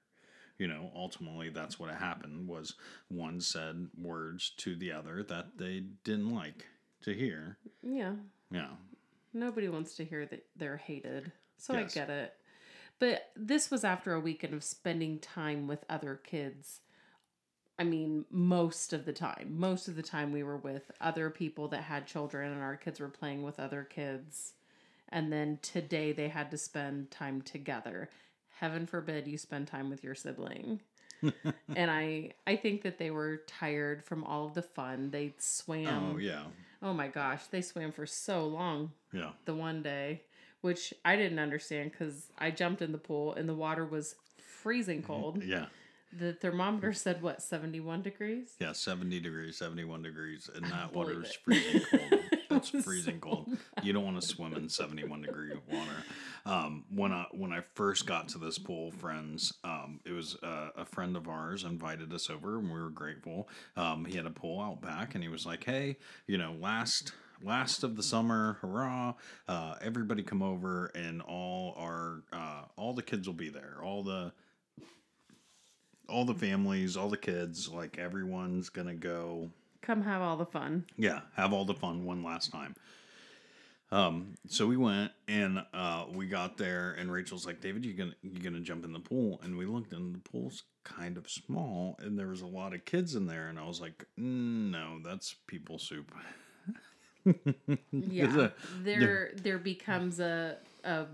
You 0.59 0.67
know, 0.67 0.91
ultimately 0.95 1.51
that's 1.51 1.79
what 1.79 1.91
happened 1.95 2.49
was 2.49 2.75
one 3.09 3.41
said 3.41 3.89
words 3.97 4.51
to 4.59 4.75
the 4.75 4.93
other 4.93 5.23
that 5.23 5.57
they 5.57 5.85
didn't 6.05 6.35
like 6.35 6.67
to 7.03 7.15
hear. 7.15 7.59
yeah 7.83 8.15
Yeah. 8.51 8.71
Nobody 9.33 9.69
wants 9.69 9.95
to 9.97 10.05
hear 10.05 10.27
that 10.27 10.45
they're 10.57 10.77
hated. 10.79 11.31
So 11.59 11.75
Yes. 11.75 11.97
I 11.97 12.01
get 12.01 12.11
it. 12.11 12.35
But 12.99 13.31
this 13.37 13.71
was 13.71 13.85
after 13.85 14.13
a 14.15 14.21
weekend 14.21 14.55
of 14.55 14.65
spending 14.65 15.21
time 15.21 15.69
with 15.69 15.85
other 15.89 16.17
kids. 16.17 16.81
I 17.79 17.85
mean, 17.85 18.25
most 18.31 18.93
of 18.93 19.05
the 19.05 19.13
time. 19.13 19.55
Most 19.57 19.87
of 19.87 19.95
the 19.95 20.03
time 20.03 20.33
we 20.33 20.43
were 20.43 20.57
with 20.57 20.91
other 21.01 21.31
people 21.31 21.69
that 21.69 21.83
had 21.85 22.09
children 22.09 22.51
and 22.51 22.61
our 22.61 22.77
kids 22.77 22.99
were 22.99 23.09
playing 23.09 23.45
with 23.45 23.61
other 23.61 23.85
kids. 23.85 24.55
And 25.11 25.33
then 25.33 25.61
today 25.63 26.11
they 26.11 26.29
had 26.29 26.51
to 26.51 26.59
spend 26.59 27.13
time 27.13 27.43
together. 27.43 28.11
Heaven 28.59 28.87
forbid 28.87 29.27
you 29.29 29.39
spend 29.39 29.69
time 29.69 29.91
with 29.91 30.05
your 30.05 30.15
sibling. 30.15 30.81
Oh, 31.21 31.53
and 31.75 31.91
I 31.91 32.31
I 32.47 32.55
think 32.55 32.83
that 32.83 32.99
they 32.99 33.11
were 33.11 33.43
tired 33.49 34.05
from 34.05 34.23
all 34.23 34.47
of 34.47 34.55
the 34.55 34.63
fun. 34.63 35.11
They 35.11 35.35
swam. 35.39 36.13
Oh 36.15 36.19
yeah. 36.19 36.45
Oh 36.81 36.95
my 36.95 37.09
gosh, 37.09 37.47
they 37.49 37.61
swam 37.61 37.91
for 37.91 38.07
so 38.07 38.47
long 38.47 38.93
Yeah. 39.13 39.31
the 39.45 39.55
one 39.55 39.83
day, 39.83 40.23
which 40.61 40.95
I 41.05 41.17
didn't 41.17 41.41
understand 41.41 41.91
because 41.91 42.31
I 42.39 42.53
jumped 42.53 42.83
in 42.83 42.93
the 42.93 42.99
pool 42.99 43.35
and 43.35 43.49
the 43.49 43.55
water 43.55 43.85
was 43.85 44.15
freezing 44.37 44.99
mm-hmm. 44.99 45.13
cold. 45.13 45.43
Yeah. 45.43 45.67
The 46.17 46.35
thermometer 46.35 46.93
said 46.93 47.21
what, 47.21 47.43
71 47.43 48.03
degrees? 48.03 48.55
Yeah, 48.61 48.73
70 48.73 49.21
degrees, 49.21 49.57
71 49.57 50.03
degrees, 50.03 50.49
and 50.55 50.65
that 50.67 50.95
water 50.95 51.21
is 51.23 51.33
freezing 51.33 51.83
cold. 51.91 52.18
That's 52.51 52.71
freezing 52.71 53.21
so 53.23 53.29
cold. 53.29 53.59
You 53.83 53.93
don't 53.93 54.05
want 54.05 54.21
to 54.21 54.27
swim 54.27 54.55
in 54.55 54.69
71 54.69 55.23
degree 55.23 55.51
water. 55.71 56.05
Um, 56.47 56.85
when 56.95 57.13
I 57.13 57.27
when 57.33 57.53
I 57.53 57.61
first 57.75 58.07
got 58.07 58.29
to 58.29 58.39
this 58.39 58.59
pool, 58.59 58.91
friends, 58.91 59.53
um, 59.65 60.01
it 60.07 60.13
was 60.13 60.37
uh, 60.43 60.71
a 60.77 60.87
friend 60.87 61.15
of 61.17 61.29
ours 61.29 61.65
invited 61.65 62.13
us 62.13 62.31
over, 62.31 62.59
and 62.59 62.73
we 62.73 62.81
were 62.81 62.89
grateful. 62.91 63.49
Um, 63.77 64.07
he 64.07 64.17
had 64.17 64.25
a 64.25 64.31
pool 64.31 64.61
out 64.61 64.81
back, 64.81 65.15
and 65.15 65.23
he 65.23 65.29
was 65.29 65.45
like, 65.45 65.65
"Hey, 65.65 65.97
you 66.27 66.39
know, 66.39 66.55
last." 66.59 67.13
Last 67.41 67.85
of 67.85 67.95
the 67.95 68.03
summer, 68.03 68.59
hurrah! 68.63 69.15
Uh, 69.47 69.77
everybody 69.81 70.25
come 70.25 70.43
over, 70.43 70.87
and 70.87 71.23
all 71.23 71.73
our 71.79 72.25
uh, 72.33 72.63
all 72.77 72.95
the 72.95 73.03
kids 73.03 73.29
will 73.29 73.35
be 73.35 73.49
there. 73.49 73.77
All 73.81 74.03
the 74.03 74.33
all 76.09 76.25
the 76.25 76.35
families, 76.35 76.97
all 76.97 77.09
the 77.09 77.17
kids, 77.17 77.69
like 77.69 77.97
everyone's 77.97 78.71
gonna 78.71 78.95
go. 78.95 79.51
Come 79.83 80.03
have 80.03 80.23
all 80.23 80.37
the 80.37 80.47
fun. 80.47 80.85
Yeah, 80.97 81.21
have 81.37 81.53
all 81.53 81.65
the 81.65 81.75
fun 81.75 82.05
one 82.05 82.23
last 82.23 82.51
time. 82.53 82.75
Um, 83.91 84.35
so 84.47 84.67
we 84.67 84.77
went 84.77 85.13
and 85.29 85.65
uh, 85.73 86.05
we 86.13 86.27
got 86.27 86.59
there, 86.59 86.95
and 86.99 87.11
Rachel's 87.11 87.47
like, 87.47 87.61
"David, 87.61 87.87
you 87.87 87.95
gonna 87.95 88.15
you 88.23 88.39
gonna 88.41 88.61
jump 88.61 88.85
in 88.85 88.93
the 88.93 89.01
pool?" 89.01 89.41
And 89.43 89.57
we 89.57 89.65
looked, 89.65 89.93
and 89.93 90.15
the 90.15 90.19
pool's 90.19 90.65
kind 90.85 91.17
of 91.17 91.31
small, 91.31 91.97
and 92.01 92.19
there 92.19 92.29
was 92.29 92.43
a 92.43 92.47
lot 92.47 92.75
of 92.75 92.85
kids 92.85 93.15
in 93.15 93.27
there, 93.27 93.49
and 93.49 93.59
I 93.59 93.67
was 93.67 93.81
like, 93.81 94.05
"No, 94.17 94.99
that's 95.03 95.37
people 95.47 95.79
soup." 95.79 96.13
Yeah. 97.93 98.49
there 98.83 99.31
there 99.37 99.59
becomes 99.59 100.21
a 100.21 100.59
a 100.85 101.07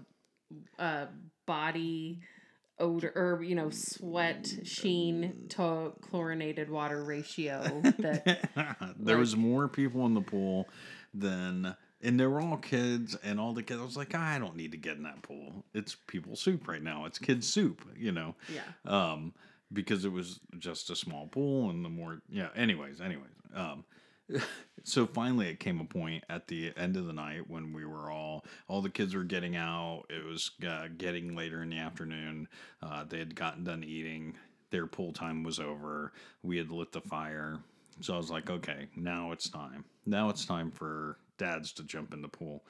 a 0.78 1.08
body 1.46 2.22
odor 2.84 3.12
or 3.16 3.42
you 3.42 3.54
know 3.54 3.70
sweat 3.70 4.46
sheen 4.64 5.46
to 5.48 5.92
chlorinated 6.02 6.68
water 6.70 7.02
ratio 7.02 7.62
that 7.98 8.48
there 8.98 9.16
Like- 9.16 9.18
was 9.18 9.36
more 9.36 9.66
people 9.68 10.04
in 10.06 10.14
the 10.14 10.20
pool 10.20 10.68
than 11.12 11.74
and 12.02 12.20
they 12.20 12.26
were 12.26 12.40
all 12.40 12.58
kids 12.58 13.16
and 13.24 13.40
all 13.40 13.54
the 13.54 13.62
kids. 13.62 13.80
I 13.80 13.84
was 13.84 13.96
like 13.96 14.14
i 14.14 14.38
don't 14.38 14.56
need 14.56 14.72
to 14.72 14.76
get 14.78 14.96
in 14.98 15.04
that 15.04 15.22
pool. 15.22 15.64
It's 15.72 15.96
people 16.06 16.36
soup 16.36 16.68
right 16.68 16.82
now. 16.82 17.06
It's 17.06 17.18
kids 17.18 17.48
soup 17.48 17.80
you 17.96 18.12
know? 18.12 18.34
Yeah. 18.52 18.62
Um 18.84 19.32
because 19.72 20.04
it 20.04 20.12
was 20.12 20.38
just 20.58 20.90
a 20.90 20.96
small 20.96 21.26
pool 21.26 21.70
and 21.70 21.84
the 21.84 21.88
more 21.88 22.20
yeah 22.30 22.48
anyways 22.54 23.00
anyways. 23.00 23.30
Um 23.54 23.84
so 24.84 25.06
finally 25.06 25.48
it 25.48 25.60
came 25.60 25.80
a 25.80 25.84
point 25.84 26.24
at 26.28 26.48
the 26.48 26.72
end 26.76 26.96
of 26.96 27.06
the 27.06 27.12
night 27.12 27.48
when 27.48 27.72
we 27.72 27.84
were 27.84 28.10
all 28.10 28.44
all 28.68 28.82
the 28.82 28.90
kids 28.90 29.14
were 29.14 29.24
getting 29.24 29.56
out. 29.56 30.04
It 30.08 30.24
was 30.24 30.50
uh, 30.66 30.88
getting 30.96 31.34
later 31.34 31.62
in 31.62 31.70
the 31.70 31.78
afternoon. 31.78 32.48
Uh, 32.82 33.04
they 33.04 33.18
had 33.18 33.34
gotten 33.34 33.64
done 33.64 33.84
eating. 33.84 34.36
Their 34.70 34.86
pool 34.86 35.12
time 35.12 35.42
was 35.42 35.58
over. 35.58 36.12
We 36.42 36.58
had 36.58 36.70
lit 36.70 36.92
the 36.92 37.00
fire. 37.00 37.58
So 38.00 38.14
i 38.14 38.16
was 38.16 38.30
like 38.30 38.50
okay 38.50 38.88
now 38.96 39.32
it's 39.32 39.48
time. 39.48 39.84
Now 40.06 40.28
it's 40.28 40.44
time 40.44 40.70
for 40.70 41.18
dads 41.38 41.72
to 41.74 41.84
jump 41.84 42.12
in 42.12 42.22
the 42.22 42.28
pool. 42.28 42.64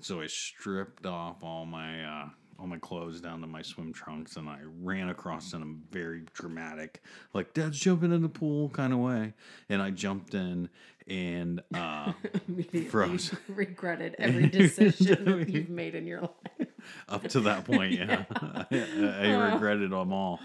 So 0.00 0.20
i 0.20 0.26
stripped 0.26 1.06
off 1.06 1.42
all 1.42 1.66
my 1.66 2.04
uh, 2.04 2.28
all 2.58 2.66
my 2.66 2.78
clothes 2.78 3.20
down 3.20 3.40
to 3.40 3.46
my 3.46 3.62
swim 3.62 3.92
trunks, 3.92 4.36
and 4.36 4.48
I 4.48 4.58
ran 4.82 5.08
across 5.08 5.52
in 5.52 5.62
a 5.62 5.94
very 5.94 6.22
dramatic, 6.32 7.02
like 7.32 7.54
"Dad's 7.54 7.78
jumping 7.78 8.12
in 8.12 8.22
the 8.22 8.28
pool" 8.28 8.68
kind 8.70 8.92
of 8.92 8.98
way, 8.98 9.34
and 9.68 9.82
I 9.82 9.90
jumped 9.90 10.34
in 10.34 10.68
and 11.06 11.62
uh, 11.74 12.12
Froze. 12.88 13.34
regretted 13.48 14.16
every 14.18 14.46
decision 14.46 15.24
that 15.24 15.48
you've 15.48 15.68
made 15.68 15.94
in 15.94 16.06
your 16.06 16.22
life. 16.22 16.68
up 17.08 17.28
to 17.28 17.40
that 17.40 17.64
point, 17.64 17.92
yeah, 17.92 18.24
I, 18.30 18.66
I 18.70 19.52
regretted 19.52 19.90
them 19.90 20.12
all. 20.12 20.40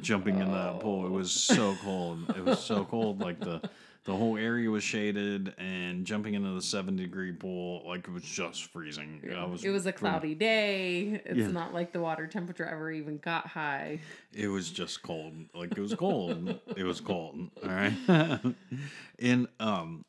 Jumping 0.00 0.38
in 0.38 0.50
that 0.50 0.80
pool, 0.80 1.06
it 1.06 1.10
was 1.10 1.30
so 1.30 1.76
cold. 1.82 2.30
It 2.36 2.44
was 2.44 2.58
so 2.60 2.84
cold, 2.84 3.20
like 3.20 3.38
the. 3.40 3.60
The 4.04 4.16
whole 4.16 4.36
area 4.36 4.68
was 4.68 4.82
shaded, 4.82 5.54
and 5.58 6.04
jumping 6.04 6.34
into 6.34 6.50
the 6.50 6.60
seven 6.62 6.96
degree 6.96 7.30
pool, 7.30 7.84
like 7.86 8.08
it 8.08 8.10
was 8.10 8.24
just 8.24 8.64
freezing. 8.72 9.22
I 9.36 9.44
was 9.44 9.64
It 9.64 9.70
was 9.70 9.86
a 9.86 9.92
cloudy 9.92 10.34
day. 10.34 11.22
It's 11.24 11.38
Yeah. 11.38 11.46
not 11.52 11.72
like 11.72 11.92
the 11.92 12.00
water 12.00 12.26
temperature 12.26 12.64
ever 12.64 12.90
even 12.90 13.18
got 13.18 13.46
high. 13.46 14.00
It 14.34 14.48
was 14.48 14.70
just 14.72 15.02
cold. 15.02 15.34
Like 15.54 15.76
it 15.76 15.80
was 15.80 15.94
cold. 15.94 16.58
it 16.76 16.82
was 16.82 17.00
cold. 17.00 17.48
All 17.62 17.68
right. 17.70 17.92
and 19.20 19.46
um 19.60 20.04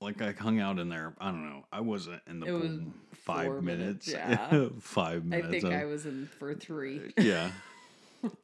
like 0.00 0.20
I 0.22 0.30
hung 0.32 0.60
out 0.60 0.78
in 0.78 0.88
there, 0.88 1.14
I 1.18 1.30
don't 1.32 1.48
know. 1.48 1.64
I 1.72 1.80
wasn't 1.80 2.20
in 2.28 2.38
the 2.38 2.46
It 2.46 2.60
pool 2.60 2.80
five 3.14 3.62
minutes. 3.62 4.06
minutes, 4.06 4.08
yeah. 4.52 4.68
five 4.80 5.24
minutes. 5.24 5.48
I 5.48 5.50
think 5.50 5.64
of- 5.64 5.72
I 5.72 5.84
was 5.86 6.06
in 6.06 6.26
for 6.38 6.54
three. 6.54 7.12
yeah. 7.18 7.50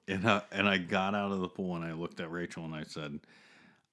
and 0.09 0.29
I, 0.29 0.42
and 0.50 0.68
I 0.68 0.79
got 0.79 1.14
out 1.14 1.31
of 1.33 1.40
the 1.40 1.48
pool 1.48 1.76
and 1.76 1.85
I 1.85 1.92
looked 1.92 2.18
at 2.18 2.31
Rachel 2.31 2.64
and 2.64 2.74
I 2.74 2.83
said, 2.85 3.20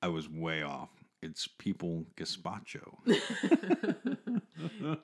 I 0.01 0.07
was 0.10 0.29
way 0.29 0.63
off. 0.63 0.89
It's 1.21 1.47
people 1.47 2.05
gazpacho. 2.15 2.97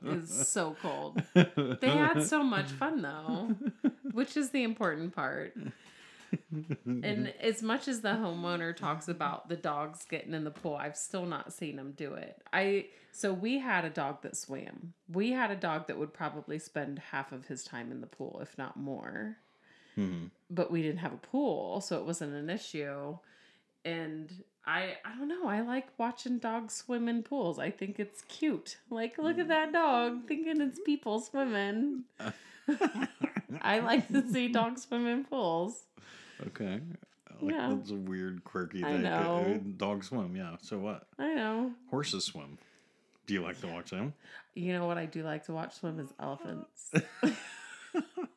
It's 0.06 0.50
so 0.50 0.76
cold. 0.82 1.22
They 1.34 1.90
had 1.90 2.24
so 2.24 2.44
much 2.44 2.68
fun 2.68 3.02
though, 3.02 3.56
which 4.12 4.36
is 4.36 4.50
the 4.50 4.64
important 4.64 5.16
part. 5.16 5.56
And 6.86 7.32
as 7.40 7.62
much 7.62 7.88
as 7.88 8.02
the 8.02 8.10
homeowner 8.10 8.76
talks 8.76 9.08
about 9.08 9.50
the 9.50 9.56
dogs 9.56 10.06
getting 10.10 10.34
in 10.34 10.44
the 10.44 10.52
pool, 10.52 10.76
I've 10.76 10.98
still 10.98 11.26
not 11.26 11.54
seen 11.54 11.76
them 11.76 11.94
do 11.96 12.14
it. 12.16 12.42
I 12.52 12.88
so 13.12 13.32
we 13.32 13.60
had 13.60 13.86
a 13.86 13.90
dog 13.92 14.24
that 14.24 14.36
swam. 14.36 14.94
We 15.08 15.32
had 15.32 15.52
a 15.52 15.56
dog 15.56 15.88
that 15.88 16.00
would 16.00 16.14
probably 16.14 16.58
spend 16.58 16.98
half 17.00 17.32
of 17.32 17.46
his 17.46 17.64
time 17.64 17.92
in 17.92 18.02
the 18.02 18.08
pool, 18.08 18.40
if 18.42 18.58
not 18.58 18.76
more. 18.78 19.38
Mhm. 19.96 20.32
But 20.50 20.72
we 20.72 20.82
didn't 20.82 21.00
have 21.00 21.14
a 21.14 21.18
pool, 21.18 21.80
so 21.82 22.00
it 22.00 22.06
wasn't 22.06 22.34
an 22.34 22.50
issue. 22.50 23.18
And 23.86 24.44
I 24.66 24.96
I 25.04 25.16
don't 25.18 25.28
know, 25.28 25.48
I 25.48 25.62
like 25.62 25.88
watching 25.98 26.38
dogs 26.40 26.74
swim 26.74 27.08
in 27.10 27.24
pools. 27.24 27.60
I 27.60 27.70
think 27.70 28.00
it's 28.00 28.22
cute. 28.24 28.78
Like 28.90 29.18
look 29.18 29.38
at 29.40 29.48
that 29.50 29.74
dog 29.74 30.28
thinking 30.28 30.62
it's 30.62 30.80
people 30.86 31.20
swimming. 31.20 32.04
I 33.62 33.80
like 33.80 34.08
to 34.10 34.28
see 34.32 34.48
dogs 34.48 34.84
swim 34.84 35.06
in 35.08 35.26
pools. 35.26 35.84
Okay. 36.48 36.80
Like 37.42 37.56
Yeah. 37.56 37.74
that's 37.76 37.92
a 37.92 37.96
weird, 37.96 38.44
quirky 38.46 38.84
I 38.84 38.94
thing. 38.94 39.06
Uh, 39.06 39.24
know. 39.24 39.54
Uh, 39.56 39.58
dogs 39.78 40.08
swim, 40.08 40.36
yeah. 40.36 40.56
So 40.62 40.78
what? 40.80 41.08
I 41.20 41.34
know. 41.34 41.72
Horses 41.90 42.24
swim. 42.24 42.58
Do 43.28 43.34
you 43.34 43.42
like 43.42 43.60
to 43.62 43.68
watch 43.68 43.90
them? 43.92 44.14
You 44.54 44.74
know 44.74 44.86
what 44.86 44.98
I 44.98 45.06
do 45.06 45.24
like 45.24 45.46
to 45.46 45.54
watch 45.54 45.76
swim 45.76 46.00
is 46.00 46.14
elephants. 46.20 46.92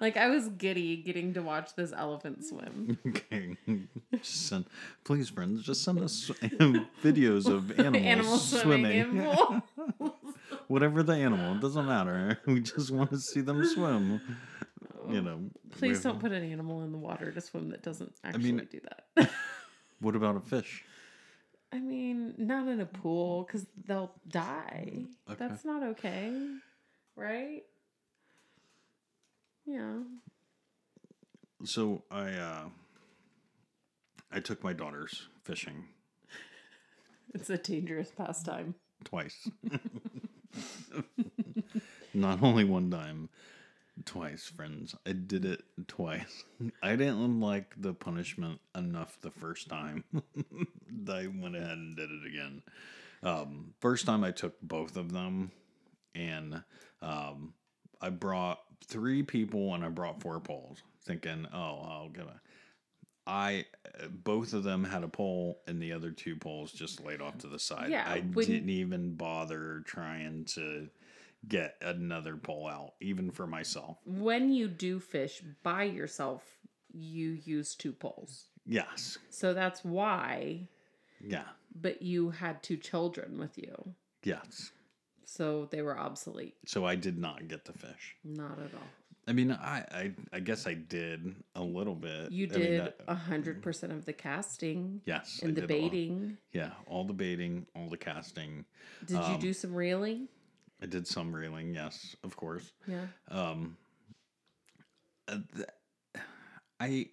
like 0.00 0.16
I 0.16 0.28
was 0.28 0.48
giddy 0.48 0.96
getting 0.96 1.34
to 1.34 1.42
watch 1.42 1.74
this 1.74 1.92
elephant 1.96 2.44
swim. 2.44 2.98
Okay. 3.08 3.56
Just 4.12 4.48
send, 4.48 4.64
please, 5.04 5.28
friends, 5.28 5.62
just 5.62 5.82
send 5.84 6.00
us 6.00 6.30
videos 7.02 7.46
of 7.46 7.70
animals, 7.78 8.04
Animals 8.04 8.60
swimming, 8.60 9.04
swimming. 9.10 9.62
in. 10.00 10.12
Whatever 10.68 11.02
the 11.02 11.14
animal, 11.14 11.54
it 11.56 11.60
doesn't 11.60 11.86
matter. 11.86 12.38
We 12.46 12.60
just 12.60 12.90
want 12.90 13.10
to 13.10 13.18
see 13.18 13.40
them 13.40 13.64
swim. 13.64 14.20
You 15.08 15.22
know. 15.22 15.40
Please 15.70 16.02
don't 16.02 16.18
put 16.20 16.32
an 16.32 16.44
animal 16.50 16.82
in 16.82 16.92
the 16.92 16.98
water 16.98 17.30
to 17.32 17.40
swim 17.40 17.70
that 17.70 17.82
doesn't 17.82 18.12
actually 18.24 18.52
mean- 18.52 18.68
do 18.70 18.80
that. 19.16 19.30
What 20.00 20.14
about 20.16 20.36
a 20.36 20.40
fish? 20.40 20.84
I 21.72 21.80
mean, 21.80 22.34
not 22.38 22.66
in 22.68 22.80
a 22.80 22.86
pool 22.86 23.42
because 23.44 23.66
they'll 23.86 24.12
die. 24.28 25.04
Okay. 25.28 25.36
That's 25.38 25.64
not 25.66 25.82
okay, 25.82 26.32
right? 27.14 27.62
Yeah. 29.68 29.98
So 31.64 32.02
I 32.10 32.30
uh 32.32 32.64
I 34.32 34.40
took 34.40 34.62
my 34.64 34.72
daughters 34.72 35.28
fishing 35.44 35.84
It's 37.34 37.50
a 37.50 37.58
dangerous 37.58 38.10
pastime. 38.10 38.74
twice. 39.04 39.48
Not 42.14 42.42
only 42.42 42.64
one 42.64 42.90
time, 42.90 43.28
twice, 44.06 44.46
friends. 44.46 44.94
I 45.06 45.12
did 45.12 45.44
it 45.44 45.62
twice. 45.86 46.44
I 46.82 46.96
didn't 46.96 47.40
like 47.40 47.74
the 47.76 47.92
punishment 47.92 48.60
enough 48.74 49.18
the 49.20 49.30
first 49.30 49.68
time. 49.68 50.04
I 51.08 51.26
went 51.26 51.54
ahead 51.54 51.76
and 51.76 51.96
did 51.96 52.08
it 52.10 52.26
again. 52.26 52.62
Um, 53.22 53.74
first 53.80 54.06
time 54.06 54.24
I 54.24 54.30
took 54.30 54.58
both 54.62 54.96
of 54.96 55.12
them, 55.12 55.52
and 56.14 56.62
um, 57.02 57.52
I 58.00 58.08
brought 58.08 58.60
three 58.86 59.22
people 59.22 59.74
and 59.74 59.84
I 59.84 59.88
brought 59.88 60.20
four 60.20 60.40
poles, 60.40 60.82
thinking, 61.04 61.46
oh, 61.52 61.80
I'll 61.84 62.10
get 62.12 62.24
a. 62.24 62.40
I 63.26 63.66
both 64.24 64.54
of 64.54 64.64
them 64.64 64.84
had 64.84 65.02
a 65.04 65.08
pole, 65.08 65.60
and 65.66 65.82
the 65.82 65.92
other 65.92 66.10
two 66.10 66.34
poles 66.36 66.72
just 66.72 67.04
laid 67.04 67.20
off 67.20 67.36
to 67.38 67.46
the 67.48 67.58
side. 67.58 67.90
Yeah, 67.90 68.04
I 68.06 68.20
when- 68.20 68.46
didn't 68.46 68.70
even 68.70 69.14
bother 69.14 69.82
trying 69.86 70.44
to 70.54 70.88
get 71.46 71.76
another 71.82 72.36
pole 72.36 72.66
out, 72.68 72.94
even 73.00 73.30
for 73.30 73.46
myself. 73.46 73.98
When 74.06 74.50
you 74.50 74.66
do 74.66 74.98
fish 74.98 75.42
by 75.62 75.84
yourself, 75.84 76.42
you 76.92 77.38
use 77.44 77.74
two 77.74 77.92
poles. 77.92 78.46
Yes, 78.66 79.18
So 79.30 79.54
that's 79.54 79.84
why, 79.84 80.68
yeah, 81.20 81.44
but 81.74 82.02
you 82.02 82.30
had 82.30 82.62
two 82.62 82.76
children 82.76 83.38
with 83.38 83.56
you. 83.58 83.94
yes. 84.24 84.72
So 85.30 85.68
they 85.70 85.82
were 85.82 85.98
obsolete. 85.98 86.54
So 86.64 86.86
I 86.86 86.94
did 86.94 87.18
not 87.18 87.48
get 87.48 87.66
the 87.66 87.74
fish. 87.74 88.16
Not 88.24 88.52
at 88.58 88.72
all. 88.72 88.88
I 89.26 89.32
mean, 89.34 89.52
I, 89.52 89.84
I, 89.92 90.12
I 90.32 90.40
guess 90.40 90.66
I 90.66 90.72
did 90.72 91.34
a 91.54 91.62
little 91.62 91.94
bit. 91.94 92.32
You 92.32 92.48
I 92.50 92.56
mean, 92.56 92.66
did 92.70 92.92
a 93.06 93.14
hundred 93.14 93.60
percent 93.62 93.92
of 93.92 94.06
the 94.06 94.14
casting 94.14 95.02
yes, 95.04 95.40
I 95.42 95.46
and 95.48 95.54
the 95.54 95.60
did 95.66 95.70
all- 95.70 95.76
baiting. 95.90 96.38
yeah, 96.52 96.70
all 96.86 97.04
the 97.04 97.12
baiting, 97.12 97.66
all 97.76 97.90
the 97.90 97.98
casting. 97.98 98.64
Did 99.04 99.16
you 99.18 99.34
Um, 99.34 99.38
do 99.38 99.52
some 99.52 99.74
reeling? 99.74 100.28
I 100.80 100.86
did 100.86 101.06
some 101.06 101.30
reeling, 101.34 101.74
yes, 101.74 102.16
of 102.24 102.36
course. 102.36 102.72
Yeah. 102.86 103.04
Um, 103.30 103.76
uh, 105.28 105.40
th- 105.54 105.68
I 106.80 107.08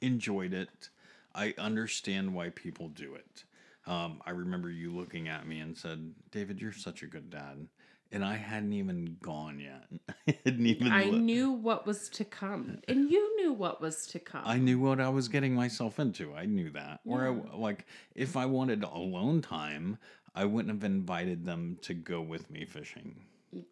enjoyed 0.00 0.54
it. 0.54 0.88
I 1.32 1.54
understand 1.58 2.34
why 2.34 2.48
people 2.50 2.88
do 2.88 3.14
it. 3.14 3.44
Um, 3.86 4.20
I 4.24 4.30
remember 4.30 4.70
you 4.70 4.94
looking 4.94 5.28
at 5.28 5.46
me 5.46 5.60
and 5.60 5.76
said, 5.76 6.14
"David, 6.30 6.60
you're 6.60 6.72
such 6.72 7.02
a 7.02 7.06
good 7.06 7.30
dad," 7.30 7.66
and 8.12 8.24
I 8.24 8.36
hadn't 8.36 8.72
even 8.74 9.16
gone 9.22 9.58
yet. 9.58 9.88
I 10.28 10.38
hadn't 10.44 10.66
even. 10.66 10.92
I 10.92 11.04
knew 11.10 11.50
what 11.50 11.86
was 11.86 12.08
to 12.10 12.24
come, 12.24 12.78
and 12.86 13.10
you 13.10 13.36
knew 13.36 13.52
what 13.52 13.80
was 13.80 14.06
to 14.08 14.18
come. 14.18 14.42
I 14.44 14.58
knew 14.58 14.78
what 14.78 15.00
I 15.00 15.08
was 15.08 15.28
getting 15.28 15.54
myself 15.54 15.98
into. 15.98 16.34
I 16.34 16.46
knew 16.46 16.70
that. 16.70 17.00
Or 17.04 17.26
I, 17.26 17.56
like, 17.56 17.86
if 18.14 18.36
I 18.36 18.46
wanted 18.46 18.84
alone 18.84 19.42
time, 19.42 19.98
I 20.34 20.44
wouldn't 20.44 20.72
have 20.72 20.84
invited 20.84 21.44
them 21.44 21.78
to 21.82 21.94
go 21.94 22.20
with 22.20 22.50
me 22.50 22.64
fishing. 22.64 23.24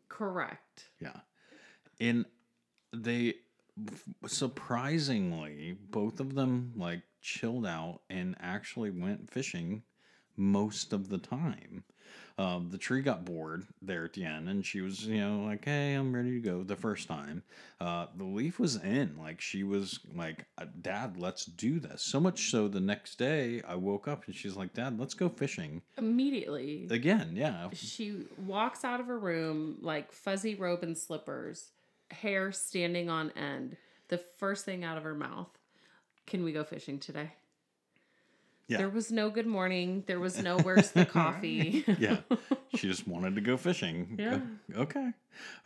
Correct. 0.09 0.91
Yeah. 1.01 1.21
And 2.01 2.27
they 2.93 3.35
surprisingly 4.27 5.77
both 5.91 6.21
of 6.21 6.35
them 6.35 6.73
like 6.77 7.03
chilled 7.23 7.67
out 7.67 8.01
and 8.11 8.35
actually 8.41 8.91
went 8.91 9.31
fishing 9.31 9.83
most 10.37 10.93
of 10.93 11.09
the 11.09 11.19
time. 11.19 11.85
Um, 12.39 12.71
the 12.71 12.79
tree 12.79 13.03
got 13.03 13.27
bored 13.27 13.67
there 13.83 14.07
at 14.07 14.15
the 14.15 14.25
end, 14.25 14.49
and 14.49 14.65
she 14.65 14.81
was, 14.81 15.05
you 15.07 15.21
know, 15.21 15.43
like, 15.45 15.67
"Hey, 15.67 15.93
I'm 15.93 16.15
ready 16.15 16.31
to 16.31 16.41
go." 16.41 16.63
The 16.63 16.75
first 16.75 17.07
time, 17.07 17.43
uh, 17.83 18.07
the 18.17 18.25
leaf 18.25 18.59
was 18.59 18.77
in. 18.77 19.19
Like 19.19 19.43
she 19.43 19.63
was 19.63 20.01
like, 20.15 20.47
"Uh, 20.57 20.65
"Dad, 20.81 21.19
let's 21.19 21.45
do 21.45 21.79
this." 21.79 22.01
So 22.01 22.19
much 22.19 22.51
so, 22.51 22.67
the 22.67 22.81
next 22.81 23.19
day 23.19 23.61
I 23.69 23.75
woke 23.75 24.09
up 24.09 24.25
and 24.27 24.35
she's 24.35 24.57
like, 24.57 24.73
"Dad, 24.73 24.99
let's 24.99 25.13
go 25.13 25.29
fishing 25.29 25.83
Immediately, 25.99 26.87
again." 26.91 27.33
Yeah, 27.35 27.69
she 27.75 28.27
walks 28.39 28.85
out 28.85 29.01
of 29.01 29.07
her 29.09 29.19
room 29.19 29.77
like 29.83 30.11
fuzzy 30.11 30.55
robe 30.55 30.83
and 30.83 30.97
slippers, 30.97 31.73
hair 32.11 32.53
standing 32.53 33.11
on 33.11 33.33
end. 33.33 33.77
The 34.09 34.19
first 34.19 34.65
thing 34.65 34.83
out 34.83 34.97
of 34.97 35.05
her 35.05 35.15
mouth, 35.15 35.59
"Can 36.27 36.43
we 36.43 36.53
go 36.53 36.65
fishing 36.65 36.99
today?" 36.99 37.33
Yeah. 38.71 38.79
There 38.79 38.89
was 38.89 39.11
no 39.11 39.31
good 39.31 39.47
morning. 39.49 40.05
There 40.07 40.21
was 40.21 40.41
no 40.41 40.59
where's 40.61 40.91
the 40.93 41.05
coffee. 41.05 41.85
yeah. 41.99 42.19
She 42.77 42.87
just 42.87 43.09
wanted 43.09 43.35
to 43.35 43.41
go 43.41 43.57
fishing. 43.57 44.15
Yeah. 44.17 44.39
Okay. 44.77 45.11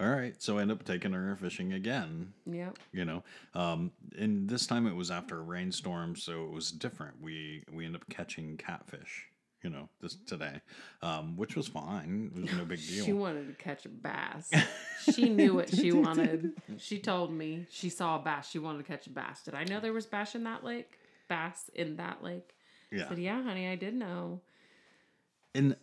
All 0.01 0.09
right. 0.09 0.35
So 0.43 0.57
I 0.57 0.63
end 0.63 0.73
up 0.73 0.85
taking 0.85 1.13
her 1.13 1.37
fishing 1.37 1.75
again, 1.75 2.33
Yeah. 2.51 2.71
you 2.93 3.05
know. 3.05 3.23
Um, 3.55 3.91
and 4.19 4.49
this 4.49 4.67
time 4.67 4.87
it 4.87 4.95
was 4.95 5.11
after 5.11 5.39
a 5.39 5.43
rainstorm, 5.43 6.17
so 6.17 6.45
it 6.47 6.51
was 6.51 6.71
different. 6.73 7.21
We 7.21 7.63
we 7.71 7.85
end 7.85 7.95
up 7.95 8.09
catching 8.09 8.57
catfish. 8.57 9.27
you 9.63 9.69
know, 9.71 9.89
this 10.01 10.17
today, 10.27 10.61
um, 11.03 11.37
which 11.37 11.57
was 11.57 11.69
fine. 11.69 12.31
It 12.37 12.43
was 12.43 12.53
no 12.55 12.65
big 12.65 12.81
deal. 12.89 13.05
She 13.05 13.13
wanted 13.13 13.49
to 13.49 13.63
catch 13.63 13.85
a 13.85 13.91
bass. 13.91 14.51
she 15.13 15.29
knew 15.29 15.53
what 15.55 15.69
she 15.75 15.93
wanted. 15.93 16.53
She 16.79 16.99
told 16.99 17.33
me 17.33 17.67
she 17.71 17.91
saw 17.91 18.17
a 18.17 18.23
bass. 18.23 18.51
She 18.51 18.59
wanted 18.59 18.79
to 18.79 18.85
catch 18.85 19.07
a 19.07 19.11
bass. 19.11 19.43
Did 19.43 19.55
I 19.55 19.65
know 19.65 19.79
there 19.81 19.93
was 19.93 20.07
bass 20.07 20.35
in 20.35 20.45
that 20.45 20.65
lake? 20.65 20.99
Bass 21.29 21.71
in 21.75 21.97
that 21.97 22.23
lake? 22.23 22.54
Yeah. 22.95 23.07
I 23.07 23.09
said, 23.09 23.19
yeah, 23.19 23.43
honey, 23.43 23.69
I 23.69 23.77
did 23.77 23.95
know. 23.95 24.41
And 25.55 25.77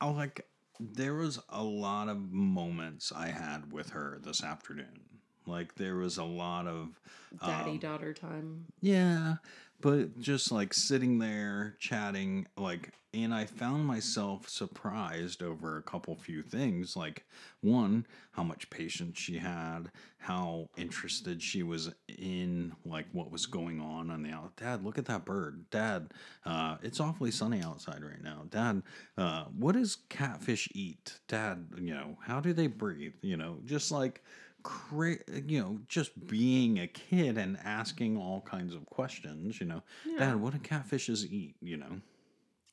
I 0.00 0.06
was 0.06 0.16
like, 0.16 0.46
there 0.78 1.14
was 1.14 1.38
a 1.48 1.62
lot 1.62 2.08
of 2.08 2.18
moments 2.32 3.12
I 3.14 3.28
had 3.28 3.72
with 3.72 3.90
her 3.90 4.18
this 4.22 4.42
afternoon. 4.42 5.00
Like 5.46 5.74
there 5.74 5.96
was 5.96 6.18
a 6.18 6.24
lot 6.24 6.66
of 6.66 7.00
Daddy 7.44 7.72
um, 7.72 7.78
daughter 7.78 8.12
time. 8.12 8.66
Yeah, 8.80 9.36
but 9.80 10.20
just 10.20 10.52
like 10.52 10.74
sitting 10.74 11.18
there 11.18 11.76
chatting, 11.78 12.46
like, 12.56 12.92
and 13.14 13.34
I 13.34 13.46
found 13.46 13.86
myself 13.86 14.48
surprised 14.48 15.42
over 15.42 15.78
a 15.78 15.82
couple 15.82 16.14
few 16.14 16.42
things. 16.42 16.96
Like, 16.96 17.24
one, 17.60 18.06
how 18.32 18.42
much 18.42 18.70
patience 18.70 19.18
she 19.18 19.38
had, 19.38 19.90
how 20.18 20.68
interested 20.76 21.42
she 21.42 21.62
was 21.62 21.92
in 22.08 22.72
like 22.84 23.06
what 23.12 23.30
was 23.30 23.46
going 23.46 23.80
on 23.80 24.10
on 24.10 24.22
the 24.22 24.30
out. 24.30 24.54
Dad, 24.56 24.84
look 24.84 24.98
at 24.98 25.06
that 25.06 25.24
bird. 25.24 25.64
Dad, 25.70 26.12
uh, 26.44 26.76
it's 26.82 27.00
awfully 27.00 27.30
sunny 27.30 27.62
outside 27.62 28.04
right 28.04 28.22
now. 28.22 28.42
Dad, 28.50 28.82
uh, 29.16 29.44
what 29.56 29.74
does 29.74 29.98
catfish 30.08 30.68
eat? 30.74 31.20
Dad, 31.26 31.66
you 31.80 31.94
know, 31.94 32.18
how 32.22 32.38
do 32.38 32.52
they 32.52 32.66
breathe? 32.66 33.14
You 33.22 33.36
know, 33.38 33.58
just 33.64 33.90
like 33.90 34.22
cra- 34.62 35.18
you 35.46 35.60
know, 35.60 35.80
just 35.88 36.26
being 36.26 36.78
a 36.78 36.86
kid 36.86 37.38
and 37.38 37.58
asking 37.64 38.16
all 38.16 38.40
kinds 38.42 38.74
of 38.74 38.86
questions, 38.86 39.60
you 39.60 39.66
know, 39.66 39.82
Dad, 40.18 40.36
what 40.40 40.52
do 40.52 40.58
catfishes 40.58 41.24
eat? 41.30 41.56
You 41.60 41.76
know, 41.78 42.00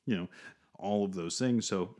you 0.05 0.17
know, 0.17 0.27
all 0.77 1.05
of 1.05 1.13
those 1.13 1.37
things. 1.39 1.67
So 1.67 1.95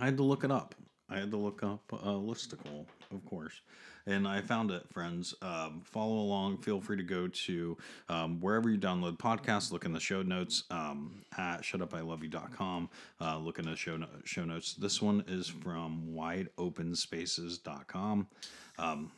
I 0.00 0.06
had 0.06 0.16
to 0.16 0.22
look 0.22 0.44
it 0.44 0.50
up. 0.50 0.74
I 1.08 1.18
had 1.18 1.30
to 1.30 1.36
look 1.36 1.62
up 1.62 1.82
uh, 1.92 2.12
listicle, 2.12 2.86
of 3.12 3.24
course. 3.24 3.60
And 4.06 4.26
I 4.26 4.40
found 4.40 4.72
it, 4.72 4.82
friends. 4.90 5.32
Um, 5.42 5.82
follow 5.84 6.16
along. 6.16 6.58
Feel 6.58 6.80
free 6.80 6.96
to 6.96 7.04
go 7.04 7.28
to 7.28 7.76
um, 8.08 8.40
wherever 8.40 8.68
you 8.68 8.76
download 8.78 9.16
podcasts. 9.16 9.70
Look 9.70 9.84
in 9.84 9.92
the 9.92 10.00
show 10.00 10.22
notes 10.22 10.64
um, 10.70 11.22
at 11.38 11.62
shutupiloveyou.com. 11.62 12.90
Uh, 13.20 13.38
look 13.38 13.60
in 13.60 13.66
the 13.66 13.76
show, 13.76 13.96
no- 13.96 14.08
show 14.24 14.44
notes. 14.44 14.74
This 14.74 15.00
one 15.00 15.22
is 15.28 15.46
from 15.46 16.08
wideopenspaces.com. 16.10 18.26
Um, 18.78 19.12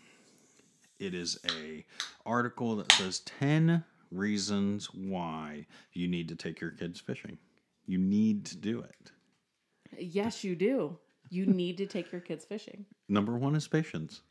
it 0.99 1.15
is 1.15 1.39
a 1.63 1.87
article 2.27 2.77
that 2.77 2.93
says 2.93 3.21
10 3.21 3.83
reasons 4.11 4.93
why 4.93 5.65
you 5.93 6.09
need 6.09 6.29
to 6.29 6.37
take 6.37 6.61
your 6.61 6.73
kids 6.73 7.01
fishing. 7.01 7.39
You 7.87 7.97
need 7.99 8.45
to 8.47 8.57
do 8.57 8.81
it. 8.81 9.13
Yes, 9.99 10.45
you 10.45 10.57
do. 10.57 10.99
You 11.31 11.47
need 11.47 11.79
to 11.79 11.87
take 11.87 12.13
your 12.13 12.21
kids 12.21 12.45
fishing 12.45 12.85
Number 13.09 13.37
one 13.37 13.55
is 13.55 13.69
patience. 13.69 14.23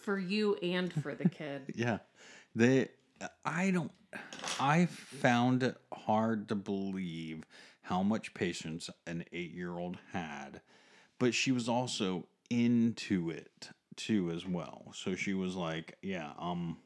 for 0.00 0.18
you 0.18 0.56
and 0.56 0.92
for 0.92 1.14
the 1.14 1.28
kid. 1.28 1.62
Yeah. 1.76 1.98
They 2.54 2.88
I 3.44 3.70
don't 3.70 3.92
I 4.60 4.86
found 4.86 5.62
it 5.62 5.76
hard 5.92 6.48
to 6.48 6.54
believe 6.54 7.44
how 7.82 8.02
much 8.02 8.34
patience 8.34 8.90
an 9.06 9.24
8-year-old 9.32 9.96
had, 10.12 10.60
but 11.18 11.32
she 11.34 11.50
was 11.52 11.68
also 11.68 12.26
into 12.50 13.30
it 13.30 13.70
too 13.96 14.30
as 14.30 14.46
well. 14.46 14.92
So 14.94 15.14
she 15.14 15.34
was 15.34 15.54
like, 15.54 15.96
yeah, 16.02 16.32
um 16.38 16.78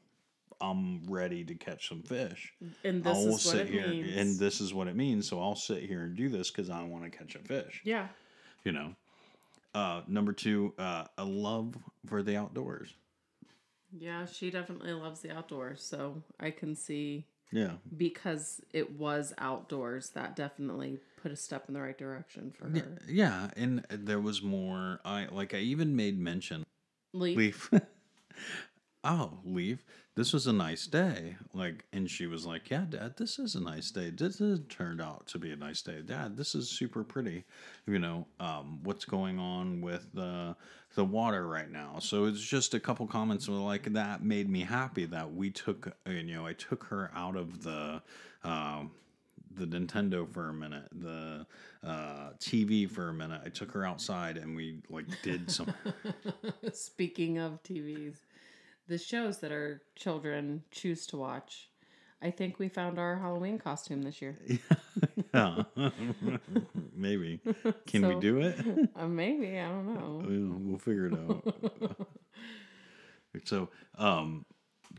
I'm 0.60 1.04
ready 1.06 1.44
to 1.44 1.54
catch 1.54 1.88
some 1.88 2.02
fish. 2.02 2.52
And 2.84 3.02
this 3.04 3.16
I'll 3.16 3.34
is 3.34 3.44
what 3.46 3.56
it 3.56 3.68
here 3.68 3.88
means. 3.88 4.16
and 4.16 4.38
this 4.38 4.60
is 4.60 4.72
what 4.72 4.86
it 4.88 4.96
means. 4.96 5.28
So 5.28 5.40
I'll 5.40 5.56
sit 5.56 5.82
here 5.82 6.02
and 6.02 6.16
do 6.16 6.28
this 6.28 6.50
because 6.50 6.70
I 6.70 6.82
want 6.84 7.04
to 7.04 7.10
catch 7.10 7.34
a 7.34 7.38
fish. 7.40 7.80
yeah. 7.84 8.08
You 8.64 8.72
know. 8.72 8.94
Uh, 9.76 10.00
number 10.08 10.32
two, 10.32 10.72
uh, 10.78 11.04
a 11.18 11.24
love 11.24 11.74
for 12.06 12.22
the 12.22 12.34
outdoors. 12.34 12.94
Yeah, 13.92 14.24
she 14.24 14.50
definitely 14.50 14.92
loves 14.92 15.20
the 15.20 15.30
outdoors. 15.36 15.82
So 15.82 16.22
I 16.40 16.50
can 16.50 16.74
see 16.74 17.26
Yeah. 17.52 17.72
because 17.94 18.62
it 18.72 18.92
was 18.92 19.34
outdoors, 19.36 20.08
that 20.10 20.34
definitely 20.34 21.00
put 21.20 21.30
a 21.30 21.36
step 21.36 21.66
in 21.68 21.74
the 21.74 21.82
right 21.82 21.96
direction 21.98 22.52
for 22.52 22.70
her. 22.70 22.96
Yeah, 23.06 23.50
and 23.54 23.84
there 23.90 24.18
was 24.18 24.40
more. 24.42 25.00
I 25.04 25.26
like. 25.30 25.52
I 25.52 25.58
even 25.58 25.94
made 25.94 26.18
mention. 26.18 26.64
Leaf. 27.12 27.70
Leaf. 27.70 27.82
oh, 29.06 29.38
leaf. 29.44 29.84
This 30.16 30.32
was 30.32 30.46
a 30.46 30.52
nice 30.52 30.86
day. 30.86 31.36
Like, 31.52 31.84
and 31.92 32.10
she 32.10 32.26
was 32.26 32.44
like, 32.46 32.70
"Yeah, 32.70 32.84
Dad, 32.88 33.14
this 33.18 33.38
is 33.38 33.54
a 33.54 33.60
nice 33.62 33.90
day. 33.90 34.10
This 34.10 34.40
turned 34.68 35.00
out 35.00 35.26
to 35.28 35.38
be 35.38 35.50
a 35.52 35.56
nice 35.56 35.82
day. 35.82 36.00
Dad, 36.02 36.36
this 36.36 36.54
is 36.54 36.68
super 36.68 37.04
pretty. 37.04 37.44
You 37.86 37.98
know, 37.98 38.26
um, 38.40 38.80
what's 38.82 39.04
going 39.04 39.38
on 39.38 39.80
with 39.80 40.08
the 40.14 40.56
the 40.94 41.04
water 41.04 41.46
right 41.46 41.70
now? 41.70 41.98
So 42.00 42.24
it's 42.24 42.40
just 42.40 42.74
a 42.74 42.80
couple 42.80 43.06
comments 43.06 43.48
like 43.48 43.92
that 43.92 44.24
made 44.24 44.48
me 44.48 44.60
happy 44.62 45.04
that 45.06 45.32
we 45.34 45.50
took. 45.50 45.88
uh, 46.06 46.10
You 46.10 46.22
know, 46.36 46.46
I 46.46 46.54
took 46.54 46.84
her 46.84 47.10
out 47.14 47.36
of 47.36 47.62
the. 47.62 48.02
Um, 48.44 48.90
the 49.54 49.66
Nintendo 49.66 50.30
for 50.30 50.50
a 50.50 50.52
minute, 50.52 50.86
the 50.92 51.46
uh, 51.82 52.30
TV 52.38 52.88
for 52.90 53.08
a 53.08 53.12
minute. 53.14 53.40
I 53.44 53.48
took 53.48 53.72
her 53.72 53.86
outside 53.86 54.36
and 54.36 54.54
we 54.54 54.82
like 54.90 55.06
did 55.22 55.50
some. 55.50 55.72
Speaking 56.72 57.38
of 57.38 57.62
TVs, 57.62 58.16
the 58.88 58.99
shows 58.99 59.38
that 59.38 59.53
our 59.53 59.83
children 59.96 60.62
choose 60.70 61.07
to 61.09 61.16
watch. 61.16 61.68
I 62.22 62.31
think 62.31 62.59
we 62.59 62.68
found 62.68 62.99
our 62.99 63.16
Halloween 63.16 63.59
costume 63.59 64.03
this 64.03 64.22
year. 64.22 64.38
yeah, 65.35 65.62
maybe. 66.94 67.40
Can 67.87 68.07
we 68.07 68.18
do 68.20 68.40
it? 68.40 68.57
Uh, 68.96 69.07
maybe 69.07 69.59
I 69.59 69.68
don't 69.68 69.94
know. 69.94 70.22
We'll, 70.27 70.59
we'll 70.59 70.79
figure 70.79 71.07
it 71.07 71.12
out. 71.12 72.09
so, 73.44 73.68
um, 73.99 74.46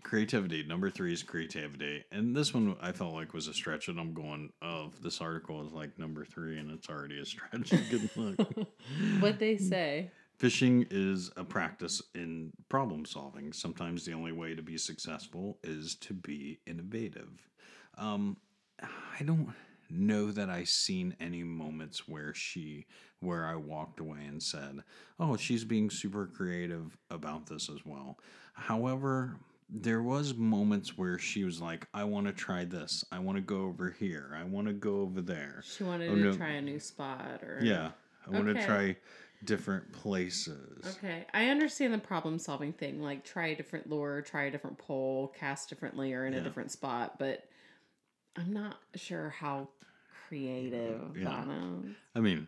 creativity. 0.04 0.64
Number 0.64 0.92
three 0.92 1.14
is 1.14 1.24
creativity, 1.24 2.04
and 2.12 2.36
this 2.36 2.54
one 2.54 2.76
I 2.80 2.92
felt 2.92 3.14
like 3.14 3.34
was 3.34 3.48
a 3.48 3.54
stretch, 3.54 3.88
and 3.88 4.00
I'm 4.00 4.14
going, 4.14 4.52
"Oh, 4.62 4.92
this 5.02 5.20
article 5.20 5.66
is 5.66 5.74
like 5.74 5.98
number 5.98 6.26
three, 6.26 6.60
and 6.60 6.70
it's 6.70 6.90
already 6.90 7.20
a 7.20 7.26
stretch." 7.26 7.72
Good 7.90 8.10
luck. 8.16 8.48
What 9.20 9.40
they 9.40 9.58
say? 9.58 10.12
Fishing 10.38 10.86
is 10.92 11.32
a 11.36 11.44
practice 11.44 12.00
in 12.14 12.54
problem 12.70 13.06
solving. 13.06 13.52
Sometimes 13.52 14.06
the 14.06 14.14
only 14.14 14.32
way 14.32 14.54
to 14.54 14.62
be 14.62 14.78
successful 14.78 15.58
is 15.64 15.96
to 15.96 16.14
be 16.14 16.60
innovative. 16.68 17.50
Um, 17.98 18.38
I 18.80 19.24
don't 19.24 19.50
know 19.90 20.30
that 20.32 20.48
I've 20.50 20.70
seen 20.70 21.16
any 21.20 21.44
moments 21.44 22.08
where 22.08 22.36
she, 22.36 22.86
where 23.20 23.48
I 23.48 23.56
walked 23.56 24.00
away 24.00 24.26
and 24.28 24.42
said, 24.44 24.84
"Oh, 25.20 25.38
she's 25.38 25.64
being 25.64 25.90
super 25.90 26.28
creative 26.28 26.96
about 27.10 27.48
this 27.48 27.68
as 27.68 27.84
well." 27.84 28.20
However, 28.54 29.38
there 29.70 30.04
was 30.04 30.36
moments 30.36 31.00
where 31.00 31.18
she 31.18 31.46
was 31.46 31.60
like, 31.60 31.88
"I 31.96 32.04
want 32.04 32.28
to 32.28 32.34
try 32.34 32.64
this. 32.64 33.04
I 33.12 33.18
want 33.18 33.38
to 33.38 33.42
go 33.42 33.62
over 33.64 33.90
here. 33.90 34.38
I 34.40 34.44
want 34.44 34.68
to 34.68 34.74
go 34.74 35.02
over 35.02 35.22
there." 35.22 35.64
She 35.66 35.84
wanted 35.84 36.12
Oh, 36.12 36.16
to 36.16 36.22
no. 36.22 36.38
try 36.38 36.50
a 36.50 36.62
new 36.62 36.80
spot 36.80 37.42
or 37.42 37.58
Yeah, 37.60 37.92
I 38.28 38.30
want 38.30 38.46
to 38.48 38.66
try 38.66 38.98
different 39.44 39.92
places. 39.94 40.98
Okay, 40.98 41.26
I 41.34 41.50
understand 41.50 41.94
the 41.94 41.98
problem 42.00 42.40
solving 42.40 42.74
thing. 42.74 43.02
Like 43.02 43.24
try 43.24 43.48
a 43.48 43.56
different 43.56 43.90
lure, 43.90 44.22
try 44.22 44.44
a 44.46 44.52
different 44.52 44.78
pole, 44.78 45.34
cast 45.38 45.70
differently 45.70 46.14
or 46.14 46.26
in 46.26 46.34
a 46.34 46.42
different 46.42 46.72
spot, 46.72 47.18
but 47.20 47.44
I'm 48.36 48.52
not 48.54 48.78
sure 48.96 49.30
how 49.30 49.70
creative 50.28 51.16
Yeah. 51.18 51.24
Donna. 51.24 51.82
I 52.16 52.20
mean, 52.20 52.48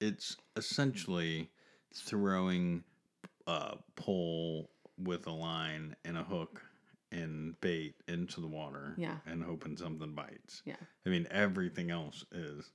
it's 0.00 0.36
essentially 0.56 1.50
throwing 1.94 2.84
a 3.46 3.76
pole 3.96 4.70
with 4.98 5.26
a 5.26 5.32
line 5.32 5.96
and 6.04 6.16
a 6.16 6.22
hook 6.22 6.62
and 7.12 7.60
bait 7.60 7.94
into 8.06 8.40
the 8.40 8.46
water 8.46 8.94
Yeah. 8.96 9.18
and 9.26 9.42
hoping 9.42 9.76
something 9.76 10.14
bites. 10.14 10.62
Yeah. 10.64 10.76
I 11.04 11.08
mean, 11.08 11.26
everything 11.30 11.90
else 11.90 12.24
is, 12.30 12.70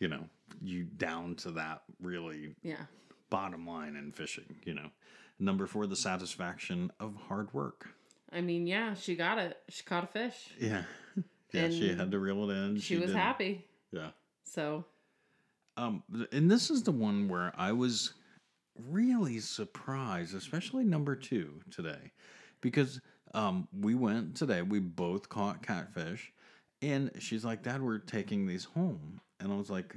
you 0.00 0.08
know, 0.08 0.24
you 0.60 0.84
down 0.84 1.34
to 1.36 1.50
that 1.52 1.82
really 2.00 2.54
Yeah. 2.62 2.86
bottom 3.30 3.66
line 3.66 3.96
in 3.96 4.12
fishing, 4.12 4.56
you 4.64 4.74
know. 4.74 4.90
Number 5.38 5.66
four, 5.66 5.86
the 5.86 5.96
satisfaction 5.96 6.90
of 7.00 7.16
hard 7.28 7.52
work. 7.54 7.88
I 8.32 8.40
mean, 8.40 8.66
yeah, 8.66 8.94
she 8.94 9.14
got 9.16 9.38
it. 9.38 9.58
She 9.68 9.82
caught 9.84 10.04
a 10.04 10.06
fish. 10.06 10.50
Yeah. 10.58 10.84
Yeah, 11.54 11.68
she 11.68 11.94
had 11.94 12.10
to 12.12 12.18
reel 12.18 12.48
it 12.50 12.54
in. 12.54 12.78
She, 12.78 12.96
was 12.96 13.08
did. 13.08 13.16
happy. 13.16 13.66
Yeah. 13.90 14.12
So 14.44 14.86
Um, 15.76 16.02
and 16.32 16.50
this 16.50 16.70
is 16.70 16.82
the 16.82 16.92
one 16.92 17.28
where 17.28 17.52
I 17.58 17.72
was 17.72 18.14
really 18.88 19.38
surprised, 19.38 20.34
especially 20.34 20.84
number 20.84 21.14
two 21.14 21.60
today, 21.70 22.12
because 22.62 23.02
um, 23.34 23.68
we 23.78 23.94
went 23.94 24.34
today. 24.34 24.62
We 24.62 24.78
both 24.78 25.28
caught 25.28 25.62
catfish, 25.62 26.32
and 26.82 27.10
she's 27.20 27.44
like, 27.44 27.62
"Dad, 27.62 27.82
we're 27.82 27.98
taking 27.98 28.46
these 28.46 28.64
home," 28.64 29.20
and 29.40 29.52
I 29.52 29.56
was 29.56 29.70
like, 29.70 29.96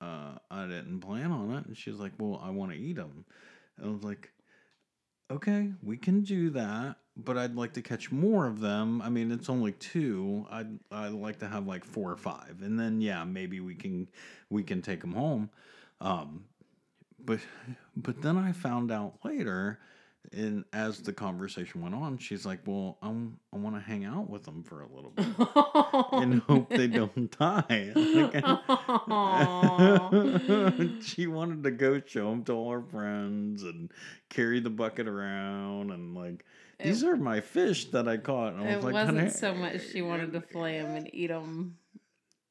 uh, 0.00 0.38
"I 0.50 0.66
didn't 0.66 1.00
plan 1.00 1.30
on 1.32 1.50
it," 1.52 1.66
and 1.66 1.76
she's 1.76 1.96
like, 1.96 2.12
"Well, 2.18 2.40
I 2.42 2.50
want 2.50 2.72
to 2.72 2.78
eat 2.78 2.96
them," 2.96 3.24
and 3.76 3.86
I 3.88 3.90
was 3.92 4.04
like. 4.04 4.32
okay, 5.30 5.72
we 5.82 5.96
can 5.96 6.22
do 6.22 6.50
that, 6.50 6.96
but 7.16 7.38
I'd 7.38 7.54
like 7.56 7.72
to 7.74 7.82
catch 7.82 8.12
more 8.12 8.46
of 8.46 8.60
them. 8.60 9.00
I 9.00 9.08
mean, 9.08 9.30
it's 9.32 9.48
only 9.48 9.72
two. 9.72 10.46
I'd 10.50 10.78
I'd 10.90 11.12
like 11.12 11.38
to 11.40 11.48
have 11.48 11.66
like 11.66 11.84
four 11.84 12.10
or 12.10 12.16
five, 12.16 12.60
and 12.62 12.78
then 12.78 13.00
yeah, 13.00 13.24
maybe 13.24 13.60
we 13.60 13.74
can 13.74 14.08
we 14.50 14.62
can 14.62 14.82
take 14.82 15.00
them 15.00 15.12
home. 15.14 15.50
Um, 16.00 16.44
but 17.18 17.40
but 17.96 18.22
then 18.22 18.36
I 18.36 18.52
found 18.52 18.90
out 18.90 19.18
later, 19.24 19.78
and 20.32 20.64
as 20.72 21.00
the 21.00 21.12
conversation 21.12 21.82
went 21.82 21.94
on, 21.94 22.18
she's 22.18 22.46
like, 22.46 22.60
"Well, 22.66 22.98
I'm, 23.02 23.38
I 23.52 23.56
want 23.56 23.76
to 23.76 23.82
hang 23.82 24.04
out 24.04 24.30
with 24.30 24.44
them 24.44 24.62
for 24.62 24.82
a 24.82 24.86
little 24.86 25.10
bit 25.10 25.26
and 26.12 26.40
hope 26.42 26.68
they 26.70 26.86
don't 26.86 27.36
die." 27.38 27.92
Like, 27.94 28.44
she 31.02 31.26
wanted 31.26 31.62
to 31.64 31.70
go 31.70 32.00
show 32.04 32.30
them 32.30 32.44
to 32.44 32.52
all 32.52 32.70
her 32.72 32.82
friends 32.82 33.62
and 33.62 33.90
carry 34.28 34.60
the 34.60 34.70
bucket 34.70 35.08
around 35.08 35.90
and 35.90 36.14
like 36.14 36.44
these 36.82 37.04
are 37.04 37.16
my 37.16 37.40
fish 37.40 37.90
that 37.92 38.08
I 38.08 38.16
caught. 38.16 38.54
And 38.54 38.62
I 38.62 38.72
It 38.72 38.76
was 38.76 38.84
like, 38.84 38.94
wasn't 38.94 39.18
"Honey, 39.18 39.30
so 39.30 39.54
much 39.54 39.88
she 39.90 40.02
wanted 40.02 40.32
to 40.32 40.40
flay 40.40 40.80
them 40.80 40.96
and 40.96 41.08
eat 41.14 41.28
them. 41.28 41.76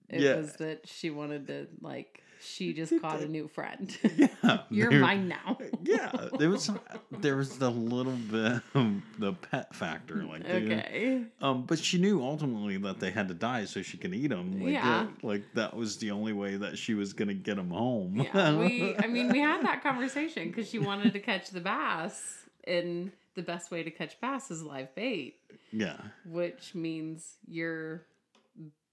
It 0.09 0.21
Yeah. 0.21 0.37
was 0.37 0.53
that 0.53 0.87
she 0.87 1.09
wanted 1.09 1.47
to 1.47 1.67
like 1.81 2.23
she 2.43 2.73
just 2.73 2.93
caught 3.01 3.21
a 3.21 3.27
new 3.27 3.47
friend. 3.47 3.95
Yeah, 4.17 4.59
You're 4.69 4.91
mine 4.91 5.27
now. 5.27 5.57
yeah, 5.83 6.11
there 6.39 6.49
was 6.49 6.69
there 7.11 7.35
was 7.35 7.57
the 7.57 7.69
little 7.69 8.13
bit 8.13 8.61
of 8.75 9.01
the 9.19 9.33
pet 9.33 9.73
factor, 9.75 10.23
like 10.23 10.43
okay. 10.45 11.23
Um, 11.41 11.63
but 11.65 11.79
she 11.79 11.97
knew 11.99 12.21
ultimately 12.21 12.77
that 12.77 12.99
they 12.99 13.11
had 13.11 13.27
to 13.29 13.33
die 13.33 13.65
so 13.65 13.81
she 13.81 13.97
could 13.97 14.13
eat 14.13 14.27
them. 14.27 14.59
Like, 14.61 14.73
Yeah. 14.73 15.07
that- 15.21 15.23
like 15.23 15.43
that 15.53 15.75
was 15.75 15.97
the 15.97 16.11
only 16.11 16.33
way 16.33 16.57
that 16.57 16.77
she 16.77 16.93
was 16.93 17.13
gonna 17.13 17.33
get 17.33 17.55
them 17.57 17.69
home. 17.69 18.21
Yeah, 18.33 18.57
we. 18.57 18.95
I 18.97 19.07
mean, 19.07 19.29
we 19.29 19.39
had 19.39 19.63
that 19.63 19.81
conversation 19.83 20.47
because 20.49 20.69
she 20.69 20.79
wanted 20.79 21.13
to 21.13 21.19
catch 21.19 21.49
the 21.51 21.61
bass, 21.61 22.45
and 22.65 23.11
the 23.35 23.41
best 23.43 23.71
way 23.71 23.83
to 23.83 23.91
catch 23.91 24.19
bass 24.19 24.51
is 24.51 24.61
live 24.63 24.93
bait, 24.95 25.35
yeah, 25.71 25.97
which 26.25 26.75
means 26.75 27.37
you're 27.47 28.05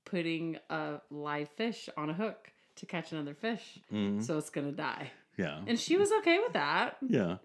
putting 0.04 0.56
a 0.70 1.00
live 1.10 1.48
fish 1.50 1.88
on 1.96 2.08
a 2.10 2.14
hook 2.14 2.50
to 2.78 2.86
catch 2.86 3.12
another 3.12 3.34
fish, 3.34 3.78
Mhm. 3.92 4.22
so 4.22 4.38
it's 4.38 4.50
gonna 4.50 4.72
die. 4.72 5.12
yeah, 5.36 5.60
And 5.66 5.78
she 5.78 5.96
was 5.96 6.10
okay 6.12 6.38
with 6.38 6.52
that. 6.54 6.96
yeah. 7.06 7.36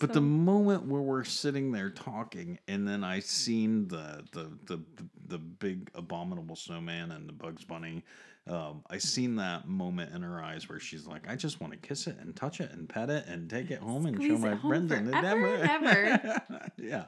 But 0.00 0.12
the 0.12 0.20
moment 0.20 0.84
where 0.86 1.00
we're 1.02 1.24
sitting 1.24 1.72
there 1.72 1.90
talking, 1.90 2.60
and 2.68 2.86
then 2.86 3.02
I 3.02 3.18
seen 3.18 3.88
the 3.88 4.24
the 4.32 4.48
the 4.66 4.80
the 5.26 5.38
big 5.38 5.90
abominable 5.94 6.54
snowman 6.54 7.10
and 7.10 7.28
the 7.28 7.32
Bugs 7.32 7.64
Bunny, 7.64 8.04
um, 8.46 8.84
I 8.88 8.98
seen 8.98 9.34
that 9.36 9.66
moment 9.66 10.14
in 10.14 10.22
her 10.22 10.40
eyes 10.40 10.68
where 10.68 10.78
she's 10.78 11.04
like, 11.08 11.28
"I 11.28 11.34
just 11.34 11.60
want 11.60 11.72
to 11.72 11.78
kiss 11.80 12.06
it 12.06 12.16
and 12.20 12.36
touch 12.36 12.60
it 12.60 12.70
and 12.70 12.88
pet 12.88 13.10
it 13.10 13.26
and 13.26 13.50
take 13.50 13.72
it 13.72 13.80
home 13.80 14.06
and 14.06 14.22
show 14.22 14.38
my 14.38 14.56
friends 14.58 14.92
and 14.92 15.12
and 15.12 15.26
ever." 15.26 16.40
yeah, 16.76 17.06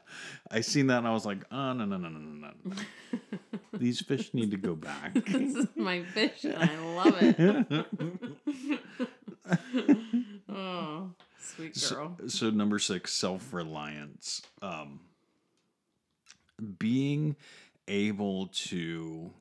I 0.51 0.61
seen 0.61 0.89
that 0.89 0.99
and 0.99 1.07
I 1.07 1.13
was 1.13 1.25
like, 1.25 1.45
"Oh 1.53 1.73
no 1.73 1.85
no 1.85 1.97
no 1.97 2.09
no 2.09 2.19
no 2.19 2.51
no! 2.65 2.77
These 3.81 4.03
fish 4.03 4.33
need 4.35 4.51
to 4.53 4.57
go 4.57 4.77
back." 4.77 5.15
this 5.27 5.57
is 5.57 5.67
my 5.75 6.05
fish, 6.05 6.45
and 6.45 6.57
I 6.57 6.79
love 6.95 7.17
it. 7.21 7.87
oh, 10.49 11.11
sweet 11.41 11.89
girl. 11.89 12.17
So, 12.21 12.29
so 12.29 12.51
number 12.51 12.79
six, 12.79 13.13
self 13.13 13.53
reliance. 13.53 14.43
Um, 14.63 15.01
being 16.79 17.37
able 17.89 18.49
to 18.49 19.33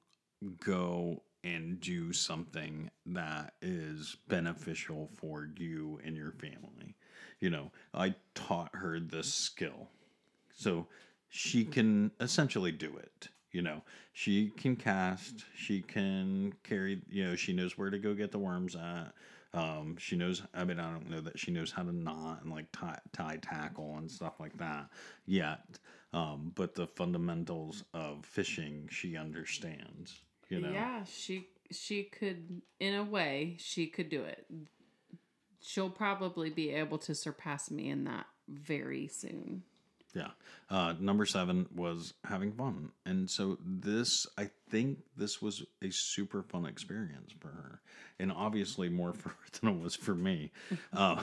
go 0.64 1.22
and 1.44 1.80
do 1.80 2.12
something 2.12 2.90
that 3.06 3.54
is 3.62 4.18
beneficial 4.28 5.10
for 5.16 5.50
you 5.58 6.00
and 6.04 6.16
your 6.16 6.32
family. 6.32 6.96
You 7.40 7.50
know, 7.50 7.72
I 7.94 8.16
taught 8.36 8.72
her 8.74 9.00
this 9.00 9.34
skill. 9.34 9.90
So 10.54 10.88
she 11.30 11.64
can 11.64 12.12
essentially 12.20 12.72
do 12.72 12.98
it. 12.98 13.30
You 13.52 13.64
know, 13.64 13.82
she 14.14 14.50
can 14.50 14.76
cast, 14.76 15.44
she 15.56 15.82
can 15.82 16.54
carry, 16.64 17.02
you 17.10 17.26
know, 17.26 17.36
she 17.36 17.54
knows 17.54 17.78
where 17.78 17.90
to 17.90 17.98
go 17.98 18.14
get 18.14 18.32
the 18.32 18.40
worms 18.40 18.76
at. 18.76 19.14
Um, 19.54 19.96
she 19.98 20.16
knows, 20.16 20.44
I 20.54 20.64
mean, 20.64 20.80
I 20.80 20.92
don't 20.92 21.10
know 21.10 21.22
that 21.22 21.40
she 21.40 21.50
knows 21.50 21.72
how 21.72 21.82
to 21.82 21.92
knot 21.92 22.44
and 22.44 22.52
like 22.52 22.72
tie, 22.72 23.00
tie 23.12 23.38
tackle 23.42 23.96
and 23.98 24.10
stuff 24.10 24.40
like 24.40 24.56
that 24.60 24.90
yet. 25.26 25.80
Um, 26.14 26.52
but 26.54 26.76
the 26.76 26.88
fundamentals 26.88 27.84
of 27.94 28.24
fishing, 28.26 28.88
she 28.92 29.18
understands, 29.18 30.22
you 30.50 30.60
know. 30.60 30.72
Yeah, 30.72 31.04
she 31.06 31.48
she 31.72 32.04
could 32.04 32.62
in 32.80 32.96
a 32.96 33.04
way 33.04 33.58
she 33.60 33.88
could 33.88 34.10
do 34.10 34.24
it. 34.24 34.46
She'll 35.62 35.90
probably 35.90 36.50
be 36.50 36.72
able 36.72 36.98
to 37.00 37.14
surpass 37.14 37.70
me 37.70 37.90
in 37.90 38.06
that 38.06 38.26
very 38.48 39.08
soon. 39.08 39.64
Yeah. 40.14 40.30
Uh, 40.70 40.94
number 41.00 41.26
seven 41.26 41.68
was 41.76 42.14
having 42.24 42.52
fun. 42.52 42.92
And 43.06 43.30
so 43.30 43.58
this, 43.64 44.26
I 44.38 44.50
think 44.70 45.00
this 45.16 45.42
was 45.42 45.64
a 45.84 45.92
super 45.92 46.42
fun 46.44 46.66
experience 46.66 47.32
for 47.40 47.50
her. 47.50 47.82
And 48.20 48.32
obviously 48.32 48.90
more 48.90 49.14
for 49.14 49.30
her 49.30 49.36
than 49.60 49.70
it 49.70 49.82
was 49.82 49.96
for 49.96 50.16
me. 50.16 50.52
Uh, 50.94 51.22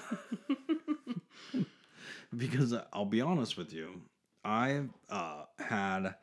because 2.36 2.74
I'll 2.92 3.04
be 3.04 3.20
honest 3.20 3.56
with 3.56 3.72
you, 3.72 4.00
I 4.44 4.82
uh, 5.10 5.44
had 5.58 6.14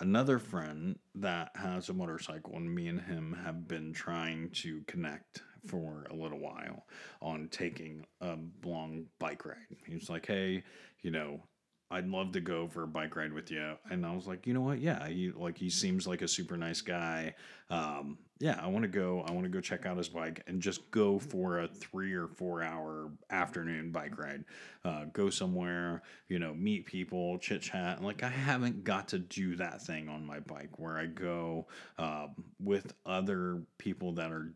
another 0.00 0.38
friend 0.38 0.98
that 1.14 1.50
has 1.54 1.88
a 1.88 1.92
motorcycle, 1.92 2.54
and 2.56 2.74
me 2.74 2.88
and 2.88 3.00
him 3.00 3.36
have 3.44 3.68
been 3.68 3.92
trying 3.92 4.50
to 4.50 4.82
connect 4.86 5.42
for 5.66 6.06
a 6.10 6.14
little 6.14 6.38
while 6.38 6.86
on 7.20 7.48
taking 7.50 8.06
a 8.20 8.36
long 8.64 9.06
bike 9.18 9.44
ride. 9.44 9.56
He 9.86 9.94
was 9.94 10.08
like, 10.08 10.26
"Hey, 10.26 10.62
you 11.02 11.10
know, 11.10 11.42
I'd 11.90 12.08
love 12.08 12.32
to 12.32 12.40
go 12.40 12.66
for 12.66 12.82
a 12.82 12.86
bike 12.86 13.14
ride 13.14 13.32
with 13.32 13.50
you. 13.50 13.74
And 13.90 14.04
I 14.04 14.14
was 14.14 14.26
like, 14.26 14.46
you 14.46 14.54
know 14.54 14.60
what? 14.60 14.80
Yeah, 14.80 15.06
he 15.06 15.30
like 15.30 15.56
he 15.56 15.70
seems 15.70 16.06
like 16.06 16.20
a 16.20 16.28
super 16.28 16.56
nice 16.56 16.80
guy. 16.80 17.34
Um, 17.70 18.18
yeah, 18.38 18.58
I 18.60 18.66
want 18.66 18.82
to 18.82 18.88
go. 18.88 19.24
I 19.26 19.30
want 19.32 19.44
to 19.44 19.48
go 19.48 19.60
check 19.60 19.86
out 19.86 19.96
his 19.96 20.08
bike 20.08 20.42
and 20.46 20.60
just 20.60 20.90
go 20.90 21.18
for 21.18 21.60
a 21.60 21.68
three 21.68 22.12
or 22.12 22.26
four 22.26 22.62
hour 22.62 23.10
afternoon 23.30 23.92
bike 23.92 24.18
ride. 24.18 24.44
Uh, 24.84 25.04
go 25.12 25.30
somewhere, 25.30 26.02
you 26.28 26.38
know, 26.38 26.52
meet 26.54 26.86
people, 26.86 27.38
chit 27.38 27.62
chat. 27.62 28.02
Like 28.02 28.22
I 28.22 28.28
haven't 28.28 28.82
got 28.84 29.08
to 29.08 29.18
do 29.18 29.56
that 29.56 29.80
thing 29.80 30.08
on 30.08 30.26
my 30.26 30.40
bike 30.40 30.78
where 30.78 30.98
I 30.98 31.06
go 31.06 31.68
um, 31.98 32.34
with 32.60 32.92
other 33.06 33.62
people 33.78 34.12
that 34.14 34.32
are 34.32 34.52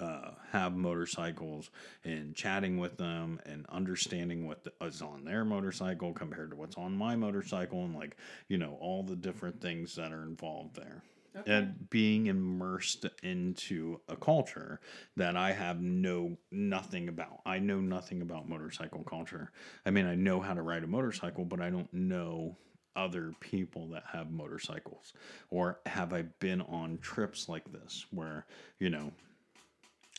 uh, 0.00 0.30
have 0.50 0.76
motorcycles 0.76 1.70
and 2.04 2.34
chatting 2.34 2.78
with 2.78 2.96
them 2.96 3.40
and 3.46 3.66
understanding 3.70 4.46
what 4.46 4.64
the, 4.64 4.72
is 4.84 5.02
on 5.02 5.24
their 5.24 5.44
motorcycle 5.44 6.12
compared 6.12 6.50
to 6.50 6.56
what's 6.56 6.76
on 6.76 6.96
my 6.96 7.16
motorcycle 7.16 7.84
and 7.84 7.94
like 7.94 8.16
you 8.48 8.56
know 8.56 8.76
all 8.80 9.02
the 9.02 9.16
different 9.16 9.60
things 9.60 9.96
that 9.96 10.12
are 10.12 10.22
involved 10.22 10.76
there 10.76 11.02
and 11.46 11.88
being 11.90 12.26
immersed 12.26 13.06
into 13.22 14.00
a 14.08 14.16
culture 14.16 14.80
that 15.16 15.36
I 15.36 15.52
have 15.52 15.80
no 15.80 16.36
nothing 16.50 17.08
about. 17.08 17.40
I 17.46 17.58
know 17.58 17.80
nothing 17.80 18.22
about 18.22 18.48
motorcycle 18.48 19.04
culture. 19.04 19.52
I 19.86 19.90
mean, 19.90 20.06
I 20.06 20.14
know 20.14 20.40
how 20.40 20.54
to 20.54 20.62
ride 20.62 20.84
a 20.84 20.88
motorcycle, 20.88 21.44
but 21.44 21.60
I 21.60 21.70
don't 21.70 21.92
know 21.92 22.56
other 22.96 23.32
people 23.38 23.88
that 23.88 24.02
have 24.12 24.32
motorcycles 24.32 25.12
or 25.48 25.78
have 25.86 26.12
I 26.12 26.22
been 26.40 26.60
on 26.62 26.98
trips 26.98 27.48
like 27.48 27.70
this 27.72 28.06
where, 28.10 28.46
you 28.80 28.90
know, 28.90 29.12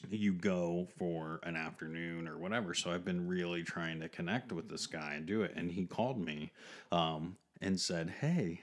you 0.10 0.34
go 0.34 0.88
for 0.98 1.40
an 1.44 1.56
afternoon 1.56 2.28
or 2.28 2.38
whatever. 2.38 2.74
So 2.74 2.92
I've 2.92 3.06
been 3.06 3.28
really 3.28 3.64
trying 3.64 4.00
to 4.02 4.10
connect 4.10 4.52
with 4.52 4.70
this 4.70 4.88
guy 4.88 5.14
and 5.16 5.26
do 5.26 5.44
it. 5.44 5.54
And 5.56 5.72
he 5.72 5.86
called 5.86 6.20
me 6.20 6.52
um, 6.92 7.38
and 7.62 7.80
said, 7.80 8.14
Hey, 8.20 8.62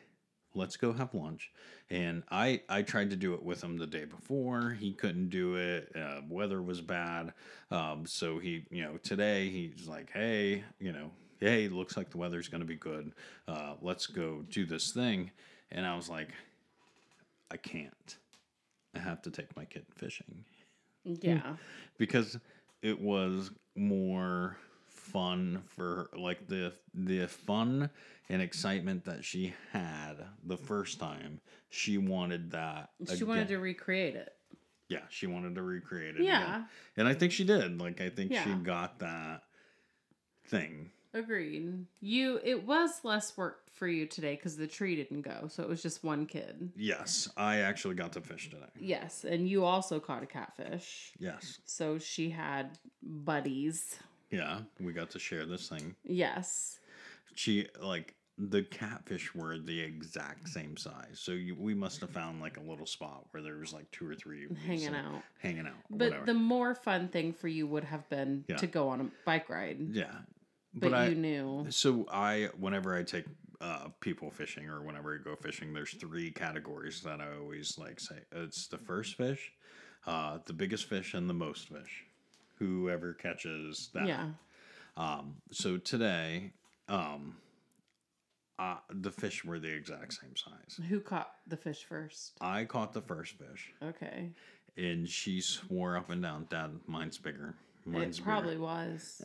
let's 0.54 0.76
go 0.76 0.92
have 0.92 1.14
lunch. 1.14 1.50
And 1.90 2.22
I, 2.30 2.62
I 2.68 2.82
tried 2.82 3.10
to 3.10 3.16
do 3.16 3.34
it 3.34 3.42
with 3.42 3.62
him 3.62 3.78
the 3.78 3.86
day 3.86 4.04
before. 4.04 4.76
He 4.78 4.92
couldn't 4.92 5.30
do 5.30 5.54
it. 5.54 5.92
Uh, 5.96 6.20
weather 6.28 6.62
was 6.62 6.80
bad. 6.80 7.32
Um, 7.70 8.04
so 8.06 8.38
he, 8.38 8.64
you 8.70 8.82
know, 8.82 8.98
today 9.02 9.48
he's 9.48 9.86
like, 9.88 10.10
Hey, 10.12 10.64
you 10.78 10.92
know, 10.92 11.10
hey, 11.40 11.68
looks 11.68 11.96
like 11.96 12.10
the 12.10 12.18
weather's 12.18 12.48
going 12.48 12.62
to 12.62 12.66
be 12.66 12.76
good. 12.76 13.12
Uh, 13.46 13.74
let's 13.80 14.06
go 14.06 14.44
do 14.50 14.66
this 14.66 14.92
thing. 14.92 15.30
And 15.70 15.86
I 15.86 15.94
was 15.94 16.08
like, 16.08 16.30
I 17.50 17.56
can't. 17.56 18.16
I 18.94 18.98
have 18.98 19.22
to 19.22 19.30
take 19.30 19.54
my 19.56 19.64
kid 19.64 19.86
fishing 19.94 20.44
Hmm. 21.06 21.14
Yeah. 21.22 21.56
because 21.98 22.38
it 22.82 23.00
was 23.00 23.50
more 23.76 24.56
fun 24.88 25.62
for 25.66 26.10
like 26.16 26.46
the 26.48 26.72
the 26.94 27.26
fun 27.26 27.88
and 28.28 28.42
excitement 28.42 29.04
that 29.06 29.24
she 29.24 29.54
had 29.72 30.14
the 30.44 30.56
first 30.56 30.98
time 31.00 31.40
she 31.70 31.96
wanted 31.98 32.50
that 32.50 32.90
She 33.16 33.24
wanted 33.24 33.48
to 33.48 33.58
recreate 33.58 34.16
it. 34.16 34.34
yeah 34.88 35.00
she 35.08 35.26
wanted 35.26 35.54
to 35.54 35.62
recreate 35.62 36.16
it 36.16 36.24
Yeah. 36.24 36.42
again. 36.42 36.64
and 36.98 37.08
i 37.08 37.14
think 37.14 37.32
she 37.32 37.44
did 37.44 37.80
like 37.80 38.00
i 38.02 38.10
think 38.10 38.34
she 38.34 38.52
got 38.54 38.98
that 38.98 39.42
thing 40.46 40.90
Agreed. 41.14 41.86
You 42.00 42.38
it 42.44 42.66
was 42.66 43.00
less 43.02 43.36
work 43.36 43.60
for 43.72 43.88
you 43.88 44.06
today 44.06 44.34
because 44.36 44.56
the 44.56 44.66
tree 44.66 44.96
didn't 44.96 45.22
go, 45.22 45.48
so 45.48 45.62
it 45.62 45.68
was 45.68 45.82
just 45.82 46.02
one 46.04 46.26
kid. 46.26 46.70
yes 46.76 47.28
i 47.36 47.58
actually 47.58 47.94
got 47.94 48.12
to 48.12 48.20
fish 48.20 48.50
today 48.50 48.66
Yes, 48.78 49.24
and 49.24 49.48
you 49.48 49.64
also 49.64 50.00
caught 50.00 50.22
a 50.22 50.26
catfish. 50.26 51.12
yes 51.18 51.58
So 51.64 51.98
she 51.98 52.28
had 52.30 52.78
buddies. 53.02 53.96
yeah 54.30 54.60
we 54.80 54.92
got 54.92 55.10
to 55.10 55.18
share 55.18 55.46
this 55.46 55.68
thing 55.68 55.94
Yes. 56.04 56.78
she 57.34 57.66
like 57.80 58.14
the 58.36 58.62
catfish 58.62 59.34
were 59.34 59.58
the 59.58 59.80
exact 59.80 60.48
same 60.48 60.76
size. 60.76 61.18
So 61.20 61.32
you, 61.32 61.56
we 61.58 61.74
must 61.74 62.00
have 62.02 62.10
found 62.10 62.40
like 62.40 62.56
a 62.56 62.60
little 62.60 62.86
spot 62.86 63.26
where 63.32 63.42
there 63.42 63.56
was 63.56 63.72
like 63.72 63.90
two 63.90 64.08
or 64.08 64.14
three 64.14 64.46
Hanging 64.64 64.94
out. 64.94 65.22
hanging 65.40 65.66
out. 65.66 65.72
But 65.90 66.10
whatever. 66.10 66.26
the 66.26 66.34
more 66.34 66.76
fun 66.76 67.08
thing 67.08 67.32
for 67.32 67.48
you 67.48 67.66
would 67.66 67.82
have 67.82 68.08
been 68.08 68.44
Yeah. 68.46 68.56
to 68.58 68.68
go 68.68 68.88
on 68.90 69.00
a 69.00 69.06
bike 69.24 69.48
ride. 69.48 69.78
yeah, 69.90 70.12
But, 70.74 70.94
I 70.94 71.08
you 71.08 71.14
knew. 71.14 71.66
so 71.70 72.06
I 72.10 72.50
whenever 72.58 72.94
I 72.94 73.02
take 73.02 73.24
uh, 73.60 73.88
people 74.00 74.30
fishing 74.30 74.68
or 74.68 74.82
whenever 74.82 75.14
I 75.14 75.18
go 75.22 75.34
fishing, 75.34 75.72
there's 75.72 75.92
three 75.94 76.30
categories 76.30 77.00
that 77.02 77.20
I 77.20 77.36
always 77.40 77.76
like 77.78 77.98
say. 78.00 78.16
It's 78.32 78.66
the 78.68 78.78
first 78.78 79.16
fish, 79.16 79.52
uh, 80.06 80.38
the 80.46 80.52
biggest 80.52 80.88
fish, 80.88 81.14
and 81.14 81.28
the 81.28 81.34
most 81.34 81.68
fish. 81.68 82.04
Whoever 82.58 83.14
catches 83.14 83.90
that. 83.94 84.06
Yeah. 84.06 84.28
Um, 84.96 85.36
so 85.52 85.76
today, 85.78 86.52
um, 86.88 87.36
uh, 88.58 88.76
the 88.90 89.10
fish 89.12 89.44
were 89.44 89.58
the 89.58 89.72
exact 89.72 90.14
same 90.14 90.34
size. 90.36 90.80
Who 90.88 91.00
caught 91.00 91.30
the 91.46 91.56
fish 91.56 91.84
first? 91.88 92.32
I 92.40 92.64
caught 92.64 92.92
the 92.92 93.00
first 93.02 93.34
fish, 93.38 93.72
Okay. 93.82 94.30
and 94.76 95.08
she 95.08 95.40
swore 95.40 95.96
up 95.96 96.10
and 96.10 96.20
down, 96.22 96.46
"Dad, 96.50 96.78
mine's 96.86 97.18
bigger. 97.18 97.54
Mine's 97.92 98.18
it 98.18 98.22
probably 98.24 98.56
was 98.58 99.20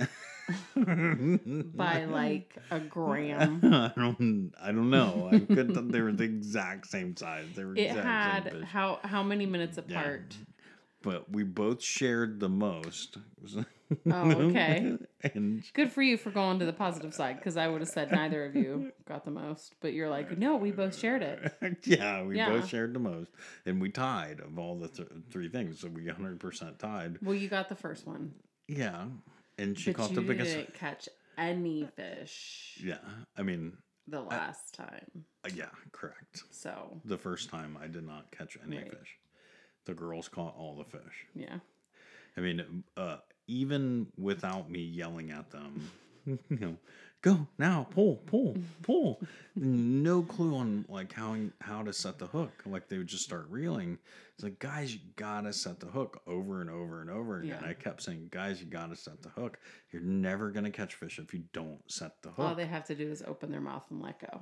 by 0.76 2.06
like 2.06 2.56
a 2.72 2.80
gram. 2.80 3.60
I 3.64 3.92
don't. 3.96 4.52
I 4.62 4.68
don't 4.68 4.90
know. 4.90 5.30
I 5.32 5.40
could. 5.40 5.92
they 5.92 6.02
were 6.02 6.12
the 6.12 6.24
exact 6.24 6.88
same 6.88 7.16
size. 7.16 7.46
They 7.56 7.64
were 7.66 7.76
It 7.76 7.88
exact 7.88 8.06
had 8.06 8.52
same 8.54 8.62
how 8.64 9.00
how 9.04 9.24
many 9.24 9.46
minutes 9.46 9.78
apart? 9.78 10.36
But 11.02 11.30
we 11.32 11.44
both 11.44 11.84
shared 11.84 12.40
the 12.40 12.48
most. 12.50 13.18
Oh, 14.10 14.32
okay. 14.32 14.98
and 15.36 15.62
Good 15.74 15.92
for 15.92 16.02
you 16.02 16.16
for 16.18 16.32
going 16.32 16.60
to 16.60 16.66
the 16.66 16.72
positive 16.74 17.14
side 17.14 17.36
because 17.38 17.58
I 17.58 17.68
would 17.68 17.82
have 17.82 17.90
said 17.90 18.10
neither 18.10 18.46
of 18.46 18.56
you 18.56 18.94
got 19.06 19.26
the 19.26 19.30
most, 19.32 19.76
but 19.82 19.92
you're 19.92 20.10
like, 20.10 20.38
no, 20.38 20.56
we 20.56 20.72
both 20.72 20.98
shared 20.98 21.22
it. 21.22 21.52
yeah, 21.84 22.24
we 22.24 22.38
Yeah. 22.38 22.50
both 22.52 22.70
shared 22.70 22.94
the 22.94 23.00
most, 23.00 23.32
and 23.66 23.82
we 23.82 23.90
tied 23.90 24.40
of 24.40 24.58
all 24.58 24.78
the 24.80 24.88
th- 24.88 25.10
three 25.30 25.50
things. 25.50 25.82
So 25.82 25.90
we 25.90 26.06
100 26.06 26.40
percent 26.40 26.80
tied. 26.80 27.18
Well, 27.22 27.36
you 27.36 27.50
got 27.50 27.68
the 27.68 27.76
first 27.76 28.08
one, 28.08 28.32
Yeah, 28.76 29.06
and 29.58 29.78
she 29.78 29.92
but 29.92 29.98
caught 29.98 30.14
the 30.16 30.22
biggest. 30.22 30.56
didn't 30.56 30.74
catch 30.74 31.10
any 31.38 31.88
fish 31.96 32.80
Yeah, 32.84 32.98
I 33.38 33.44
mean, 33.44 33.78
the 34.08 34.22
last 34.22 34.74
time. 34.74 35.26
uh, 35.46 35.50
yeah, 35.56 35.70
correct. 35.92 36.44
So 36.52 37.02
The 37.06 37.18
first 37.18 37.50
time 37.50 37.78
I 37.82 37.88
did 37.88 38.06
not 38.06 38.32
catch 38.32 38.58
any 38.66 38.78
Right. 38.78 38.90
fish. 38.90 39.18
The 39.86 39.94
girls 39.94 40.28
caught 40.30 40.56
all 40.58 40.76
the 40.78 40.86
fish. 40.86 41.26
yeah, 41.36 41.60
I 42.38 42.42
mean, 42.42 42.84
uh, 42.98 43.18
even 43.48 44.08
without 44.18 44.70
me 44.70 44.80
yelling 44.80 45.32
at 45.32 45.52
them, 45.52 45.92
you 46.26 46.40
know, 46.50 46.78
go 47.24 47.48
now, 47.58 47.88
pull, 47.90 48.18
pull, 48.28 48.56
pull. 48.84 49.20
no 49.56 50.22
clue 50.22 50.56
on 50.56 50.86
like 50.88 51.12
how 51.12 51.36
how 51.62 51.82
to 51.82 51.92
set 51.92 52.20
the 52.20 52.28
hook. 52.28 52.52
Like 52.68 52.88
they 52.88 53.00
would 53.00 53.08
just 53.08 53.24
start 53.24 53.48
reeling. 53.50 53.98
It's 54.36 54.44
like, 54.44 54.60
guys, 54.60 54.94
you 54.94 55.00
gotta 55.16 55.52
set 55.52 55.80
the 55.80 55.88
hook 55.88 56.22
over 56.28 56.62
and 56.62 56.70
over 56.70 57.02
and 57.02 57.10
over 57.10 57.40
again. 57.40 57.60
Yeah. 57.62 57.70
I 57.70 57.74
kept 57.74 58.04
saying, 58.04 58.28
guys, 58.32 58.60
you 58.60 58.68
gotta 58.68 58.96
set 58.96 59.24
the 59.24 59.30
hook. 59.30 59.58
You're 59.92 60.04
never 60.04 60.52
gonna 60.52 60.72
catch 60.72 60.94
fish 60.94 61.18
if 61.18 61.34
you 61.34 61.44
don't 61.54 61.80
set 61.88 62.22
the 62.22 62.30
hook. 62.30 62.46
all 62.46 62.56
they 62.56 62.68
have 62.68 62.86
to 62.86 62.96
do 62.96 63.10
is 63.10 63.24
open 63.26 63.50
their 63.50 63.62
mouth 63.62 63.86
and 63.90 64.02
let 64.02 64.20
go. 64.20 64.42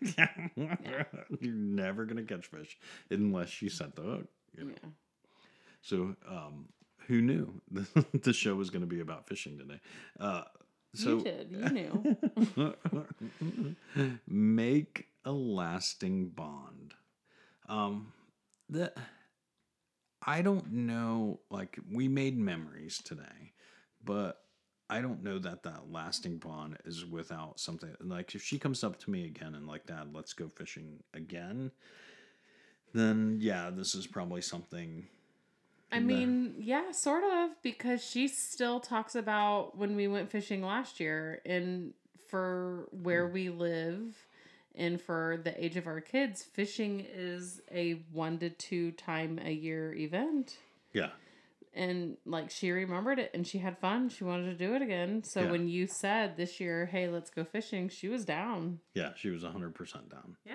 Yeah, 0.00 0.28
You're 1.40 1.52
never 1.52 2.04
gonna 2.06 2.24
catch 2.24 2.46
fish 2.46 2.78
unless 3.10 3.60
you 3.60 3.68
set 3.68 3.94
the 3.94 4.02
hook. 4.02 4.26
You 4.56 4.64
know? 4.64 4.74
Yeah. 4.82 4.88
So, 5.82 6.16
um, 6.28 6.66
who 7.06 7.22
knew 7.22 7.60
the 8.12 8.32
show 8.32 8.54
was 8.54 8.70
going 8.70 8.80
to 8.80 8.88
be 8.88 9.00
about 9.00 9.28
fishing 9.28 9.58
today? 9.58 9.80
Uh, 10.18 10.42
so 10.94 11.18
you 11.18 11.20
did. 11.22 11.50
You 11.50 12.16
knew. 12.56 13.76
make 14.28 15.06
a 15.24 15.32
lasting 15.32 16.28
bond. 16.30 16.94
Um, 17.68 18.12
the 18.68 18.92
I 20.24 20.42
don't 20.42 20.72
know. 20.72 21.40
Like 21.50 21.78
we 21.90 22.08
made 22.08 22.38
memories 22.38 23.00
today, 23.02 23.52
but 24.04 24.40
I 24.88 25.00
don't 25.00 25.22
know 25.22 25.38
that 25.38 25.64
that 25.64 25.90
lasting 25.90 26.38
bond 26.38 26.78
is 26.84 27.04
without 27.04 27.58
something. 27.58 27.94
Like 28.00 28.34
if 28.34 28.42
she 28.42 28.58
comes 28.58 28.84
up 28.84 28.98
to 29.00 29.10
me 29.10 29.24
again 29.24 29.54
and 29.54 29.66
like, 29.66 29.86
Dad, 29.86 30.10
let's 30.12 30.32
go 30.32 30.48
fishing 30.48 31.02
again. 31.12 31.72
Then 32.94 33.38
yeah, 33.40 33.70
this 33.70 33.94
is 33.94 34.06
probably 34.06 34.42
something 34.42 35.06
I 35.92 36.00
mean, 36.00 36.54
yeah, 36.58 36.90
sort 36.90 37.24
of, 37.24 37.50
because 37.62 38.04
she 38.04 38.28
still 38.28 38.80
talks 38.80 39.14
about 39.14 39.78
when 39.78 39.96
we 39.96 40.08
went 40.08 40.30
fishing 40.30 40.62
last 40.62 41.00
year 41.00 41.40
and 41.46 41.94
for 42.28 42.88
where 42.90 43.28
mm. 43.28 43.32
we 43.32 43.48
live 43.50 44.16
and 44.74 45.00
for 45.00 45.40
the 45.42 45.64
age 45.64 45.76
of 45.76 45.86
our 45.86 46.00
kids, 46.00 46.42
fishing 46.42 47.06
is 47.14 47.60
a 47.72 48.02
one 48.12 48.38
to 48.38 48.50
two 48.50 48.90
time 48.92 49.40
a 49.44 49.52
year 49.52 49.94
event. 49.94 50.58
yeah. 50.92 51.10
And 51.72 52.16
like 52.24 52.50
she 52.50 52.70
remembered 52.70 53.18
it 53.18 53.30
and 53.34 53.46
she 53.46 53.58
had 53.58 53.76
fun. 53.78 54.08
She 54.08 54.24
wanted 54.24 54.46
to 54.46 54.66
do 54.66 54.74
it 54.74 54.80
again. 54.80 55.22
So 55.22 55.42
Yeah. 55.42 55.50
when 55.50 55.68
you 55.68 55.86
said 55.86 56.38
this 56.38 56.58
year, 56.58 56.86
hey, 56.86 57.06
let's 57.08 57.28
go 57.28 57.44
fishing, 57.44 57.90
she 57.90 58.08
was 58.08 58.24
down. 58.24 58.80
Yeah, 58.94 59.12
she 59.14 59.28
was 59.28 59.44
100% 59.44 60.08
down. 60.10 60.36
Yeah. 60.46 60.54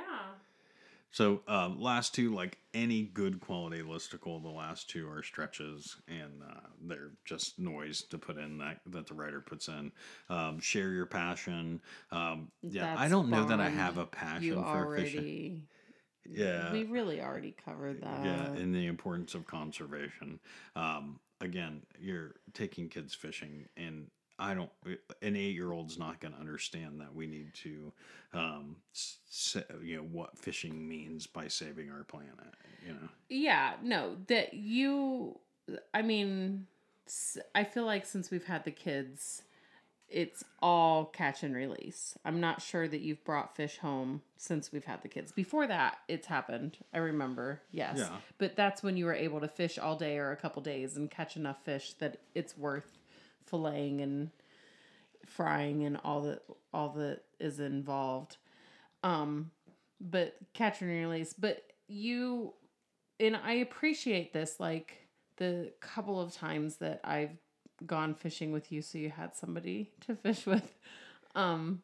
So, 1.12 1.42
um, 1.48 1.80
last 1.82 2.16
two, 2.16 2.34
like 2.34 2.58
any 2.74 3.04
good 3.04 3.42
quality 3.42 3.82
listicle, 3.82 4.42
the 4.42 4.50
last 4.50 4.90
two 4.90 5.10
are 5.10 5.22
stretches 5.24 5.98
and 6.08 6.42
uh, 6.42 6.68
they're 6.88 7.12
just 7.26 7.60
noise 7.60 8.02
to 8.04 8.18
put 8.18 8.38
in 8.38 8.58
that, 8.60 8.80
that 8.88 9.08
the 9.08 9.14
writer 9.14 9.42
puts 9.42 9.68
in. 9.68 9.92
Um, 10.30 10.60
share 10.60 10.92
your 10.92 11.06
passion. 11.06 11.82
Um, 12.12 12.50
yeah, 12.62 12.96
I 12.98 13.10
don't 13.10 13.30
know 13.30 13.46
that 13.46 13.60
I 13.60 13.70
have 13.70 13.98
a 13.98 14.06
passion 14.06 14.56
for 14.56 14.96
fishing. 14.96 15.64
Yeah. 16.30 16.72
We 16.72 16.84
really 16.84 17.20
already 17.20 17.56
covered 17.66 18.04
that. 18.04 18.24
yeah, 18.24 18.46
and 18.52 18.74
the 18.76 18.86
importance 18.86 19.34
of 19.34 19.48
conservation. 19.48 20.40
Um, 20.76 21.20
again, 21.42 21.82
you're 22.00 22.36
taking 22.54 22.90
kids 22.90 23.16
fishing, 23.16 23.66
and 23.76 24.06
I 24.42 24.54
don't. 24.56 24.70
An 25.22 25.36
eight 25.36 25.54
year 25.54 25.72
old's 25.72 26.00
not 26.00 26.20
going 26.20 26.34
to 26.34 26.40
understand 26.40 27.00
that 27.00 27.14
we 27.14 27.28
need 27.28 27.54
to, 27.64 27.94
um, 28.34 28.78
s- 28.94 29.58
you 29.84 29.98
know, 29.98 30.04
what 30.04 30.38
fishing 30.38 30.88
means 30.90 31.28
by 31.28 31.48
saving 31.48 31.92
our 31.92 32.04
planet. 32.04 32.56
You 32.86 32.94
know. 32.94 33.10
Yeah, 33.30 33.74
no, 33.84 34.18
that 34.28 34.56
you, 34.56 35.40
I 35.94 36.02
mean, 36.02 36.66
I 37.54 37.64
feel 37.64 37.86
like 37.86 38.06
since 38.08 38.32
we've 38.32 38.46
had 38.46 38.64
the 38.66 38.72
kids, 38.72 39.44
it's 40.10 40.44
all 40.62 41.06
catch 41.06 41.44
and 41.44 41.56
release. 41.56 42.18
I'm 42.26 42.40
not 42.42 42.62
sure 42.62 42.88
that 42.88 43.02
you've 43.02 43.24
brought 43.24 43.56
fish 43.56 43.78
home 43.78 44.24
since 44.38 44.72
we've 44.72 44.84
had 44.86 45.04
the 45.04 45.08
kids. 45.08 45.32
Before 45.32 45.68
that, 45.68 46.00
it's 46.08 46.26
happened. 46.28 46.78
I 46.94 46.98
remember, 46.98 47.62
yes. 47.72 48.00
Yeah. 48.00 48.18
But 48.40 48.56
that's 48.56 48.82
when 48.82 48.98
you 48.98 49.06
were 49.06 49.14
able 49.14 49.40
to 49.40 49.48
fish 49.48 49.78
all 49.78 49.96
day 49.96 50.18
or 50.18 50.32
a 50.32 50.36
couple 50.36 50.62
days 50.64 50.98
and 50.98 51.10
catch 51.12 51.38
enough 51.38 51.64
fish 51.64 51.94
that 52.00 52.18
it's 52.36 52.58
worth 52.58 52.98
filleting 53.50 54.02
and 54.02 54.32
frying 55.26 55.84
and 55.84 55.98
all 56.04 56.22
that 56.22 56.44
all 56.74 56.90
that 56.90 57.22
is 57.40 57.60
involved. 57.60 58.38
Um, 59.04 59.52
but 60.00 60.36
catch 60.54 60.82
and 60.82 60.90
release. 60.90 61.34
But 61.34 61.64
you 61.88 62.54
and 63.20 63.36
I 63.36 63.54
appreciate 63.54 64.34
this, 64.34 64.60
like 64.60 64.98
the 65.38 65.72
couple 65.80 66.20
of 66.20 66.34
times 66.34 66.78
that 66.78 67.02
I've 67.04 67.38
gone 67.86 68.14
fishing 68.14 68.52
with 68.52 68.72
you, 68.72 68.82
so 68.82 68.98
you 68.98 69.10
had 69.10 69.36
somebody 69.36 69.92
to 70.08 70.16
fish 70.16 70.46
with. 70.46 70.76
Um, 71.36 71.82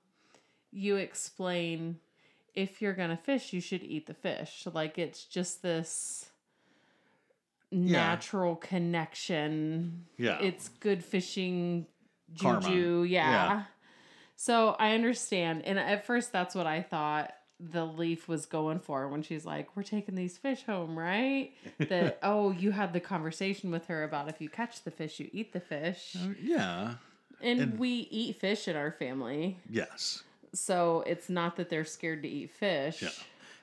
you 0.72 0.98
explain 0.98 2.00
if 2.54 2.82
you're 2.82 2.94
gonna 2.94 3.18
fish, 3.18 3.54
you 3.54 3.62
should 3.62 3.84
eat 3.84 4.08
the 4.08 4.14
fish. 4.14 4.68
Like 4.72 4.98
it's 4.98 5.24
just 5.26 5.62
this 5.62 6.30
natural 7.72 8.56
connection. 8.56 10.06
Yeah. 10.18 10.40
It's 10.40 10.70
good 10.80 11.04
fishing 11.04 11.88
juju. 12.34 13.04
Yeah. 13.04 13.30
Yeah. 13.30 13.64
So 14.36 14.76
I 14.80 14.94
understand. 14.94 15.64
And 15.66 15.80
at 15.80 16.06
first 16.06 16.32
that's 16.32 16.56
what 16.56 16.68
I 16.68 16.82
thought 16.82 17.34
the 17.60 17.86
leaf 17.86 18.28
was 18.28 18.46
going 18.46 18.80
for 18.80 19.08
when 19.08 19.24
she's 19.24 19.46
like, 19.46 19.76
We're 19.76 19.84
taking 19.84 20.16
these 20.16 20.38
fish 20.38 20.64
home, 20.64 20.98
right? 20.98 21.52
That 21.90 22.20
oh, 22.24 22.52
you 22.52 22.72
had 22.72 22.94
the 22.94 23.00
conversation 23.00 23.72
with 23.72 23.88
her 23.88 24.04
about 24.04 24.30
if 24.30 24.40
you 24.42 24.50
catch 24.50 24.84
the 24.84 24.92
fish, 24.92 25.20
you 25.20 25.30
eat 25.32 25.54
the 25.54 25.60
fish. 25.60 26.16
Uh, 26.16 26.34
yeah. 26.42 26.94
And, 27.42 27.60
and- 27.60 27.80
we 27.80 28.08
eat 28.12 28.40
fish 28.40 28.68
in 28.68 28.76
our 28.76 28.92
family. 28.92 29.58
Yes. 29.70 30.24
So 30.54 31.04
it's 31.06 31.30
not 31.30 31.58
that 31.58 31.70
they're 31.70 31.86
scared 31.86 32.24
to 32.24 32.30
eat 32.30 32.52
fish. 32.52 33.02
Yeah. 33.02 33.10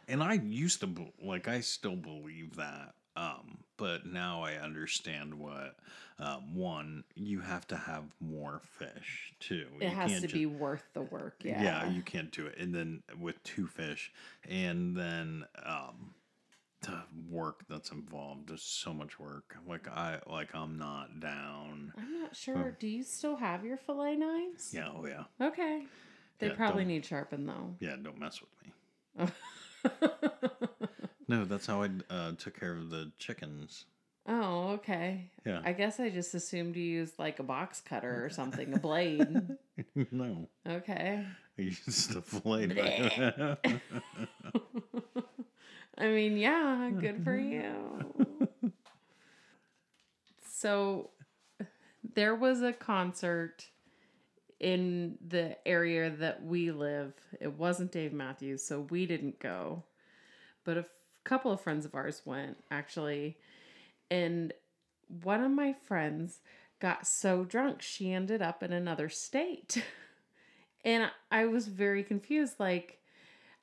And 0.06 0.22
I 0.22 0.34
used 0.34 0.80
to 0.80 0.88
like 1.22 1.48
I 1.48 1.60
still 1.60 1.96
believe 1.96 2.56
that. 2.56 2.94
Um, 3.16 3.58
but 3.76 4.06
now 4.06 4.42
I 4.42 4.54
understand 4.54 5.34
what 5.34 5.76
um, 6.18 6.54
one 6.54 7.04
you 7.14 7.40
have 7.40 7.66
to 7.68 7.76
have 7.76 8.04
more 8.20 8.60
fish 8.78 9.34
too. 9.40 9.66
It 9.80 9.84
You 9.90 9.94
has 9.96 10.20
to 10.20 10.26
ju- 10.26 10.34
be 10.34 10.46
worth 10.46 10.84
the 10.94 11.02
work. 11.02 11.36
Yeah. 11.44 11.62
yeah. 11.62 11.90
you 11.90 12.02
can't 12.02 12.30
do 12.30 12.46
it. 12.46 12.56
And 12.58 12.74
then 12.74 13.02
with 13.20 13.42
two 13.44 13.66
fish, 13.66 14.12
and 14.48 14.96
then 14.96 15.44
um, 15.64 16.14
the 16.82 17.02
work 17.30 17.64
that's 17.68 17.90
involved. 17.90 18.48
There's 18.48 18.62
so 18.62 18.92
much 18.92 19.18
work. 19.18 19.56
Like 19.66 19.88
I 19.88 20.18
like 20.28 20.54
I'm 20.54 20.78
not 20.78 21.20
down. 21.20 21.92
I'm 21.96 22.20
not 22.20 22.36
sure. 22.36 22.76
Do 22.78 22.86
you 22.86 23.02
still 23.02 23.36
have 23.36 23.64
your 23.64 23.76
fillet 23.76 24.16
knives? 24.16 24.72
Yeah, 24.72 24.88
oh 24.94 25.06
yeah. 25.06 25.24
Okay. 25.40 25.84
They 26.40 26.48
Yeah, 26.48 26.54
probably 26.54 26.84
need 26.84 27.04
sharpened 27.04 27.48
though. 27.48 27.76
Yeah, 27.80 27.96
don't 28.02 28.18
mess 28.18 28.40
with 28.40 28.50
me. 29.26 29.28
No, 31.28 31.44
that's 31.44 31.66
how 31.66 31.82
I 31.82 31.90
uh, 32.10 32.32
took 32.32 32.58
care 32.58 32.72
of 32.76 32.90
the 32.90 33.12
chickens. 33.18 33.84
oh, 34.26 34.70
okay. 34.72 35.30
Yeah. 35.46 35.60
I 35.64 35.72
guess 35.72 36.00
I 36.00 36.10
just 36.10 36.34
assumed 36.34 36.76
you 36.76 36.82
used 36.82 37.18
like 37.18 37.38
a 37.38 37.42
box 37.42 37.80
cutter 37.80 38.24
or 38.24 38.30
something, 38.30 38.74
a 38.74 38.78
blade. 38.78 39.56
no, 40.12 40.48
Okay. 40.68 41.24
I 41.58 41.62
used 41.62 42.12
the 42.12 42.40
blade. 42.40 42.78
I 45.96 46.08
mean, 46.08 46.36
yeah, 46.36 46.90
good 46.98 47.22
for 47.24 47.36
you. 47.36 48.32
So 50.46 51.10
there 52.14 52.34
was 52.34 52.62
a 52.62 52.72
concert 52.72 53.66
in 54.60 55.18
the 55.28 55.58
area 55.68 56.08
that 56.08 56.42
we 56.42 56.72
live. 56.72 57.12
It 57.38 57.52
wasn't 57.58 57.92
Dave 57.92 58.14
Matthews, 58.14 58.64
so 58.64 58.80
we 58.88 59.04
didn't 59.04 59.38
go. 59.40 59.82
But 60.64 60.78
a 60.78 60.86
couple 61.24 61.50
of 61.50 61.60
friends 61.60 61.84
of 61.84 61.94
ours 61.94 62.22
went 62.24 62.58
actually. 62.70 63.36
And 64.10 64.52
one 65.22 65.42
of 65.42 65.50
my 65.50 65.72
friends 65.72 66.40
got 66.80 67.06
so 67.06 67.44
drunk 67.44 67.80
she 67.82 68.12
ended 68.12 68.42
up 68.42 68.62
in 68.62 68.72
another 68.72 69.08
state. 69.08 69.82
and 70.84 71.10
I 71.30 71.46
was 71.46 71.66
very 71.68 72.02
confused 72.02 72.54
like 72.58 73.00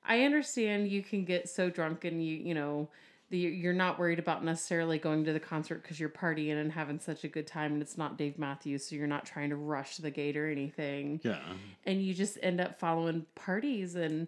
I 0.04 0.24
understand 0.24 0.90
you 0.90 1.04
can 1.04 1.26
get 1.26 1.48
so 1.50 1.70
drunk 1.70 2.06
and 2.06 2.26
you, 2.26 2.36
you 2.36 2.54
know, 2.56 2.90
the, 3.30 3.38
you're 3.38 3.74
not 3.74 3.98
worried 3.98 4.20
about 4.20 4.44
necessarily 4.44 4.98
going 4.98 5.24
to 5.26 5.34
the 5.34 5.40
concert 5.40 5.82
because 5.82 6.00
you're 6.00 6.10
partying 6.10 6.60
and 6.60 6.72
having 6.72 7.00
such 7.00 7.24
a 7.24 7.30
good 7.30 7.48
time 7.48 7.74
and 7.74 7.82
it's 7.82 7.98
not 7.98 8.18
Dave 8.18 8.38
Matthews, 8.38 8.90
so 8.90 8.96
you're 8.96 9.08
not 9.08 9.26
trying 9.26 9.52
to 9.52 9.56
rush 9.56 9.98
the 9.98 10.12
gate 10.12 10.36
or 10.36 10.50
anything. 10.50 11.22
yeah. 11.24 11.40
And 11.86 12.04
you 12.04 12.14
just 12.14 12.38
end 12.42 12.60
up 12.60 12.80
following 12.80 13.26
parties 13.36 13.96
and 13.96 14.28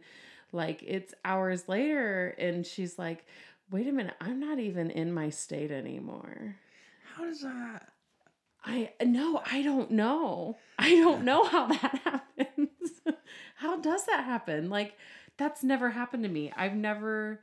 like 0.53 0.83
it's 0.85 1.13
hours 1.25 1.67
later 1.67 2.35
and 2.37 2.65
she's 2.65 2.97
like, 2.97 3.25
wait 3.71 3.87
a 3.87 3.91
minute, 3.91 4.15
I'm 4.21 4.39
not 4.39 4.59
even 4.59 4.91
in 4.91 5.11
my 5.11 5.29
state 5.29 5.71
anymore. 5.71 6.55
How 7.15 7.25
does 7.25 7.41
that? 7.41 7.89
I 8.65 8.91
no, 9.03 9.41
I 9.51 9.61
don't 9.61 9.91
know. 9.91 10.57
I 10.79 10.91
don't 10.91 11.23
know 11.23 11.43
how 11.43 11.67
that 11.81 11.99
happens. 12.03 12.69
how 13.55 13.77
does 13.79 14.05
that 14.05 14.23
happen? 14.23 14.69
Like 14.69 14.93
that's 15.37 15.63
never 15.63 15.89
happened 15.89 16.23
to 16.23 16.29
me. 16.29 16.51
I've 16.55 16.75
never 16.75 17.41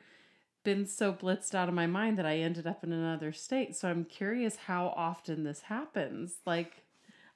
been 0.63 0.87
so 0.87 1.13
blitzed 1.13 1.55
out 1.55 1.69
of 1.69 1.75
my 1.75 1.87
mind 1.87 2.19
that 2.19 2.27
I 2.27 2.39
ended 2.39 2.67
up 2.67 2.85
in 2.85 2.93
another 2.93 3.33
state. 3.33 3.77
So 3.77 3.89
I'm 3.89 4.05
curious 4.05 4.57
how 4.57 4.93
often 4.97 5.45
this 5.45 5.63
happens. 5.63 6.37
Like 6.47 6.85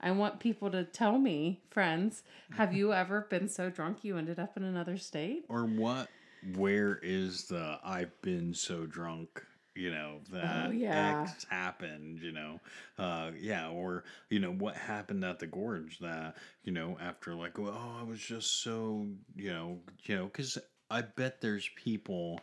I 0.05 0.11
want 0.11 0.39
people 0.39 0.71
to 0.71 0.85
tell 0.85 1.19
me, 1.19 1.63
friends, 1.71 2.23
have 2.57 2.75
you 2.75 2.93
ever 3.03 3.27
been 3.31 3.49
so 3.49 3.71
drunk 3.71 3.99
you 4.05 4.19
ended 4.19 4.39
up 4.39 4.57
in 4.57 4.63
another 4.63 4.99
state? 4.99 5.47
Or 5.49 5.65
what? 5.65 6.09
Where 6.57 7.01
is 7.03 7.47
the 7.47 7.79
I've 7.83 8.21
been 8.21 8.53
so 8.53 8.85
drunk? 8.85 9.43
You 9.75 9.91
know 9.91 10.21
that 10.31 10.67
Oh, 10.69 10.71
yeah. 10.71 11.23
X 11.23 11.47
happened. 11.49 12.21
You 12.21 12.33
know, 12.33 12.61
uh, 12.99 13.31
yeah. 13.41 13.71
Or 13.71 14.05
you 14.29 14.39
know 14.39 14.53
what 14.53 14.77
happened 14.77 15.25
at 15.25 15.39
the 15.41 15.47
gorge? 15.47 15.99
That 16.01 16.37
you 16.63 16.73
know 16.73 16.97
after 17.01 17.35
like 17.35 17.59
oh 17.59 17.97
I 17.99 18.05
was 18.05 18.21
just 18.21 18.63
so 18.63 19.07
you 19.35 19.53
know 19.53 19.81
you 20.05 20.17
know 20.17 20.27
because 20.27 20.59
I 20.91 21.01
bet 21.01 21.41
there's 21.41 21.69
people 21.77 22.39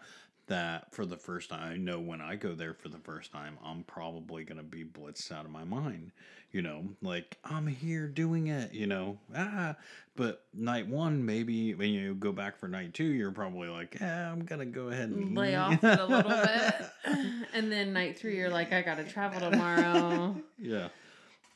that 0.51 0.93
for 0.93 1.05
the 1.05 1.17
first 1.17 1.49
time 1.49 1.71
I 1.73 1.77
know 1.77 1.99
when 1.99 2.19
I 2.21 2.35
go 2.35 2.53
there 2.53 2.73
for 2.73 2.89
the 2.89 2.99
first 2.99 3.31
time 3.31 3.57
I'm 3.65 3.83
probably 3.83 4.43
gonna 4.43 4.63
be 4.63 4.83
blitzed 4.83 5.31
out 5.31 5.45
of 5.45 5.51
my 5.51 5.63
mind. 5.63 6.11
You 6.51 6.61
know, 6.61 6.83
like 7.01 7.37
I'm 7.45 7.65
here 7.65 8.07
doing 8.07 8.47
it. 8.47 8.73
You 8.73 8.85
know, 8.87 9.17
ah. 9.35 9.75
But 10.17 10.43
night 10.53 10.87
one, 10.87 11.25
maybe 11.25 11.73
when 11.73 11.91
you 11.91 12.13
go 12.13 12.33
back 12.33 12.57
for 12.57 12.67
night 12.67 12.93
two, 12.93 13.05
you're 13.05 13.31
probably 13.31 13.69
like, 13.69 13.97
yeah, 14.01 14.29
I'm 14.29 14.43
gonna 14.43 14.65
go 14.65 14.89
ahead 14.89 15.09
and 15.09 15.33
Lay 15.37 15.55
off 15.55 15.81
it 15.81 15.99
a 15.99 16.05
little 16.05 16.29
bit. 16.31 16.75
and 17.53 17.71
then 17.71 17.93
night 17.93 18.19
three, 18.19 18.35
you're 18.37 18.49
like, 18.49 18.73
I 18.73 18.81
gotta 18.81 19.05
travel 19.05 19.39
tomorrow. 19.51 20.35
yeah. 20.59 20.89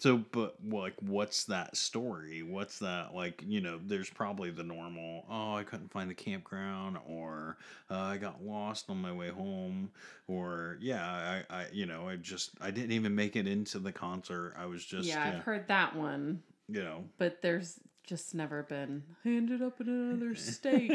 So, 0.05 0.17
but 0.17 0.57
like, 0.63 0.93
what's 0.99 1.45
that 1.45 1.75
story? 1.75 2.43
What's 2.43 2.77
that 2.77 3.15
like? 3.15 3.41
You 3.43 3.59
know, 3.59 3.79
there's 3.83 4.07
probably 4.07 4.51
the 4.51 4.61
normal. 4.61 5.25
Oh, 5.27 5.55
I 5.55 5.63
couldn't 5.63 5.91
find 5.91 6.07
the 6.07 6.13
campground, 6.13 6.99
or 7.09 7.57
uh, 7.89 7.97
I 8.01 8.17
got 8.17 8.43
lost 8.43 8.91
on 8.91 9.01
my 9.01 9.11
way 9.11 9.29
home, 9.29 9.89
or 10.27 10.77
yeah, 10.79 11.03
I, 11.49 11.55
I, 11.55 11.65
you 11.73 11.87
know, 11.87 12.07
I 12.07 12.17
just 12.17 12.51
I 12.61 12.69
didn't 12.69 12.91
even 12.91 13.15
make 13.15 13.35
it 13.35 13.47
into 13.47 13.79
the 13.79 13.91
concert. 13.91 14.53
I 14.55 14.67
was 14.67 14.85
just, 14.85 15.07
yeah, 15.07 15.27
yeah, 15.27 15.37
I've 15.37 15.43
heard 15.43 15.67
that 15.69 15.95
one, 15.95 16.43
you 16.67 16.83
know. 16.83 17.03
but 17.17 17.41
there's 17.41 17.79
just 18.03 18.35
never 18.35 18.61
been. 18.61 19.01
I 19.25 19.29
ended 19.29 19.63
up 19.63 19.81
in 19.81 19.89
another 19.89 20.35
state. 20.35 20.91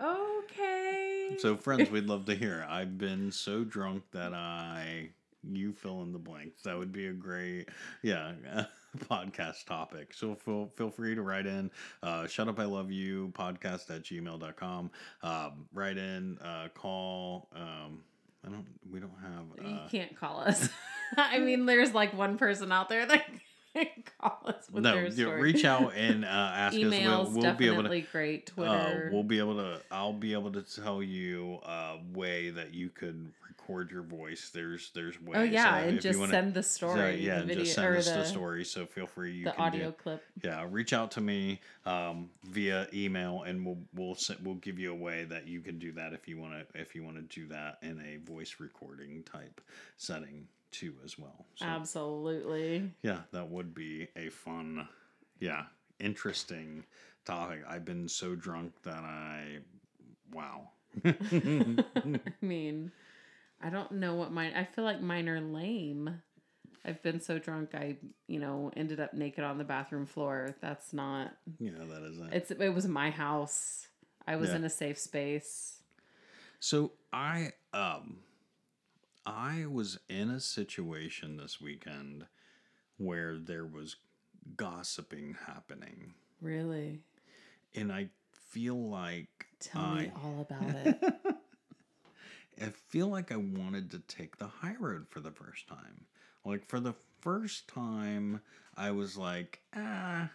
okay. 0.00 1.36
so, 1.36 1.58
friends, 1.58 1.90
we'd 1.90 2.06
love 2.06 2.24
to 2.24 2.34
hear. 2.34 2.66
I've 2.70 2.96
been 2.96 3.30
so 3.30 3.64
drunk 3.64 4.04
that 4.12 4.32
I 4.32 5.10
you 5.48 5.72
fill 5.72 6.02
in 6.02 6.12
the 6.12 6.18
blanks. 6.18 6.62
That 6.62 6.78
would 6.78 6.92
be 6.92 7.06
a 7.06 7.12
great, 7.12 7.68
yeah, 8.02 8.32
podcast 8.98 9.64
topic. 9.66 10.12
So 10.14 10.34
feel, 10.34 10.70
feel 10.76 10.90
free 10.90 11.14
to 11.14 11.22
write 11.22 11.46
in, 11.46 11.70
uh, 12.02 12.26
shut 12.26 12.48
up, 12.48 12.58
I 12.58 12.64
love 12.64 12.90
you 12.90 13.32
podcast 13.34 13.90
at 13.90 14.02
gmail.com. 14.02 14.90
Um, 15.22 15.66
write 15.72 15.96
in, 15.98 16.38
uh, 16.38 16.68
call, 16.74 17.48
um, 17.54 18.02
I 18.46 18.48
don't, 18.48 18.66
we 18.90 19.00
don't 19.00 19.10
have, 19.22 19.68
you 19.68 19.76
uh, 19.76 19.88
can't 19.88 20.16
call 20.16 20.40
us. 20.40 20.68
I 21.16 21.38
mean, 21.38 21.66
there's 21.66 21.94
like 21.94 22.16
one 22.16 22.38
person 22.38 22.72
out 22.72 22.88
there 22.88 23.06
that 23.06 23.24
call 24.20 24.40
us 24.46 24.68
with 24.70 24.84
no, 24.84 24.94
their 24.94 25.10
story. 25.10 25.40
reach 25.40 25.64
out 25.64 25.94
and 25.96 26.24
uh, 26.24 26.28
ask 26.28 26.76
Emails 26.76 27.26
us. 27.26 27.28
We'll, 27.28 27.42
we'll 27.42 27.54
be 27.54 27.66
able 27.66 27.76
to 27.76 27.82
definitely 27.82 28.06
great. 28.12 28.50
Uh, 28.50 28.54
Twitter. 28.54 29.10
we'll 29.12 29.22
be 29.22 29.38
able 29.38 29.56
to. 29.56 29.80
I'll 29.90 30.12
be 30.12 30.32
able 30.32 30.52
to 30.52 30.62
tell 30.62 31.02
you 31.02 31.60
a 31.64 31.98
way 32.12 32.50
that 32.50 32.74
you 32.74 32.90
could 32.90 33.32
record 33.48 33.90
your 33.90 34.02
voice. 34.02 34.50
There's 34.52 34.90
there's 34.94 35.20
ways. 35.22 35.36
oh 35.36 35.42
yeah, 35.42 35.76
uh, 35.76 35.80
and 35.80 36.00
just 36.00 36.18
wanna- 36.18 36.32
send 36.32 36.54
the 36.54 36.62
so, 36.62 36.90
story. 36.90 37.24
yeah, 37.24 37.34
the 37.34 37.40
and 37.40 37.48
video, 37.48 37.64
just 37.64 37.74
send 37.76 37.96
us 37.96 38.08
the, 38.08 38.14
the 38.14 38.24
story. 38.24 38.64
So 38.64 38.86
feel 38.86 39.06
free. 39.06 39.32
You 39.32 39.44
the 39.44 39.56
audio 39.56 39.86
do, 39.86 39.92
clip. 39.92 40.24
yeah. 40.42 40.66
Reach 40.68 40.92
out 40.92 41.12
to 41.12 41.20
me 41.20 41.60
um, 41.86 42.30
via 42.44 42.88
email, 42.92 43.42
and 43.42 43.64
we'll 43.64 43.78
we'll 43.94 44.16
we'll 44.42 44.54
give 44.56 44.78
you 44.78 44.92
a 44.92 44.96
way 44.96 45.24
that 45.24 45.46
you 45.46 45.60
can 45.60 45.78
do 45.78 45.92
that 45.92 46.12
if 46.12 46.26
you 46.28 46.38
want 46.38 46.54
to 46.54 46.80
if 46.80 46.94
you 46.94 47.04
want 47.04 47.16
to 47.16 47.40
do 47.40 47.46
that 47.48 47.78
in 47.82 48.00
a 48.00 48.16
voice 48.30 48.56
recording 48.58 49.22
type 49.22 49.60
setting 49.96 50.46
too 50.70 50.94
as 51.04 51.18
well. 51.18 51.46
So 51.56 51.66
Absolutely. 51.66 52.90
yeah, 53.02 53.20
that 53.32 53.48
would 53.48 53.74
be 53.74 54.08
a 54.16 54.28
fun, 54.28 54.88
yeah, 55.38 55.64
interesting 55.98 56.84
topic. 57.24 57.60
I've 57.68 57.84
been 57.84 58.08
so 58.08 58.34
drunk 58.34 58.72
that 58.82 59.02
I, 59.04 59.58
wow. 60.32 60.70
I 61.04 62.20
mean, 62.40 62.90
I 63.62 63.70
don't 63.70 63.92
know 63.92 64.14
what 64.14 64.32
mine. 64.32 64.52
I 64.56 64.64
feel 64.64 64.84
like 64.84 65.00
mine 65.00 65.28
are 65.28 65.40
lame. 65.40 66.22
I've 66.84 67.02
been 67.02 67.20
so 67.20 67.38
drunk, 67.38 67.74
I 67.74 67.96
you 68.26 68.40
know 68.40 68.70
ended 68.76 69.00
up 69.00 69.12
naked 69.12 69.44
on 69.44 69.58
the 69.58 69.64
bathroom 69.64 70.06
floor. 70.06 70.56
That's 70.60 70.92
not. 70.92 71.36
yeah, 71.58 71.72
that 71.78 72.02
is 72.02 72.18
it. 72.18 72.28
It's 72.32 72.50
it 72.50 72.74
was 72.74 72.88
my 72.88 73.10
house. 73.10 73.86
I 74.26 74.36
was 74.36 74.50
Yeah. 74.50 74.56
in 74.56 74.64
a 74.64 74.70
safe 74.70 74.98
space. 74.98 75.82
So 76.58 76.92
I 77.12 77.52
um 77.74 78.18
I 79.26 79.66
was 79.66 79.98
in 80.08 80.30
a 80.30 80.40
situation 80.40 81.36
this 81.36 81.60
weekend 81.60 82.26
where 82.96 83.36
there 83.36 83.66
was 83.66 83.96
gossiping 84.56 85.36
happening. 85.46 86.14
Really, 86.40 87.00
And 87.74 87.92
I 87.92 88.08
feel 88.32 88.88
like 88.88 89.46
tell 89.60 89.82
I 89.82 90.02
me 90.02 90.12
all 90.22 90.40
about 90.40 90.74
it. 90.74 90.98
I 92.60 92.70
feel 92.88 93.08
like 93.08 93.32
I 93.32 93.36
wanted 93.36 93.90
to 93.92 94.00
take 94.00 94.36
the 94.36 94.46
high 94.46 94.76
road 94.78 95.06
for 95.08 95.20
the 95.20 95.30
first 95.30 95.66
time. 95.68 96.06
Like 96.44 96.66
for 96.68 96.80
the 96.80 96.94
first 97.20 97.68
time, 97.68 98.40
I 98.76 98.90
was 98.90 99.16
like, 99.16 99.60
ah, 99.74 100.30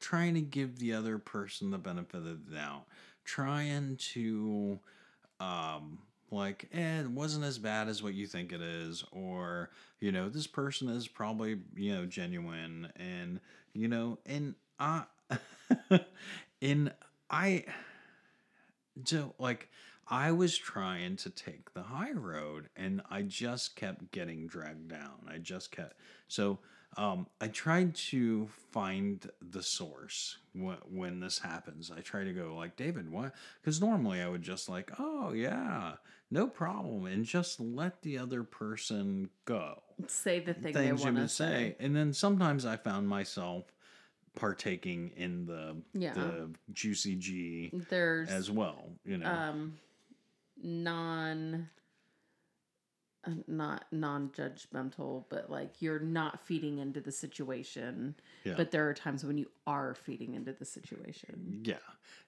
trying 0.00 0.34
to 0.34 0.40
give 0.40 0.78
the 0.78 0.92
other 0.94 1.18
person 1.18 1.70
the 1.70 1.78
benefit 1.78 2.18
of 2.18 2.24
the 2.50 2.56
doubt, 2.56 2.84
trying 3.24 3.96
to, 4.12 4.78
um, 5.40 5.98
like, 6.30 6.68
eh, 6.72 7.00
it 7.00 7.10
wasn't 7.10 7.44
as 7.44 7.58
bad 7.58 7.88
as 7.88 8.02
what 8.02 8.14
you 8.14 8.26
think 8.26 8.52
it 8.52 8.60
is, 8.60 9.04
or 9.12 9.70
you 10.00 10.12
know, 10.12 10.28
this 10.28 10.46
person 10.46 10.88
is 10.88 11.08
probably 11.08 11.58
you 11.74 11.94
know 11.94 12.06
genuine, 12.06 12.92
and 12.96 13.40
you 13.72 13.88
know, 13.88 14.18
and 14.26 14.54
I, 14.78 15.04
in 16.60 16.90
I, 17.30 17.64
so 19.04 19.34
like 19.38 19.68
I 20.08 20.32
was 20.32 20.56
trying 20.56 21.16
to 21.16 21.30
take 21.30 21.74
the 21.74 21.82
high 21.82 22.12
road 22.12 22.68
and 22.76 23.02
I 23.10 23.22
just 23.22 23.74
kept 23.74 24.12
getting 24.12 24.46
dragged 24.46 24.88
down. 24.88 25.26
I 25.28 25.38
just 25.38 25.72
kept 25.72 25.96
so 26.28 26.58
um, 26.96 27.26
I 27.40 27.48
tried 27.48 27.94
to 27.94 28.48
find 28.72 29.28
the 29.42 29.62
source 29.62 30.38
when, 30.54 30.78
when 30.90 31.20
this 31.20 31.38
happens. 31.40 31.90
I 31.90 32.00
try 32.00 32.24
to 32.24 32.32
go 32.32 32.54
like 32.56 32.76
David, 32.76 33.10
what? 33.10 33.34
Because 33.60 33.80
normally 33.80 34.22
I 34.22 34.28
would 34.28 34.42
just 34.42 34.68
like, 34.68 34.90
oh 34.98 35.32
yeah, 35.32 35.94
no 36.30 36.48
problem, 36.48 37.06
and 37.06 37.24
just 37.24 37.60
let 37.60 38.02
the 38.02 38.18
other 38.18 38.42
person 38.42 39.30
go 39.44 39.82
Say 40.08 40.40
the 40.40 40.52
thing 40.54 40.72
things 40.72 40.74
they 40.74 40.86
you 40.88 40.94
want 40.96 41.16
to 41.16 41.28
say. 41.28 41.48
say. 41.48 41.76
And 41.80 41.94
then 41.96 42.12
sometimes 42.12 42.66
I 42.66 42.76
found 42.76 43.08
myself 43.08 43.64
partaking 44.34 45.12
in 45.16 45.46
the 45.46 45.76
Yeah. 45.94 46.12
the 46.14 46.50
juicy 46.72 47.16
G 47.16 47.70
There's 47.88 48.28
as 48.28 48.50
well. 48.50 48.90
You 49.04 49.18
know, 49.18 49.26
um 49.26 49.78
non 50.62 51.70
uh, 53.24 53.30
not 53.48 53.86
non-judgmental 53.90 55.24
but 55.28 55.50
like 55.50 55.82
you're 55.82 55.98
not 55.98 56.46
feeding 56.46 56.78
into 56.78 57.00
the 57.00 57.10
situation 57.10 58.14
Yeah. 58.44 58.54
but 58.56 58.70
there 58.70 58.88
are 58.88 58.94
times 58.94 59.24
when 59.24 59.36
you 59.38 59.50
are 59.66 59.94
feeding 59.94 60.34
into 60.34 60.52
the 60.52 60.64
situation 60.64 61.60
yeah, 61.64 61.76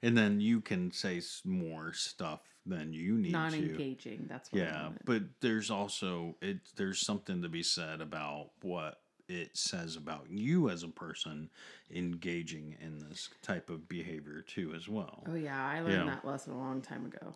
and 0.02 0.16
then 0.16 0.40
you 0.40 0.60
can 0.60 0.90
say 0.90 1.20
more 1.44 1.92
stuff 1.92 2.40
than 2.68 2.92
you 2.92 3.14
need 3.18 3.30
to. 3.30 3.32
non-engaging 3.32 4.26
that's 4.28 4.52
what 4.52 4.62
Yeah, 4.62 4.90
but 5.04 5.22
there's 5.40 5.70
also 5.70 6.36
it. 6.40 6.58
There's 6.76 7.00
something 7.00 7.42
to 7.42 7.48
be 7.48 7.62
said 7.62 8.00
about 8.00 8.50
what 8.62 9.00
it 9.28 9.56
says 9.56 9.96
about 9.96 10.26
you 10.30 10.70
as 10.70 10.82
a 10.82 10.88
person 10.88 11.50
engaging 11.94 12.76
in 12.80 12.98
this 13.08 13.28
type 13.42 13.68
of 13.70 13.88
behavior 13.88 14.42
too, 14.46 14.72
as 14.74 14.88
well. 14.88 15.24
oh 15.28 15.34
yeah 15.34 15.66
i 15.66 15.80
learned 15.80 16.06
Yeah. 16.06 16.14
that 16.14 16.24
lesson 16.24 16.52
a 16.52 16.58
long 16.58 16.80
time 16.80 17.04
ago 17.06 17.34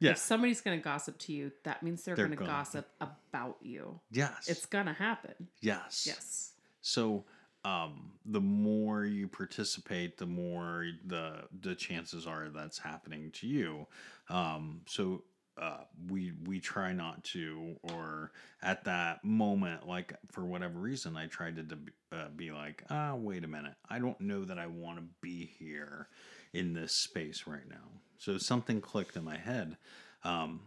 Yeah. 0.00 0.12
if 0.12 0.18
somebody's 0.18 0.60
going 0.60 0.78
to 0.78 0.82
gossip 0.82 1.18
to 1.18 1.32
you 1.32 1.52
that 1.64 1.82
means 1.82 2.02
they're, 2.04 2.16
They're 2.16 2.26
going 2.26 2.38
to 2.38 2.44
gonna- 2.44 2.50
gossip 2.58 2.88
about 3.00 3.56
you 3.62 4.00
Yes. 4.10 4.48
it's 4.48 4.66
going 4.66 4.86
to 4.86 4.92
happen 4.92 5.48
yes. 5.60 6.04
yes 6.06 6.52
So 6.80 7.24
um, 7.68 8.12
the 8.24 8.40
more 8.40 9.04
you 9.04 9.28
participate, 9.28 10.16
the 10.16 10.26
more 10.26 10.86
the 11.06 11.44
the 11.60 11.74
chances 11.74 12.26
are 12.26 12.48
that's 12.48 12.78
happening 12.78 13.30
to 13.32 13.46
you. 13.46 13.86
Um, 14.30 14.80
so 14.86 15.22
uh, 15.60 15.84
we 16.08 16.32
we 16.46 16.60
try 16.60 16.92
not 16.92 17.22
to, 17.24 17.76
or 17.82 18.32
at 18.62 18.84
that 18.84 19.22
moment, 19.24 19.86
like 19.86 20.14
for 20.30 20.44
whatever 20.44 20.78
reason, 20.78 21.16
I 21.16 21.26
tried 21.26 21.56
to 21.56 21.78
uh, 22.12 22.28
be 22.36 22.50
like, 22.52 22.84
ah, 22.90 23.14
wait 23.14 23.44
a 23.44 23.48
minute, 23.48 23.74
I 23.90 23.98
don't 23.98 24.20
know 24.20 24.44
that 24.44 24.58
I 24.58 24.66
want 24.66 24.98
to 24.98 25.04
be 25.20 25.50
here 25.58 26.08
in 26.52 26.72
this 26.72 26.92
space 26.92 27.44
right 27.46 27.68
now. 27.68 27.88
So 28.18 28.38
something 28.38 28.80
clicked 28.80 29.16
in 29.16 29.24
my 29.24 29.36
head, 29.36 29.76
um, 30.24 30.60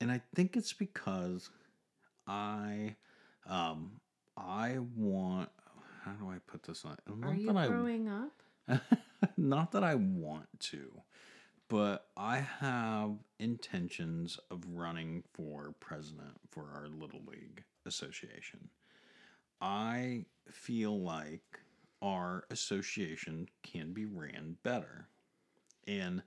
and 0.00 0.10
I 0.10 0.22
think 0.34 0.56
it's 0.56 0.72
because 0.72 1.50
I 2.26 2.96
um, 3.46 4.00
I 4.36 4.78
want. 4.96 5.50
How 6.08 6.24
do 6.24 6.30
I 6.30 6.38
put 6.46 6.62
this 6.62 6.84
on? 6.84 6.96
are 7.22 7.34
you 7.34 7.46
that 7.46 7.56
I 7.56 7.66
growing 7.68 8.08
up 8.08 8.42
not 9.36 9.72
that 9.72 9.84
I 9.84 9.94
want 9.94 10.46
to, 10.60 10.90
but 11.68 12.06
I 12.16 12.38
have 12.60 13.12
intentions 13.38 14.38
of 14.50 14.62
running 14.72 15.24
for 15.32 15.74
president 15.80 16.36
for 16.50 16.70
our 16.74 16.88
Little 16.88 17.22
League 17.26 17.64
Association. 17.86 18.68
I 19.60 20.26
feel 20.50 21.00
like 21.00 21.60
our 22.00 22.44
association 22.50 23.48
can 23.62 23.92
be 23.92 24.04
ran 24.04 24.56
better. 24.62 25.08
And 25.86 26.22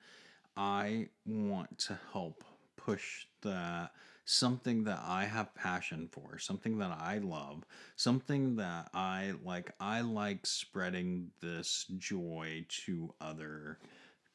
I 0.57 1.09
want 1.25 1.77
to 1.79 1.99
help 2.11 2.43
push 2.75 3.25
that 3.41 3.91
something 4.25 4.83
that 4.83 5.01
I 5.03 5.25
have 5.25 5.53
passion 5.55 6.07
for, 6.11 6.37
something 6.37 6.77
that 6.79 6.91
I 6.91 7.17
love, 7.19 7.63
something 7.95 8.55
that 8.57 8.89
I 8.93 9.33
like. 9.43 9.71
I 9.79 10.01
like 10.01 10.45
spreading 10.45 11.31
this 11.41 11.85
joy 11.97 12.65
to 12.85 13.13
other 13.19 13.79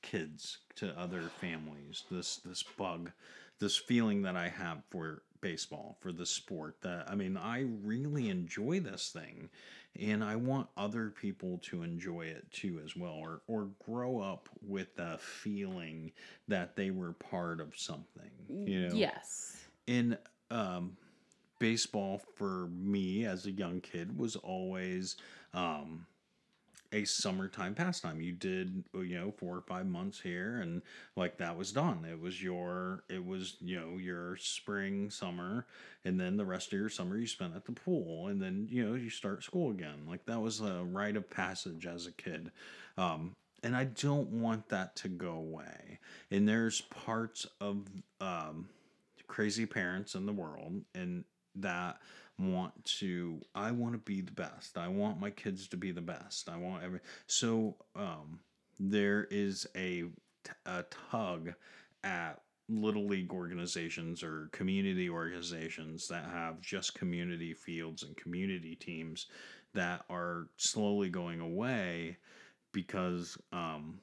kids, 0.03 0.59
to 0.77 0.99
other 0.99 1.23
families. 1.41 2.05
This 2.11 2.37
this 2.39 2.63
bug, 2.63 3.11
this 3.59 3.77
feeling 3.77 4.23
that 4.23 4.37
I 4.37 4.49
have 4.49 4.83
for 4.91 5.23
baseball, 5.41 5.97
for 6.01 6.13
the 6.13 6.27
sport. 6.27 6.77
That 6.83 7.09
I 7.09 7.15
mean, 7.15 7.37
I 7.37 7.67
really 7.83 8.29
enjoy 8.29 8.81
this 8.81 9.11
thing, 9.11 9.49
and 9.99 10.25
I 10.25 10.37
want 10.37 10.69
other 10.77 11.11
people 11.11 11.59
to 11.65 11.83
enjoy 11.83 12.23
it 12.23 12.51
too 12.51 12.81
as 12.85 12.97
well, 12.97 13.15
or 13.15 13.43
or 13.47 13.71
grow 13.85 14.21
up 14.21 14.49
with 14.61 14.97
the 14.97 15.19
feeling 15.21 16.13
that 16.49 16.77
they 16.77 16.91
were 16.91 17.13
part 17.13 17.61
of 17.61 17.79
something. 17.79 18.31
You 18.49 18.89
know, 18.89 18.95
yes 18.95 19.66
in 19.87 20.17
um, 20.51 20.97
baseball 21.59 22.21
for 22.35 22.69
me 22.69 23.25
as 23.25 23.47
a 23.47 23.51
young 23.51 23.81
kid 23.81 24.19
was 24.19 24.37
always 24.37 25.17
um, 25.55 26.07
a 26.93 27.05
summertime 27.05 27.75
pastime. 27.75 28.21
You 28.21 28.33
did 28.33 28.85
you 28.95 29.19
know 29.19 29.33
four 29.37 29.57
or 29.57 29.63
five 29.63 29.87
months 29.87 30.21
here, 30.21 30.61
and 30.61 30.83
like 31.17 31.39
that 31.39 31.57
was 31.57 31.73
done. 31.73 32.07
It 32.11 32.21
was 32.21 32.43
your 32.43 33.05
it 33.09 33.25
was 33.25 33.57
you 33.61 33.79
know 33.79 33.97
your 33.99 34.37
spring 34.37 35.11
summer, 35.11 35.67
and 36.05 36.19
then 36.19 36.37
the 36.37 36.45
rest 36.45 36.73
of 36.73 36.79
your 36.79 36.89
summer 36.89 37.17
you 37.17 37.27
spent 37.27 37.57
at 37.57 37.65
the 37.65 37.73
pool, 37.73 38.29
and 38.29 38.41
then 38.41 38.69
you 38.71 38.85
know 38.89 38.95
you 38.95 39.11
start 39.11 39.43
school 39.43 39.71
again. 39.71 40.07
Like 40.09 40.27
that 40.27 40.41
was 40.41 40.61
a 40.61 40.85
rite 40.85 41.17
of 41.17 41.29
passage 41.29 41.87
as 41.87 42.07
a 42.07 42.13
kid. 42.13 42.51
Um, 42.97 43.35
and 43.63 43.75
I 43.75 43.85
don't 43.85 44.29
want 44.29 44.69
that 44.69 44.95
to 44.97 45.09
go 45.09 45.33
away. 45.33 45.99
And 46.31 46.49
there's 46.49 46.83
parts 46.83 47.47
of 47.61 47.85
um, 48.21 48.69
crazy 49.27 49.67
parents 49.67 50.15
in 50.15 50.27
the 50.27 50.33
world 50.33 50.83
and 50.95 51.25
that 51.55 51.99
want 52.39 52.73
to 52.85 53.41
i 53.55 53.71
want 53.71 53.95
to 53.95 53.99
be 53.99 54.21
the 54.21 54.33
best. 54.33 54.77
I 54.77 54.89
want 54.89 55.21
my 55.21 55.31
kids 55.31 55.69
to 55.69 55.77
be 55.77 55.91
the 55.91 56.03
best. 56.03 56.49
I 56.49 56.57
want 56.57 56.85
every 56.85 57.01
so 57.27 57.77
um 57.95 58.41
there 58.79 59.27
is 59.31 59.67
a, 59.75 60.05
a 60.67 60.85
tug 61.11 61.55
at 62.05 62.43
little 62.69 63.07
league 63.07 63.33
organizations 63.33 64.23
or 64.23 64.51
community 64.53 65.09
organizations 65.09 66.09
that 66.09 66.25
have 66.25 66.61
just 66.61 66.95
community 66.95 67.55
fields 67.55 68.03
and 68.03 68.15
community 68.17 68.75
teams 68.75 69.27
that 69.73 70.05
are 70.11 70.49
slowly 70.57 71.09
going 71.09 71.41
away 71.41 72.19
because 72.73 73.39
um 73.53 73.99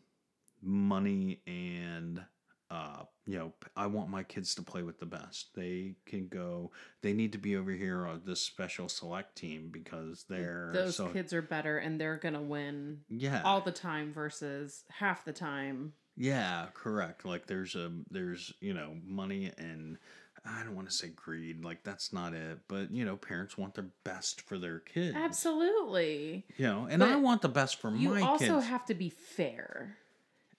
money 0.64 1.42
and 1.46 2.24
uh, 2.72 3.04
you 3.26 3.40
know, 3.40 3.54
I 3.78 3.88
want 3.88 4.10
my 4.10 4.24
kids 4.24 4.54
to 4.56 4.62
play 4.62 4.84
with 4.84 5.00
the 5.00 5.06
best. 5.06 5.56
They 5.56 5.96
can 6.06 6.28
go. 6.28 6.72
They 7.02 7.14
need 7.14 7.32
to 7.34 7.38
be 7.38 7.56
over 7.56 7.72
here 7.72 8.06
on 8.06 8.22
this 8.26 8.42
special 8.42 8.90
select 8.90 9.38
team 9.38 9.70
because 9.72 10.26
they're 10.28 10.72
those 10.74 10.98
so 10.98 11.08
kids 11.08 11.34
are 11.34 11.42
better 11.42 11.78
and 11.78 12.00
they're 12.00 12.18
going 12.18 12.34
to 12.34 12.42
win 12.42 13.00
yeah 13.10 13.42
all 13.46 13.62
the 13.62 13.72
time 13.72 14.12
versus 14.14 14.84
half 14.90 15.24
the 15.24 15.32
time 15.32 15.94
yeah 16.18 16.68
correct. 16.74 17.24
Like 17.24 17.48
there's 17.48 17.76
a 17.76 17.92
there's 18.12 18.54
you 18.60 18.74
know 18.74 18.96
money 19.06 19.52
and 19.58 19.98
I 20.46 20.62
don't 20.64 20.76
want 20.76 20.90
to 20.90 20.94
say 20.94 21.08
greed. 21.08 21.64
Like 21.64 21.84
that's 21.84 22.12
not 22.12 22.34
it. 22.34 22.60
But 22.68 22.92
you 22.92 23.06
know, 23.06 23.16
parents 23.16 23.58
want 23.58 23.76
their 23.76 23.88
best 24.04 24.42
for 24.42 24.58
their 24.58 24.80
kids. 24.80 25.16
absolutely 25.16 26.46
You 26.58 26.68
know, 26.68 26.88
and 26.90 27.02
I 27.02 27.16
want 27.16 27.42
the 27.42 27.48
best 27.50 27.80
for 27.80 27.90
my. 27.90 27.98
Kids. 27.98 28.04
You 28.04 28.26
also 28.26 28.56
kids. 28.56 28.68
have 28.68 28.86
to 28.88 28.94
be 28.94 29.10
fair 29.10 29.98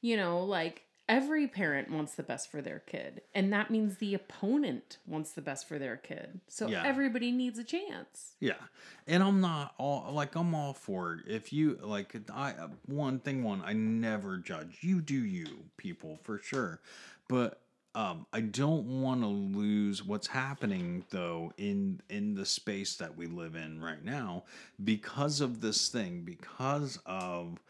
you 0.04 0.18
know 0.18 0.44
like 0.44 0.83
every 1.08 1.46
parent 1.46 1.90
wants 1.90 2.14
the 2.14 2.22
best 2.22 2.50
for 2.50 2.62
their 2.62 2.78
kid 2.78 3.20
and 3.34 3.52
that 3.52 3.70
means 3.70 3.98
the 3.98 4.14
opponent 4.14 4.96
wants 5.06 5.32
the 5.32 5.42
best 5.42 5.68
for 5.68 5.78
their 5.78 5.96
kid 5.96 6.40
so 6.48 6.68
Yeah. 6.68 6.82
everybody 6.84 7.30
needs 7.30 7.58
a 7.58 7.64
chance 7.64 8.34
Yeah, 8.40 8.54
and 9.06 9.22
I'm 9.22 9.40
not 9.40 9.74
all 9.78 10.12
like 10.12 10.34
I'm 10.34 10.54
all 10.54 10.72
for 10.72 11.14
it. 11.14 11.20
If 11.26 11.52
you 11.52 11.78
like, 11.82 12.16
I 12.30 12.54
one 12.86 13.18
thing 13.18 13.42
one 13.42 13.62
I 13.64 13.72
never 13.74 14.38
judge. 14.38 14.78
You 14.80 15.00
do 15.00 15.14
you, 15.14 15.46
people 15.76 16.18
for 16.22 16.38
sure, 16.38 16.80
but 17.28 17.60
um, 17.94 18.26
I 18.32 18.40
don't 18.40 19.02
want 19.02 19.20
to 19.20 19.28
lose 19.28 20.02
what's 20.02 20.26
happening 20.26 21.04
though 21.10 21.52
in 21.58 22.00
in 22.10 22.34
the 22.34 22.44
space 22.46 22.96
that 22.96 23.16
we 23.16 23.26
live 23.26 23.54
in 23.54 23.80
right 23.80 24.02
now 24.04 24.44
because 24.82 25.40
of 25.40 25.60
this 25.60 25.88
thing 25.88 26.22
because 26.22 26.98
of 27.06 27.60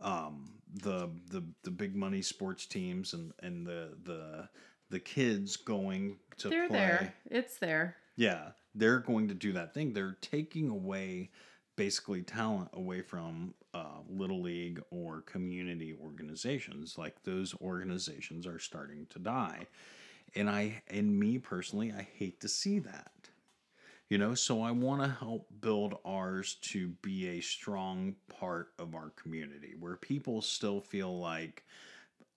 um, 0.00 0.50
the 0.72 1.10
the 1.30 1.44
the 1.64 1.70
big 1.70 1.94
money 1.94 2.22
sports 2.22 2.66
teams 2.66 3.12
and 3.12 3.32
and 3.42 3.66
the 3.66 3.90
the 4.04 4.48
the 4.90 5.00
kids 5.00 5.56
going 5.56 6.18
to 6.38 6.48
they're 6.48 6.68
play. 6.68 6.78
there 6.78 7.14
it's 7.30 7.58
there 7.58 7.96
Yeah, 8.16 8.50
they're 8.74 9.00
going 9.00 9.28
to 9.28 9.34
do 9.34 9.52
that 9.52 9.74
thing. 9.74 9.92
They're 9.92 10.18
taking 10.20 10.68
away 10.68 11.30
basically 11.76 12.22
talent 12.22 12.68
away 12.74 13.00
from 13.00 13.54
uh, 13.72 14.00
little 14.08 14.42
league 14.42 14.82
or 14.90 15.22
community 15.22 15.94
organizations. 16.00 16.98
Like 16.98 17.22
those 17.24 17.54
organizations 17.60 18.46
are 18.46 18.58
starting 18.58 19.06
to 19.10 19.18
die, 19.18 19.66
and 20.34 20.48
I 20.50 20.82
and 20.88 21.18
me 21.18 21.38
personally, 21.38 21.92
I 21.96 22.06
hate 22.16 22.40
to 22.40 22.48
see 22.48 22.78
that. 22.80 23.11
You 24.08 24.18
know, 24.18 24.34
so 24.34 24.62
I 24.62 24.70
want 24.72 25.02
to 25.02 25.08
help 25.08 25.48
build 25.60 25.98
ours 26.04 26.54
to 26.62 26.88
be 27.02 27.28
a 27.28 27.40
strong 27.40 28.14
part 28.28 28.72
of 28.78 28.94
our 28.94 29.10
community 29.10 29.74
where 29.78 29.96
people 29.96 30.42
still 30.42 30.80
feel 30.80 31.18
like, 31.18 31.64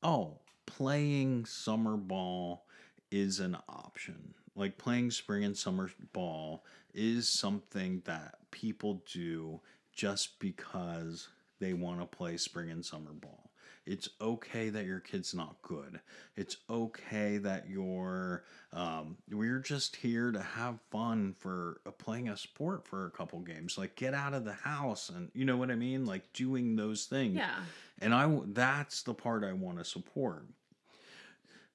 oh, 0.04 0.40
playing 0.66 1.46
summer 1.46 1.98
ball 1.98 2.66
is 3.12 3.40
an 3.40 3.58
option. 3.68 4.34
Like 4.56 4.78
playing 4.78 5.12
spring 5.12 5.44
and 5.44 5.58
summer 5.58 5.92
ball 6.14 6.64
is 6.94 7.28
something 7.28 8.02
that 8.06 8.36
people 8.52 9.04
do 9.12 9.60
just 9.94 10.40
because 10.40 11.28
they 11.60 11.74
want 11.74 12.00
to 12.00 12.06
play 12.06 12.38
spring 12.38 12.72
and 12.72 12.86
summer 12.86 13.12
ball. 13.14 13.45
It's 13.86 14.10
okay 14.20 14.70
that 14.70 14.86
your 14.86 15.00
kid's 15.00 15.34
not 15.34 15.62
good. 15.62 16.00
It's 16.36 16.58
okay 16.70 17.38
that 17.38 17.70
you're 17.70 18.44
um, 18.74 19.18
we're 19.30 19.60
just 19.60 19.96
here 19.96 20.32
to 20.32 20.42
have 20.42 20.80
fun 20.92 21.36
for 21.38 21.82
uh, 21.86 21.92
playing 21.92 22.30
a 22.30 22.38
sport 22.38 22.88
for 22.88 23.06
a 23.06 23.12
couple 23.12 23.40
games. 23.40 23.78
Like 23.78 23.96
get 23.96 24.14
out 24.14 24.34
of 24.34 24.44
the 24.44 24.54
house 24.54 25.10
and 25.10 25.30
you 25.34 25.46
know 25.46 25.58
what 25.58 25.72
I 25.72 25.76
mean? 25.76 26.06
Like 26.06 26.34
doing 26.34 26.76
those 26.76 27.06
things. 27.06 27.36
Yeah. 27.36 27.56
And 28.00 28.14
I, 28.14 28.40
that's 28.48 29.04
the 29.04 29.14
part 29.14 29.44
I 29.44 29.54
want 29.54 29.78
to 29.78 29.86
support. 29.86 30.48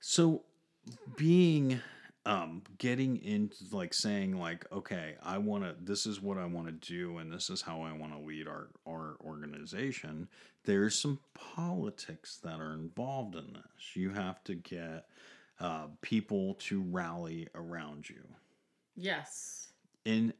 So 0.01 0.43
being 1.17 1.81
um 2.27 2.63
getting 2.77 3.17
into 3.25 3.57
like 3.73 3.95
saying 3.95 4.39
like 4.39 4.67
okay 4.71 5.15
i 5.23 5.39
want 5.39 5.65
to 5.65 5.75
this 5.83 6.05
is 6.05 6.21
what 6.21 6.37
i 6.37 6.45
want 6.45 6.67
to 6.67 6.93
do 6.93 7.17
and 7.17 7.33
this 7.33 7.49
is 7.49 7.63
how 7.63 7.81
i 7.81 7.93
want 7.93 8.13
to 8.13 8.19
lead 8.19 8.47
our 8.47 8.69
our 8.87 9.00
organization 9.43 10.29
there's 10.65 10.99
some 10.99 11.19
politics 11.35 12.39
that 12.45 12.61
are 12.61 12.75
involved 12.75 13.35
in 13.35 13.55
this. 13.55 13.95
You 13.97 14.11
have 14.11 14.45
to 14.45 14.55
get 14.55 15.07
uh, 15.59 15.87
people 16.03 16.55
to 16.55 16.83
rally 16.83 17.49
around 17.55 18.09
you. 18.09 18.23
Yes. 18.97 19.73
and 20.05 20.33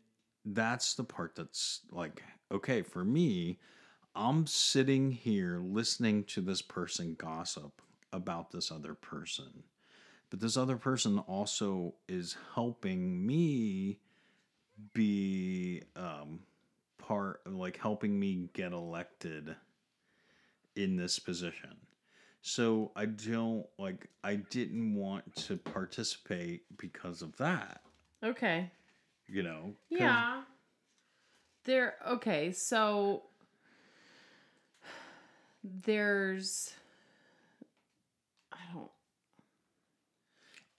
that's 0.45 0.95
the 0.95 1.05
part 1.05 1.35
that's 1.35 1.81
like 1.91 2.23
okay 2.51 2.81
for 2.81 3.05
me 3.05 3.59
i'm 4.15 4.47
sitting 4.47 5.11
here 5.11 5.61
listening 5.63 6.25
to 6.25 6.41
this 6.41 6.63
person 6.63 7.15
gossip 7.19 7.83
about 8.13 8.51
this 8.51 8.71
other 8.71 8.95
person. 8.95 9.65
But 10.31 10.41
this 10.41 10.57
other 10.57 10.77
person 10.77 11.19
also 11.21 11.95
is 12.09 12.37
helping 12.55 13.27
me 13.27 13.99
be 14.95 15.83
um 15.97 16.41
part 17.11 17.41
like 17.47 17.77
helping 17.77 18.19
me 18.19 18.49
get 18.55 18.73
elected 18.73 19.57
in 20.77 20.95
this 20.97 21.19
position 21.19 21.77
so 22.41 22.93
i 22.95 23.05
don't 23.05 23.67
like 23.79 24.07
i 24.23 24.37
didn't 24.37 24.95
want 24.95 25.35
to 25.35 25.57
participate 25.57 26.63
because 26.79 27.21
of 27.21 27.37
that 27.37 27.81
Okay. 28.23 28.71
you 29.27 29.43
know. 29.43 29.73
Yeah. 29.89 30.43
There 31.65 31.95
okay, 32.07 32.53
so 32.53 33.23
there's 35.63 36.75
I 38.53 38.57
don't 38.73 38.91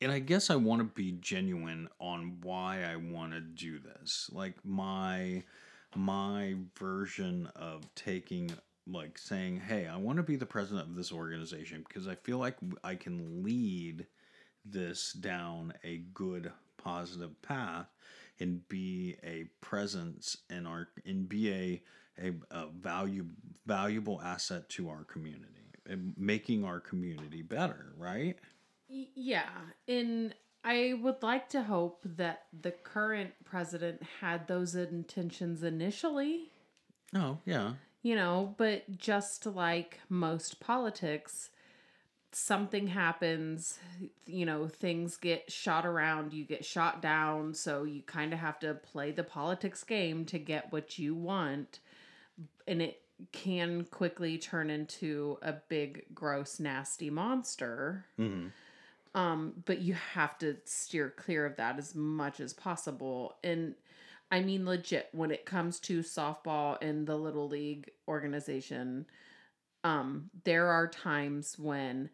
and 0.01 0.11
I 0.11 0.19
guess 0.19 0.49
I 0.49 0.55
want 0.55 0.79
to 0.81 0.85
be 0.85 1.13
genuine 1.13 1.87
on 1.99 2.37
why 2.41 2.83
I 2.83 2.95
want 2.95 3.33
to 3.33 3.41
do 3.41 3.79
this. 3.79 4.29
Like 4.33 4.55
my 4.63 5.43
my 5.95 6.55
version 6.77 7.49
of 7.55 7.83
taking 7.95 8.51
like 8.87 9.17
saying, 9.17 9.59
"Hey, 9.59 9.87
I 9.87 9.97
want 9.97 10.17
to 10.17 10.23
be 10.23 10.35
the 10.35 10.45
president 10.45 10.89
of 10.89 10.95
this 10.95 11.11
organization 11.11 11.83
because 11.87 12.07
I 12.07 12.15
feel 12.15 12.37
like 12.37 12.57
I 12.83 12.95
can 12.95 13.43
lead 13.43 14.07
this 14.65 15.13
down 15.13 15.73
a 15.83 15.97
good 16.13 16.51
positive 16.77 17.41
path 17.41 17.87
and 18.39 18.67
be 18.67 19.15
a 19.23 19.45
presence 19.61 20.37
in 20.49 20.65
our 20.65 20.89
and 21.05 21.29
be 21.29 21.51
a 21.51 21.83
a, 22.21 22.33
a 22.51 22.67
value 22.67 23.25
valuable 23.65 24.21
asset 24.21 24.67
to 24.69 24.89
our 24.89 25.03
community 25.03 25.47
and 25.85 26.13
making 26.17 26.63
our 26.63 26.79
community 26.79 27.41
better, 27.41 27.93
right? 27.97 28.37
Yeah, 28.87 29.49
and 29.87 30.35
I 30.63 30.93
would 31.01 31.23
like 31.23 31.49
to 31.49 31.63
hope 31.63 32.01
that 32.05 32.43
the 32.59 32.71
current 32.71 33.31
president 33.43 34.01
had 34.21 34.47
those 34.47 34.75
intentions 34.75 35.63
initially, 35.63 36.51
Oh, 37.15 37.39
yeah. 37.45 37.73
you 38.03 38.15
know, 38.15 38.53
but 38.57 38.97
just 38.97 39.45
like 39.45 39.99
most 40.07 40.59
politics, 40.59 41.49
something 42.31 42.87
happens, 42.87 43.79
you 44.25 44.45
know, 44.45 44.67
things 44.67 45.17
get 45.17 45.51
shot 45.51 45.85
around, 45.85 46.31
you 46.31 46.45
get 46.45 46.63
shot 46.63 47.01
down, 47.01 47.53
so 47.53 47.83
you 47.83 48.01
kind 48.03 48.31
of 48.31 48.39
have 48.39 48.59
to 48.59 48.73
play 48.75 49.11
the 49.11 49.23
politics 49.23 49.83
game 49.83 50.25
to 50.25 50.37
get 50.39 50.71
what 50.71 50.99
you 50.99 51.15
want. 51.15 51.79
And 52.67 52.81
it 52.81 53.01
can 53.31 53.83
quickly 53.85 54.37
turn 54.37 54.69
into 54.69 55.37
a 55.41 55.53
big, 55.53 56.05
gross, 56.13 56.59
nasty 56.59 57.09
monster. 57.09 58.05
hmm 58.17 58.47
Um, 59.13 59.53
but 59.65 59.79
you 59.79 59.93
have 59.93 60.37
to 60.39 60.57
steer 60.63 61.09
clear 61.09 61.45
of 61.45 61.57
that 61.57 61.77
as 61.77 61.95
much 61.95 62.39
as 62.39 62.53
possible. 62.53 63.35
And 63.43 63.75
I 64.31 64.41
mean, 64.41 64.65
legit, 64.65 65.09
when 65.11 65.31
it 65.31 65.45
comes 65.45 65.79
to 65.81 65.99
softball 65.99 66.77
and 66.81 67.05
the 67.05 67.17
Little 67.17 67.49
League 67.49 67.91
organization, 68.07 69.05
um, 69.83 70.29
there 70.45 70.67
are 70.67 70.87
times 70.87 71.59
when 71.59 72.09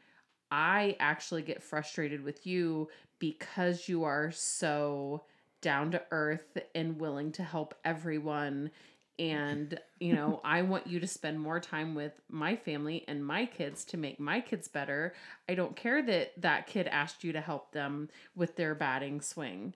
I 0.50 0.96
actually 1.00 1.44
get 1.44 1.62
frustrated 1.62 2.24
with 2.24 2.48
you 2.48 2.90
because 3.20 3.88
you 3.88 4.04
are 4.04 4.32
so 4.32 5.24
down 5.62 5.92
to 5.92 6.02
earth 6.12 6.58
and 6.74 7.00
willing 7.00 7.32
to 7.34 7.44
help 7.44 7.76
everyone. 7.84 8.72
And, 9.20 9.80
you 10.00 10.14
know, 10.14 10.42
I 10.44 10.62
want 10.62 10.86
you 10.86 11.00
to 11.00 11.08
spend 11.08 11.40
more 11.40 11.60
time 11.60 11.96
with 11.96 12.14
my 12.30 12.56
family 12.56 13.04
and 13.08 13.26
my 13.26 13.46
kids 13.46 13.84
to 13.86 13.98
make 13.98 14.20
my 14.20 14.42
kids 14.42 14.68
better. 14.68 15.16
I 15.50 15.56
don't 15.56 15.76
care 15.76 16.04
that 16.04 16.34
that 16.42 16.68
kid 16.68 16.88
asked 16.88 17.24
you 17.24 17.34
to 17.34 17.42
help 17.42 17.72
them 17.72 18.10
with 18.36 18.56
their 18.56 18.76
batting 18.76 19.22
swing. 19.22 19.74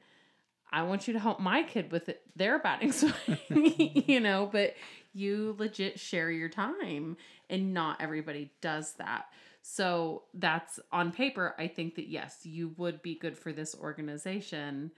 I 0.72 0.84
want 0.84 1.08
you 1.08 1.14
to 1.14 1.20
help 1.20 1.40
my 1.40 1.64
kid 1.64 1.92
with 1.92 2.08
it, 2.08 2.22
their 2.36 2.60
batting 2.60 2.92
swing, 2.94 4.04
you 4.08 4.20
know, 4.20 4.48
but 4.52 4.76
you 5.14 5.56
legit 5.58 6.00
share 6.00 6.32
your 6.32 6.50
time 6.50 7.18
and 7.50 7.74
not 7.74 8.00
everybody 8.00 8.52
does 8.62 8.94
that. 8.94 9.26
So 9.64 10.24
that's 10.34 10.80
on 10.92 11.12
paper, 11.12 11.56
I 11.58 11.68
think 11.68 11.96
that 11.96 12.08
yes, 12.08 12.40
you 12.44 12.74
would 12.78 13.02
be 13.02 13.16
good 13.16 13.38
for 13.38 13.52
this 13.52 13.76
organization. 13.76 14.92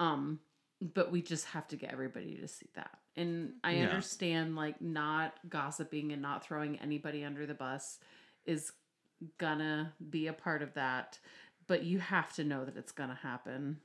Um, 0.00 0.40
but 0.94 1.12
we 1.12 1.22
just 1.22 1.46
have 1.46 1.68
to 1.68 1.76
get 1.76 1.92
everybody 1.92 2.36
to 2.36 2.48
see 2.48 2.66
that. 2.74 2.98
And 3.16 3.54
I 3.62 3.76
Yeah. 3.76 3.88
understand 3.88 4.56
like 4.56 4.80
not 4.80 5.38
gossiping 5.48 6.12
and 6.12 6.22
not 6.22 6.44
throwing 6.44 6.78
anybody 6.78 7.24
under 7.24 7.46
the 7.46 7.54
bus 7.54 7.98
is 8.46 8.72
gonna 9.38 9.92
be 10.10 10.26
a 10.26 10.32
part 10.32 10.62
of 10.62 10.74
that, 10.74 11.18
but 11.66 11.82
you 11.84 11.98
have 11.98 12.32
to 12.34 12.44
know 12.44 12.64
that 12.64 12.76
it's 12.76 12.92
gonna 12.92 13.14
happen. 13.14 13.80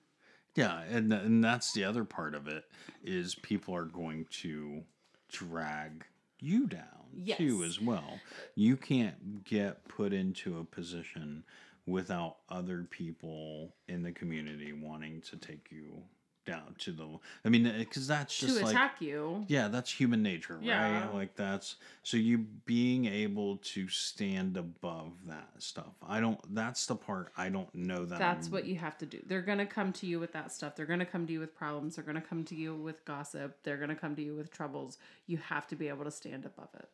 Yeah, 0.55 0.81
and 0.89 1.13
and 1.13 1.43
that's 1.43 1.71
the 1.73 1.83
other 1.83 2.03
part 2.03 2.33
of 2.33 2.47
it 2.47 2.63
is 3.03 3.35
people 3.35 3.75
are 3.75 3.85
going 3.85 4.25
to 4.41 4.83
drag 5.29 6.05
you 6.39 6.67
down 6.67 7.23
too 7.37 7.63
as 7.63 7.79
well. 7.79 8.19
You 8.55 8.75
can't 8.77 9.43
get 9.43 9.87
put 9.87 10.13
into 10.13 10.57
a 10.59 10.63
position 10.63 11.43
without 11.85 12.37
other 12.49 12.83
people 12.89 13.75
in 13.87 14.03
the 14.03 14.11
community 14.11 14.73
wanting 14.73 15.21
to 15.21 15.37
take 15.37 15.67
you 15.71 16.03
down 16.47 16.73
to 16.79 16.91
the 16.91 17.05
I 17.45 17.49
mean 17.49 17.67
eh, 17.67 17.83
cuz 17.83 18.07
that's 18.07 18.35
just 18.35 18.57
to 18.57 18.63
like 18.65 18.73
attack 18.73 19.01
you. 19.01 19.45
yeah, 19.47 19.67
that's 19.67 19.91
human 19.91 20.23
nature, 20.23 20.55
right? 20.55 20.63
Yeah. 20.65 21.09
Like 21.13 21.35
that's 21.35 21.75
so 22.01 22.17
you 22.17 22.39
being 22.65 23.05
able 23.05 23.57
to 23.57 23.87
stand 23.89 24.57
above 24.57 25.11
that 25.27 25.49
stuff. 25.59 25.93
I 26.07 26.19
don't 26.19 26.39
that's 26.55 26.87
the 26.87 26.95
part 26.95 27.31
I 27.37 27.49
don't 27.49 27.73
know 27.75 28.05
that 28.05 28.17
That's 28.17 28.47
I'm- 28.47 28.53
what 28.53 28.65
you 28.65 28.77
have 28.77 28.97
to 28.97 29.05
do. 29.05 29.21
They're 29.27 29.41
to 29.43 29.65
come 29.67 29.93
to 29.93 30.07
you 30.07 30.19
with 30.19 30.31
that 30.33 30.51
stuff. 30.51 30.75
They're 30.75 30.85
to 30.87 31.05
come 31.05 31.27
to 31.27 31.33
you 31.33 31.39
with 31.39 31.53
problems. 31.55 31.97
They're 31.97 32.13
to 32.13 32.21
come 32.21 32.43
to 32.45 32.55
you 32.55 32.73
with 32.75 33.05
gossip. 33.05 33.61
They're 33.63 33.85
to 33.85 33.95
come 33.95 34.15
to 34.15 34.23
you 34.23 34.33
with 34.35 34.51
troubles. 34.51 34.97
You 35.27 35.37
have 35.37 35.67
to 35.67 35.75
be 35.75 35.89
able 35.89 36.05
to 36.05 36.11
stand 36.11 36.45
above 36.45 36.69
it. 36.73 36.89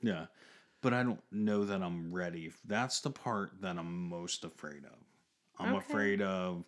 Yeah. 0.00 0.26
But 0.80 0.94
I 0.94 1.02
don't 1.02 1.20
know 1.30 1.64
that 1.64 1.82
I'm 1.82 2.12
ready. 2.12 2.52
That's 2.64 3.00
the 3.00 3.10
part 3.10 3.60
that 3.60 3.76
I'm 3.78 4.08
most 4.08 4.44
afraid 4.44 4.84
of. 4.84 4.98
I'm 5.58 5.74
Okay. 5.76 5.84
afraid 5.86 6.22
of 6.22 6.64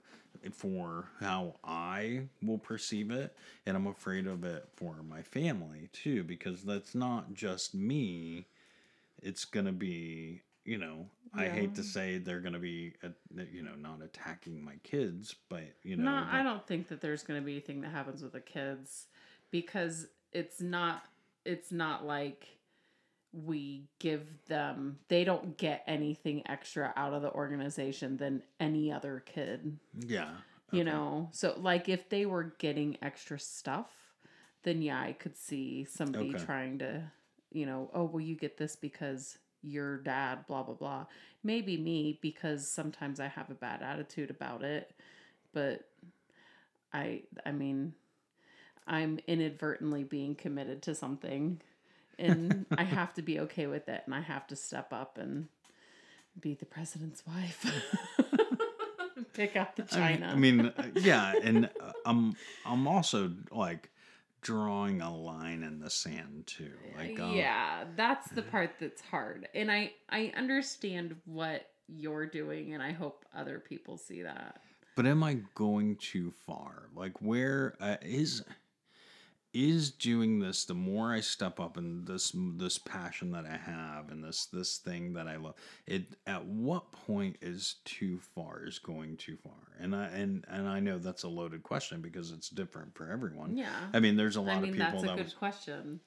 for 0.52 1.08
how 1.20 1.54
I 1.62 2.22
will 2.42 2.58
perceive 2.58 3.10
it, 3.12 3.36
and 3.66 3.76
I'm 3.76 3.86
afraid 3.86 4.26
of 4.26 4.42
it 4.44 4.68
for 4.74 4.96
my 5.08 5.22
family 5.22 5.88
too, 5.92 6.24
because 6.24 6.62
that's 6.64 6.94
not 6.94 7.32
just 7.34 7.74
me. 7.74 8.46
It's 9.22 9.44
gonna 9.44 9.72
be, 9.72 10.40
you 10.64 10.78
know, 10.78 11.06
I 11.36 11.48
hate 11.48 11.74
to 11.76 11.82
say 11.82 12.18
they're 12.18 12.40
gonna 12.40 12.58
be, 12.58 12.94
uh, 13.02 13.08
you 13.52 13.62
know, 13.62 13.74
not 13.76 14.02
attacking 14.02 14.64
my 14.64 14.74
kids, 14.82 15.34
but 15.48 15.64
you 15.82 15.96
know, 15.96 16.04
No, 16.04 16.26
I 16.30 16.42
don't 16.42 16.66
think 16.66 16.88
that 16.88 17.00
there's 17.00 17.22
to 17.40 17.44
be 17.44 17.52
anything 17.52 17.80
that 17.82 17.90
happens 17.90 18.22
with 18.22 18.32
the 18.32 18.40
kids 18.40 19.06
because 19.50 20.06
it's 20.32 20.60
not 20.60 21.04
it's 21.44 21.70
not 21.70 22.04
like 22.04 22.48
we 23.44 23.84
give 23.98 24.26
them 24.46 24.98
they 25.08 25.24
don't 25.24 25.56
get 25.58 25.82
anything 25.86 26.42
extra 26.48 26.92
out 26.96 27.12
of 27.12 27.22
the 27.22 27.32
organization 27.32 28.16
than 28.16 28.42
any 28.60 28.92
other 28.92 29.22
kid. 29.26 29.76
yeah, 30.06 30.28
you 30.70 30.84
know 30.84 31.28
so 31.32 31.54
like 31.58 31.88
if 31.88 32.08
they 32.08 32.26
were 32.26 32.54
getting 32.58 32.96
extra 33.02 33.38
stuff 33.38 33.90
then 34.62 34.80
yeah 34.82 35.00
i 35.00 35.12
could 35.12 35.36
see 35.36 35.84
somebody 35.84 36.30
Okay. 36.30 36.44
trying 36.44 36.78
to 36.78 37.02
you 37.52 37.66
know 37.66 37.90
oh 37.94 38.04
well 38.04 38.20
you 38.20 38.34
get 38.36 38.56
this 38.56 38.76
because 38.76 39.36
your 39.62 39.98
dad 39.98 40.46
blah 40.46 40.62
blah 40.62 40.74
blah 40.74 41.04
maybe 41.42 41.76
me 41.76 42.18
because 42.22 42.68
sometimes 42.68 43.18
i 43.20 43.26
have 43.26 43.50
a 43.50 43.54
bad 43.54 43.82
attitude 43.82 44.30
about 44.30 44.62
it 44.62 44.92
but 45.52 45.88
i 46.92 47.22
i 47.46 47.50
mean 47.52 47.94
i'm 48.86 49.18
inadvertently 49.26 50.04
being 50.04 50.34
committed 50.34 50.82
to 50.82 50.94
something 50.94 51.60
and 52.18 52.66
I 52.78 52.84
have 52.84 53.14
to 53.14 53.22
be 53.22 53.40
okay 53.40 53.66
with 53.66 53.88
it, 53.88 54.02
and 54.06 54.14
I 54.14 54.20
have 54.20 54.46
to 54.48 54.56
step 54.56 54.92
up 54.92 55.18
and 55.18 55.48
be 56.38 56.54
the 56.54 56.66
president's 56.66 57.22
wife. 57.26 57.64
Pick 59.34 59.56
out 59.56 59.76
the 59.76 59.86
I 59.92 59.96
mean- 59.96 60.18
china. 60.20 60.26
I 60.26 60.34
mean, 60.36 60.66
uh, 60.66 61.00
yeah, 61.00 61.34
and 61.42 61.66
uh, 61.80 61.92
I'm 62.06 62.36
I'm 62.64 62.86
also 62.86 63.32
like 63.50 63.90
drawing 64.40 65.00
a 65.00 65.14
line 65.14 65.62
in 65.62 65.80
the 65.80 65.90
sand 65.90 66.44
too. 66.46 66.72
Like, 66.96 67.18
um, 67.18 67.34
yeah, 67.34 67.84
that's 67.96 68.30
the 68.30 68.42
part 68.42 68.72
that's 68.78 69.00
hard, 69.02 69.48
and 69.54 69.70
I 69.70 69.92
I 70.08 70.32
understand 70.36 71.16
what 71.24 71.66
you're 71.88 72.26
doing, 72.26 72.74
and 72.74 72.82
I 72.82 72.92
hope 72.92 73.24
other 73.34 73.58
people 73.58 73.96
see 73.96 74.22
that. 74.22 74.60
But 74.96 75.06
am 75.06 75.24
I 75.24 75.38
going 75.54 75.96
too 75.96 76.32
far? 76.46 76.88
Like, 76.94 77.20
where 77.20 77.74
uh, 77.80 77.96
is 78.00 78.44
is 79.54 79.90
doing 79.90 80.40
this? 80.40 80.64
The 80.64 80.74
more 80.74 81.12
I 81.14 81.20
step 81.20 81.58
up 81.60 81.78
in 81.78 82.04
this 82.04 82.32
this 82.56 82.76
passion 82.76 83.30
that 83.32 83.46
I 83.46 83.56
have 83.56 84.10
and 84.10 84.22
this 84.22 84.46
this 84.46 84.78
thing 84.78 85.14
that 85.14 85.26
I 85.28 85.36
love, 85.36 85.54
it 85.86 86.16
at 86.26 86.44
what 86.44 86.90
point 86.92 87.36
is 87.40 87.76
too 87.84 88.18
far? 88.34 88.64
Is 88.66 88.78
going 88.78 89.16
too 89.16 89.36
far? 89.42 89.52
And 89.80 89.94
I 89.94 90.06
and 90.08 90.44
and 90.48 90.68
I 90.68 90.80
know 90.80 90.98
that's 90.98 91.22
a 91.22 91.28
loaded 91.28 91.62
question 91.62 92.00
because 92.02 92.32
it's 92.32 92.50
different 92.50 92.94
for 92.94 93.10
everyone. 93.10 93.56
Yeah. 93.56 93.70
I 93.94 94.00
mean, 94.00 94.16
there's 94.16 94.36
a 94.36 94.40
lot 94.40 94.56
I 94.56 94.60
mean, 94.60 94.70
of 94.72 94.76
people 94.76 94.90
that's 94.90 95.02
a 95.04 95.06
that 95.06 95.16
good 95.16 95.24
was, 95.24 95.34
question. 95.34 96.00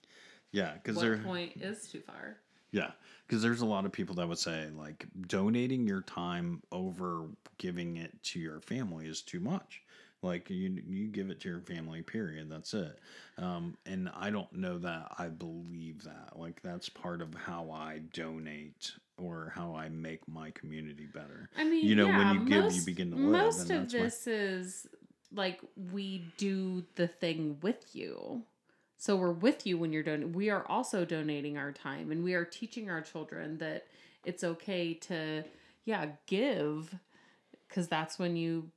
yeah, 0.52 0.74
because 0.74 0.98
What 0.98 1.24
point 1.24 1.54
is 1.56 1.88
too 1.90 2.02
far? 2.02 2.38
yeah, 2.72 2.92
because 3.26 3.42
there's 3.42 3.62
a 3.62 3.66
lot 3.66 3.86
of 3.86 3.92
people 3.92 4.16
that 4.16 4.28
would 4.28 4.38
say 4.38 4.68
like 4.76 5.08
donating 5.28 5.88
your 5.88 6.02
time 6.02 6.62
over 6.72 7.28
giving 7.58 7.98
it 7.98 8.12
to 8.24 8.40
your 8.40 8.60
family 8.62 9.08
is 9.08 9.22
too 9.22 9.40
much. 9.40 9.82
Like 10.24 10.50
you, 10.50 10.82
you 10.88 11.08
give 11.08 11.30
it 11.30 11.40
to 11.42 11.50
your 11.50 11.62
family. 11.62 12.02
Period. 12.02 12.50
That's 12.50 12.74
it. 12.74 13.00
Um, 13.38 13.78
and 13.86 14.10
I 14.16 14.30
don't 14.30 14.52
know 14.52 14.80
that 14.80 15.12
I 15.18 15.28
believe 15.28 16.04
that. 16.04 16.34
Like 16.36 16.62
that's 16.64 16.90
part 16.90 17.22
of 17.22 17.34
how 17.36 17.70
I 17.72 18.02
donate 18.14 18.94
or 19.18 19.52
how 19.56 19.76
I 19.76 19.90
make 19.90 20.28
my 20.28 20.52
community 20.52 21.06
better. 21.06 21.50
I 21.58 21.64
mean, 21.64 21.86
You 21.86 21.96
know, 21.96 22.08
when 22.08 22.16
yeah, 22.16 22.34
you 22.34 22.46
give, 22.46 22.74
you 22.74 22.82
begin 22.84 23.12
to 23.12 23.18
live, 23.18 23.32
Most 23.32 23.70
of 23.70 23.92
this 23.92 24.28
is 24.28 24.88
like 25.34 25.60
we 25.92 26.26
do 26.38 26.84
the 26.96 27.08
thing 27.08 27.58
with 27.62 27.96
you. 27.96 28.44
So 28.98 29.16
we're 29.16 29.32
with 29.32 29.68
you 29.68 29.78
when 29.78 29.94
you're 29.94 30.04
doing. 30.04 30.34
We 30.34 30.50
are 30.50 30.66
also 30.68 31.06
donating 31.06 31.58
our 31.58 31.72
time, 31.72 32.12
and 32.12 32.24
we 32.24 32.34
are 32.34 32.46
teaching 32.46 32.90
our 32.90 33.02
children 33.02 33.60
that 33.60 33.86
it's 34.26 34.44
okay 34.44 34.96
to, 34.96 35.44
yeah, 35.86 36.08
give, 36.26 36.96
because 37.68 37.88
that's 37.88 38.18
when 38.18 38.36
you 38.36 38.72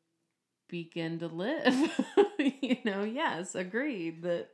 begin 0.70 1.18
to 1.18 1.26
live. 1.26 2.06
you 2.38 2.76
know, 2.84 3.04
yes, 3.04 3.54
agreed 3.54 4.22
that 4.22 4.50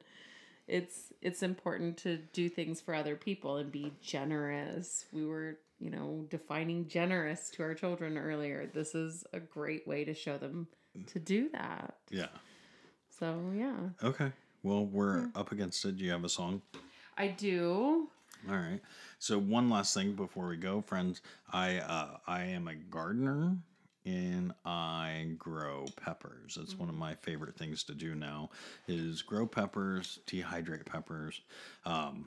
it's 0.66 1.12
it's 1.22 1.42
important 1.42 1.96
to 1.98 2.16
do 2.32 2.48
things 2.48 2.80
for 2.80 2.94
other 2.94 3.16
people 3.16 3.56
and 3.56 3.70
be 3.70 3.92
generous. 4.02 5.04
We 5.12 5.24
were, 5.24 5.58
you 5.78 5.90
know, 5.90 6.26
defining 6.30 6.88
generous 6.88 7.50
to 7.50 7.62
our 7.62 7.74
children 7.74 8.18
earlier. 8.18 8.68
This 8.72 8.94
is 8.94 9.24
a 9.32 9.40
great 9.40 9.86
way 9.86 10.04
to 10.04 10.14
show 10.14 10.38
them 10.38 10.66
to 11.06 11.18
do 11.18 11.48
that. 11.50 11.94
Yeah. 12.10 12.28
So, 13.18 13.40
yeah. 13.54 13.76
Okay. 14.02 14.32
Well, 14.62 14.86
we're 14.86 15.30
up 15.34 15.52
against 15.52 15.84
it. 15.84 15.96
Do 15.98 16.04
you 16.04 16.10
have 16.10 16.24
a 16.24 16.28
song? 16.28 16.62
I 17.16 17.28
do. 17.28 18.08
All 18.48 18.56
right. 18.56 18.80
So 19.18 19.38
one 19.38 19.70
last 19.70 19.94
thing 19.94 20.12
before 20.12 20.48
we 20.48 20.56
go, 20.56 20.80
friends. 20.80 21.22
I 21.52 21.78
uh, 21.78 22.18
I 22.26 22.42
am 22.44 22.68
a 22.68 22.74
gardener 22.74 23.56
and 24.06 24.52
I 24.64 25.32
grow 25.36 25.86
peppers. 25.96 26.56
It's 26.60 26.78
one 26.78 26.88
of 26.88 26.94
my 26.94 27.14
favorite 27.14 27.56
things 27.56 27.82
to 27.84 27.94
do 27.94 28.14
now 28.14 28.50
is 28.86 29.20
grow 29.20 29.46
peppers, 29.46 30.20
dehydrate 30.26 30.86
peppers. 30.86 31.40
Um, 31.84 32.26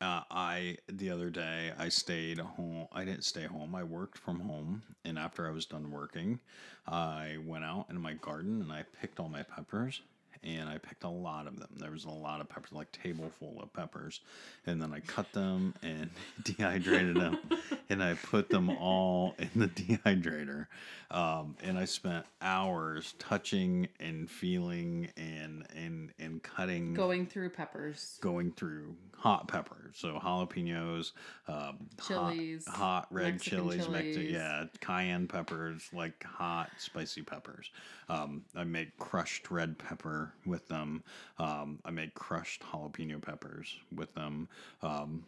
uh, 0.00 0.22
I 0.30 0.76
the 0.88 1.10
other 1.10 1.30
day 1.30 1.72
I 1.78 1.88
stayed 1.88 2.38
home. 2.38 2.88
I 2.92 3.04
didn't 3.04 3.24
stay 3.24 3.44
home. 3.44 3.74
I 3.74 3.84
worked 3.84 4.18
from 4.18 4.40
home, 4.40 4.82
and 5.04 5.18
after 5.18 5.46
I 5.46 5.52
was 5.52 5.66
done 5.66 5.90
working, 5.90 6.40
I 6.86 7.36
went 7.46 7.64
out 7.64 7.86
in 7.88 8.00
my 8.00 8.14
garden 8.14 8.60
and 8.60 8.72
I 8.72 8.84
picked 9.00 9.20
all 9.20 9.28
my 9.28 9.44
peppers. 9.44 10.02
And 10.44 10.68
I 10.68 10.76
picked 10.78 11.04
a 11.04 11.08
lot 11.08 11.46
of 11.46 11.58
them. 11.58 11.70
There 11.78 11.90
was 11.90 12.04
a 12.04 12.10
lot 12.10 12.40
of 12.40 12.48
peppers, 12.48 12.72
like 12.72 12.92
table 12.92 13.30
full 13.38 13.60
of 13.62 13.72
peppers, 13.72 14.20
and 14.66 14.80
then 14.80 14.92
I 14.92 15.00
cut 15.00 15.32
them 15.32 15.74
and 15.82 16.10
dehydrated 16.42 17.16
them, 17.16 17.38
and 17.88 18.02
I 18.02 18.14
put 18.14 18.50
them 18.50 18.68
all 18.70 19.34
in 19.38 19.50
the 19.56 19.68
dehydrator. 19.68 20.66
Um, 21.10 21.56
and 21.62 21.78
I 21.78 21.84
spent 21.86 22.26
hours 22.42 23.14
touching 23.18 23.88
and 24.00 24.28
feeling 24.30 25.08
and 25.16 25.64
and 25.74 26.10
and 26.18 26.42
cutting 26.42 26.92
Going 26.94 27.26
through 27.26 27.50
peppers. 27.50 28.18
going 28.20 28.52
through 28.52 28.96
hot 29.16 29.48
peppers, 29.48 29.94
so 29.96 30.18
jalapenos, 30.22 31.12
um, 31.48 31.78
Chilies, 32.06 32.66
hot, 32.66 32.76
hot 32.76 33.06
red 33.10 33.34
Mexican 33.34 33.58
chilies, 33.58 33.84
chilies. 33.86 34.30
yeah, 34.30 34.64
cayenne 34.80 35.26
peppers, 35.26 35.88
like 35.92 36.22
hot 36.24 36.68
spicy 36.78 37.22
peppers. 37.22 37.70
Um, 38.08 38.44
I 38.54 38.64
made 38.64 38.96
crushed 38.98 39.50
red 39.50 39.78
pepper 39.78 40.32
with 40.46 40.68
them. 40.68 41.02
Um, 41.38 41.78
I 41.84 41.90
made 41.90 42.14
crushed 42.14 42.62
jalapeno 42.62 43.20
peppers 43.20 43.76
with 43.94 44.14
them. 44.14 44.48
Um, 44.82 45.24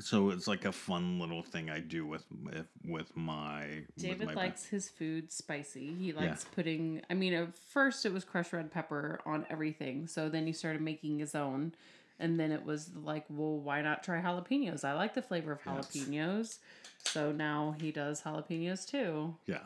so 0.00 0.30
it's 0.30 0.48
like 0.48 0.64
a 0.64 0.72
fun 0.72 1.18
little 1.20 1.42
thing 1.42 1.68
I 1.68 1.80
do 1.80 2.06
with 2.06 2.24
with, 2.42 2.66
with 2.84 3.14
my. 3.14 3.66
with 3.66 3.98
David 3.98 4.26
my 4.28 4.34
likes 4.34 4.64
his 4.66 4.88
food 4.88 5.30
spicy. 5.30 5.94
He 5.94 6.12
likes 6.12 6.44
putting, 6.54 7.02
I 7.10 7.14
mean, 7.14 7.34
at 7.34 7.54
first 7.54 8.06
it 8.06 8.12
was 8.12 8.24
crushed 8.24 8.54
red 8.54 8.70
pepper 8.72 9.20
on 9.26 9.44
everything. 9.50 10.06
So 10.06 10.28
then 10.30 10.46
he 10.46 10.52
started 10.52 10.80
making 10.80 11.18
his 11.18 11.34
own. 11.34 11.74
And 12.18 12.38
then 12.38 12.52
it 12.52 12.64
was 12.64 12.90
like, 12.94 13.24
well, 13.28 13.58
why 13.58 13.82
not 13.82 14.02
try 14.02 14.22
jalapenos? 14.22 14.84
I 14.84 14.92
like 14.94 15.14
the 15.14 15.22
flavor 15.22 15.52
of 15.52 15.60
Yes. 15.66 15.88
jalapenos. 15.88 16.58
So 17.04 17.32
now 17.32 17.74
he 17.80 17.90
does 17.90 18.22
jalapenos 18.22 18.86
too. 18.86 19.34
Yeah. 19.46 19.64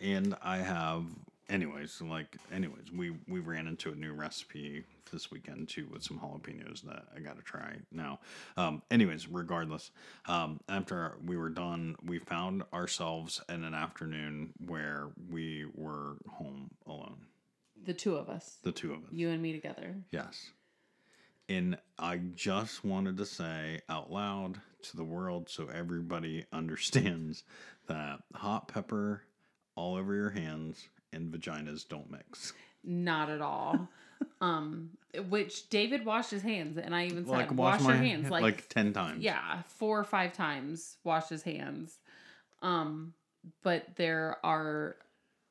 And 0.00 0.34
I 0.42 0.58
have 0.58 1.04
anyways, 1.48 2.00
like 2.02 2.36
anyways, 2.52 2.92
we 2.92 3.12
we 3.28 3.40
ran 3.40 3.66
into 3.66 3.90
a 3.92 3.94
new 3.94 4.12
recipe 4.12 4.84
this 5.12 5.30
weekend 5.30 5.68
too 5.68 5.86
with 5.92 6.02
some 6.02 6.18
jalapenos 6.18 6.82
that 6.82 7.04
I 7.16 7.20
got 7.20 7.36
to 7.36 7.42
try 7.42 7.76
now. 7.92 8.18
Um 8.56 8.82
anyways, 8.90 9.28
regardless, 9.28 9.90
um 10.26 10.60
after 10.68 11.16
we 11.24 11.36
were 11.36 11.50
done, 11.50 11.96
we 12.04 12.18
found 12.18 12.62
ourselves 12.72 13.40
in 13.48 13.64
an 13.64 13.74
afternoon 13.74 14.52
where 14.66 15.08
we 15.30 15.66
were 15.74 16.16
home 16.28 16.70
alone. 16.86 17.26
The 17.84 17.94
two 17.94 18.16
of 18.16 18.28
us, 18.28 18.58
The 18.62 18.72
two 18.72 18.92
of 18.92 19.04
us. 19.04 19.10
you 19.12 19.28
and 19.30 19.40
me 19.40 19.52
together. 19.52 19.94
Yes. 20.10 20.50
And 21.48 21.78
I 21.96 22.16
just 22.34 22.84
wanted 22.84 23.16
to 23.18 23.24
say 23.26 23.80
out 23.88 24.10
loud 24.10 24.60
to 24.82 24.96
the 24.96 25.04
world 25.04 25.48
so 25.48 25.68
everybody 25.72 26.44
understands 26.52 27.44
that 27.86 28.18
hot 28.34 28.66
pepper 28.66 29.22
all 29.76 29.94
over 29.94 30.14
your 30.14 30.30
hands 30.30 30.88
and 31.12 31.32
vaginas 31.32 31.88
don't 31.88 32.10
mix. 32.10 32.52
Not 32.82 33.30
at 33.30 33.40
all. 33.40 33.88
um, 34.40 34.90
which 35.28 35.68
David 35.68 36.04
washed 36.04 36.30
his 36.30 36.42
hands, 36.42 36.78
and 36.78 36.94
I 36.94 37.06
even 37.06 37.24
said, 37.24 37.32
Like 37.32 37.52
wash, 37.52 37.80
wash 37.80 37.88
your 37.88 37.96
hands. 37.96 38.30
Like, 38.30 38.42
like 38.42 38.68
10 38.68 38.92
times. 38.92 39.22
yeah, 39.22 39.62
four 39.66 39.98
or 39.98 40.04
five 40.04 40.32
times 40.32 40.96
washed 41.04 41.30
his 41.30 41.42
hands. 41.42 41.98
Um, 42.62 43.14
but 43.62 43.96
there 43.96 44.38
are 44.44 44.96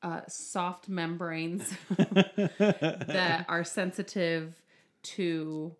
uh, 0.02 0.20
soft 0.28 0.88
membranes 0.88 1.72
that 1.96 3.46
are 3.48 3.64
sensitive 3.64 4.54
to 5.02 5.74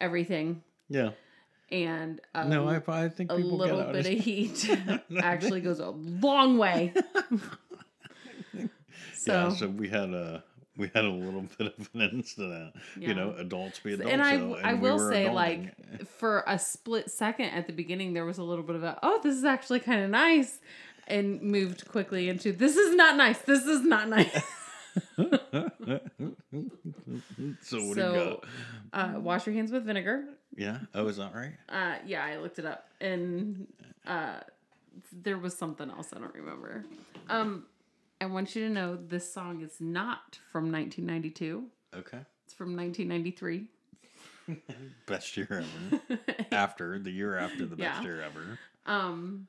everything, 0.00 0.62
yeah. 0.88 1.10
and 1.70 2.20
um, 2.34 2.48
No, 2.48 2.68
I, 2.68 2.82
I 2.88 3.08
think 3.08 3.30
a 3.30 3.34
little 3.34 3.84
bit 3.92 4.06
of 4.06 4.24
heat 4.24 4.68
actually 5.22 5.60
goes 5.60 5.80
a 5.80 5.90
long 5.90 6.58
way. 6.58 6.92
So, 9.24 9.32
yeah, 9.32 9.48
so 9.50 9.68
we 9.68 9.88
had 9.88 10.10
a 10.10 10.42
we 10.76 10.90
had 10.94 11.04
a 11.04 11.10
little 11.10 11.46
bit 11.58 11.74
of 11.78 11.90
an 11.94 12.00
incident. 12.12 12.74
Yeah. 12.98 13.08
You 13.08 13.14
know, 13.14 13.34
adults 13.38 13.78
be 13.80 13.94
adults. 13.94 14.12
and 14.12 14.22
I, 14.22 14.38
so- 14.38 14.54
I 14.56 14.70
and 14.70 14.82
we 14.82 14.90
will 14.90 14.98
were 14.98 15.12
say, 15.12 15.26
adulting. 15.26 15.34
like, 15.34 16.06
for 16.06 16.44
a 16.46 16.58
split 16.58 17.10
second 17.10 17.46
at 17.50 17.66
the 17.66 17.72
beginning, 17.72 18.12
there 18.12 18.24
was 18.24 18.38
a 18.38 18.42
little 18.42 18.64
bit 18.64 18.76
of 18.76 18.82
a, 18.82 18.98
oh, 19.02 19.20
this 19.22 19.36
is 19.36 19.44
actually 19.44 19.80
kind 19.80 20.02
of 20.02 20.10
nice, 20.10 20.60
and 21.06 21.40
moved 21.42 21.86
quickly 21.88 22.28
into, 22.28 22.52
this 22.52 22.76
is 22.76 22.94
not 22.96 23.16
nice. 23.16 23.38
This 23.40 23.64
is 23.66 23.82
not 23.82 24.08
nice. 24.08 24.42
so 25.16 25.28
what 27.84 27.94
do 27.94 28.00
you 28.00 28.06
got? 28.12 28.44
uh, 28.92 29.20
wash 29.20 29.46
your 29.46 29.54
hands 29.54 29.72
with 29.72 29.84
vinegar. 29.84 30.24
Yeah. 30.56 30.78
Oh, 30.94 31.06
is 31.08 31.16
that 31.16 31.34
right? 31.34 31.52
Uh, 31.68 31.96
yeah, 32.06 32.24
I 32.24 32.36
looked 32.38 32.58
it 32.58 32.66
up, 32.66 32.88
and 33.00 33.66
uh, 34.06 34.36
there 35.12 35.38
was 35.38 35.56
something 35.56 35.90
else 35.90 36.08
I 36.14 36.18
don't 36.20 36.34
remember. 36.34 36.84
Um, 37.28 37.64
I 38.24 38.26
want 38.26 38.56
you 38.56 38.66
to 38.68 38.72
know 38.72 38.96
this 38.96 39.30
song 39.30 39.60
is 39.60 39.80
not 39.80 40.38
from 40.50 40.72
1992. 40.72 41.64
Okay. 41.94 42.18
It's 42.46 42.54
from 42.54 42.74
1993. 42.74 43.66
Best 45.06 45.36
year 45.36 45.46
ever. 45.50 46.18
after 46.52 46.98
the 46.98 47.10
year 47.10 47.36
after 47.36 47.66
the 47.66 47.76
best 47.76 48.00
Yeah. 48.00 48.02
year 48.02 48.22
ever. 48.22 48.58
Um, 48.86 49.46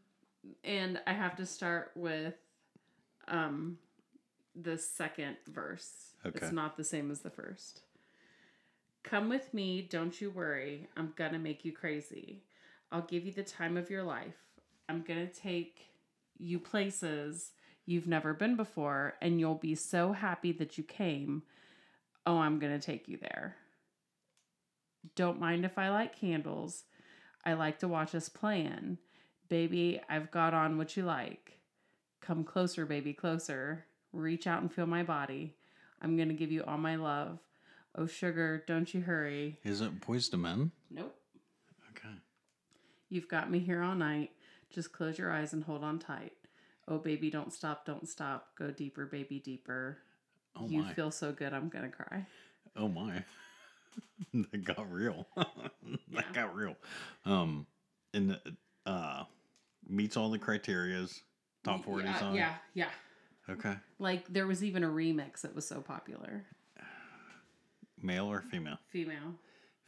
and 0.65 0.99
I 1.07 1.13
have 1.13 1.37
to 1.37 1.45
start 1.45 1.91
with 1.95 2.33
um 3.29 3.77
the 4.61 4.77
second 4.77 5.37
verse. 5.47 6.11
Okay. 6.25 6.37
It's 6.41 6.51
not 6.51 6.75
the 6.75 6.83
same 6.83 7.11
as 7.11 7.21
the 7.21 7.29
first. 7.29 7.81
Come 9.03 9.29
with 9.29 9.53
me, 9.53 9.81
don't 9.89 10.19
you 10.19 10.29
worry. 10.31 10.87
I'm 10.97 11.13
gonna 11.15 11.39
make 11.39 11.63
you 11.63 11.71
crazy. 11.71 12.43
I'll 12.91 13.01
give 13.01 13.25
you 13.25 13.31
the 13.31 13.43
time 13.43 13.77
of 13.77 13.89
your 13.89 14.03
life. 14.03 14.35
I'm 14.89 15.01
gonna 15.01 15.27
take 15.27 15.87
you 16.37 16.59
places 16.59 17.51
you've 17.85 18.07
never 18.07 18.33
been 18.33 18.55
before, 18.55 19.15
and 19.21 19.39
you'll 19.39 19.55
be 19.55 19.75
so 19.75 20.11
happy 20.11 20.51
that 20.53 20.77
you 20.77 20.83
came. 20.83 21.43
Oh, 22.25 22.37
I'm 22.37 22.59
gonna 22.59 22.79
take 22.79 23.07
you 23.07 23.17
there. 23.17 23.55
Don't 25.15 25.39
mind 25.39 25.65
if 25.65 25.77
I 25.77 25.89
light 25.89 26.15
candles. 26.19 26.83
I 27.45 27.53
like 27.53 27.79
to 27.79 27.87
watch 27.87 28.15
us 28.15 28.29
playing. 28.29 28.97
Baby, 29.49 30.01
I've 30.09 30.31
got 30.31 30.53
on 30.53 30.77
what 30.77 30.97
you 30.97 31.03
like. 31.03 31.59
Come 32.21 32.43
closer, 32.43 32.85
baby, 32.85 33.13
closer. 33.13 33.85
Reach 34.11 34.47
out 34.47 34.61
and 34.61 34.73
feel 34.73 34.87
my 34.87 35.03
body. 35.03 35.55
I'm 36.01 36.17
gonna 36.17 36.33
give 36.33 36.51
you 36.51 36.63
all 36.63 36.77
my 36.77 36.95
love. 36.95 37.39
Oh, 37.97 38.07
sugar, 38.07 38.63
don't 38.65 38.93
you 38.93 39.01
hurry. 39.01 39.59
Is 39.63 39.81
it 39.81 40.01
Boyz 40.01 40.33
II 40.33 40.39
Men? 40.39 40.71
Nope. 40.89 41.15
Okay. 41.91 42.15
You've 43.09 43.29
got 43.29 43.51
me 43.51 43.59
here 43.59 43.81
all 43.83 43.95
night. 43.95 44.31
Just 44.69 44.91
close 44.91 45.17
your 45.17 45.31
eyes 45.31 45.53
and 45.53 45.63
hold 45.63 45.83
on 45.83 45.99
tight. 45.99 46.33
Oh, 46.87 46.99
baby, 46.99 47.29
don't 47.29 47.51
stop, 47.51 47.85
don't 47.85 48.07
stop. 48.07 48.49
Go 48.57 48.71
deeper, 48.71 49.05
baby, 49.05 49.39
deeper. 49.39 49.97
Oh 50.55 50.61
my. 50.61 50.67
you 50.67 50.81
my. 50.83 50.93
feel 50.93 51.11
so 51.11 51.31
good, 51.31 51.53
I'm 51.53 51.69
gonna 51.69 51.89
cry. 51.89 52.25
Oh 52.75 52.87
my. 52.87 53.23
that 54.33 54.63
got 54.63 54.91
real. 54.91 55.27
that 55.35 55.45
Yeah. 56.09 56.21
got 56.33 56.55
real. 56.55 56.75
Um 57.25 57.65
and 58.13 58.39
uh 58.85 59.23
meets 59.87 60.17
all 60.17 60.29
the 60.29 60.39
criterias. 60.39 61.21
Top 61.63 61.83
40 61.83 62.05
yeah, 62.05 62.19
song. 62.19 62.35
Yeah, 62.35 62.53
yeah. 62.73 62.89
Okay. 63.49 63.73
Like 63.99 64.27
there 64.27 64.47
was 64.47 64.63
even 64.63 64.83
a 64.83 64.87
remix 64.87 65.41
that 65.41 65.55
was 65.55 65.67
so 65.67 65.81
popular. 65.81 66.45
Male 68.01 68.31
or 68.31 68.41
female? 68.41 68.77
Female. 68.87 69.33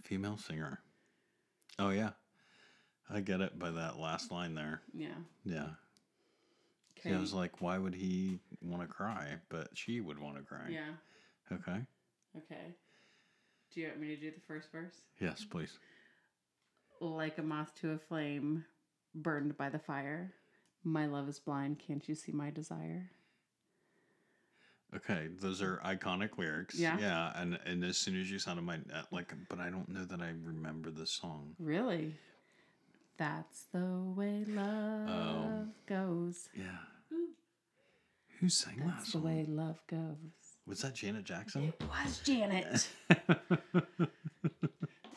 Female 0.04 0.38
singer. 0.38 0.80
Oh 1.78 1.90
yeah. 1.90 2.12
I 3.10 3.22
get 3.22 3.42
it 3.42 3.58
by 3.58 3.72
that 3.72 3.98
last 3.98 4.32
line 4.32 4.54
there. 4.56 4.82
Yeah. 4.94 5.16
Yeah. 5.46 5.68
Okay. 7.00 7.16
I 7.16 7.20
was 7.20 7.34
like, 7.34 7.62
why 7.62 7.78
would 7.78 7.96
he 7.96 8.40
want 8.62 8.82
to 8.82 8.88
cry? 8.88 9.36
But 9.50 9.70
she 9.74 10.02
would 10.02 10.20
want 10.20 10.38
to 10.38 10.44
cry. 10.44 10.70
yeah. 10.70 10.92
Okay. 11.52 11.80
Okay. 12.36 12.76
Do 13.74 13.82
you 13.82 13.88
want 13.88 14.00
me 14.00 14.08
to 14.16 14.16
do 14.22 14.32
the 14.32 14.42
first 14.48 14.72
verse? 14.72 14.96
Yes, 15.20 15.46
please. 15.46 15.78
Like 17.00 17.38
a 17.38 17.44
moth 17.44 17.74
to 17.82 17.92
a 17.92 17.98
flame, 17.98 18.66
burned 19.14 19.58
by 19.58 19.70
the 19.70 19.80
fire. 19.80 20.34
My 20.84 21.06
love 21.06 21.30
is 21.30 21.40
blind. 21.40 21.80
Can't 21.80 22.08
you 22.08 22.16
see 22.16 22.32
my 22.32 22.50
desire? 22.50 23.12
Okay, 24.96 25.28
those 25.42 25.62
are 25.62 25.82
iconic 25.86 26.38
lyrics. 26.38 26.76
Yeah. 26.76 26.98
Yeah, 27.00 27.34
and 27.36 27.60
and 27.66 27.84
as 27.84 27.98
soon 27.98 28.20
as 28.20 28.32
you 28.32 28.40
sounded 28.40 28.64
my 28.64 28.76
uh, 28.94 29.04
like, 29.12 29.34
but 29.50 29.60
I 29.60 29.70
don't 29.70 29.90
know 29.90 30.06
that 30.06 30.22
I 30.22 30.34
remember 30.44 30.90
the 30.92 31.06
song. 31.06 31.56
Really? 31.60 32.16
That's 33.18 33.64
the 33.74 33.86
way 34.16 34.44
love 34.48 35.10
Oh. 35.10 35.68
goes. 35.88 36.50
Yeah. 36.56 36.78
Ooh. 37.12 37.30
Who 38.40 38.50
sang 38.50 38.78
that 38.78 38.88
That's 38.98 39.12
the 39.14 39.20
way 39.20 39.46
love 39.48 39.82
goes. 39.88 40.18
Was 40.68 40.82
that 40.82 40.94
Janet 40.94 41.24
Jackson? 41.24 41.64
It 41.80 41.84
was 41.90 42.20
Janet. 42.20 42.88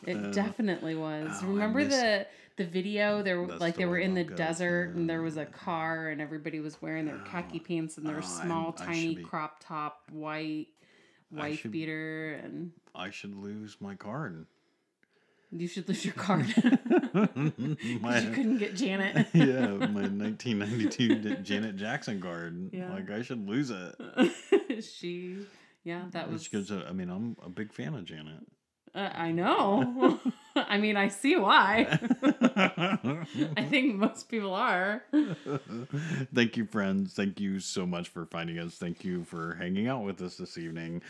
It 0.03 0.17
Uh, 0.17 0.31
definitely 0.31 0.95
was. 0.95 1.29
oh, 1.43 1.47
Remember 1.47 1.83
the 1.85 2.25
the 2.57 2.65
video? 2.65 3.21
There, 3.21 3.45
That's 3.45 3.61
like 3.61 3.75
the 3.75 3.81
they 3.81 3.85
were 3.85 3.99
in 3.99 4.15
the 4.15 4.23
goes, 4.23 4.35
desert, 4.37 4.95
and 4.95 5.07
there 5.07 5.21
was 5.21 5.37
a 5.37 5.45
car, 5.45 6.09
and 6.09 6.19
everybody 6.19 6.59
was 6.59 6.81
wearing 6.81 7.05
their 7.05 7.19
khaki 7.19 7.59
pants 7.59 7.97
and 7.97 8.07
their 8.07 8.15
oh, 8.15 8.21
I'm- 8.21 8.45
small, 8.47 8.73
tiny 8.73 9.13
be- 9.17 9.21
crop 9.23 9.57
top 9.59 10.01
white 10.11 10.69
wife 11.31 11.59
should- 11.59 11.71
beater, 11.71 12.33
and 12.43 12.71
I 12.95 13.11
should 13.11 13.35
lose 13.35 13.77
my 13.79 13.93
card. 13.93 14.47
You 15.51 15.67
should 15.67 15.87
lose 15.87 16.05
your 16.05 16.13
card 16.13 16.45
my, 18.01 18.19
you 18.19 18.31
couldn't 18.31 18.57
get 18.57 18.75
Janet. 18.75 19.27
yeah, 19.33 19.67
my 19.67 20.07
1992 20.07 21.35
Janet 21.37 21.75
Jackson 21.75 22.21
card. 22.21 22.69
Yeah. 22.71 22.93
Like 22.93 23.09
I 23.11 23.21
should 23.21 23.47
lose 23.47 23.69
it. 23.69 24.83
she, 24.83 25.39
yeah, 25.83 26.03
that 26.11 26.31
was. 26.31 26.47
Gives 26.47 26.71
a, 26.71 26.85
I 26.87 26.93
mean, 26.93 27.09
I'm 27.09 27.35
a 27.43 27.49
big 27.49 27.73
fan 27.73 27.95
of 27.95 28.05
Janet. 28.05 28.45
Uh, 28.93 29.09
I 29.13 29.31
know. 29.31 30.19
I 30.55 30.77
mean, 30.77 30.97
I 30.97 31.07
see 31.07 31.37
why. 31.37 31.97
I 33.55 33.65
think 33.69 33.95
most 33.95 34.27
people 34.27 34.53
are. 34.53 35.03
Thank 36.33 36.57
you, 36.57 36.65
friends. 36.65 37.13
Thank 37.13 37.39
you 37.39 37.61
so 37.61 37.85
much 37.85 38.09
for 38.09 38.25
finding 38.25 38.59
us. 38.59 38.75
Thank 38.75 39.05
you 39.05 39.23
for 39.23 39.55
hanging 39.55 39.87
out 39.87 40.03
with 40.03 40.21
us 40.21 40.35
this 40.35 40.57
evening. 40.57 41.01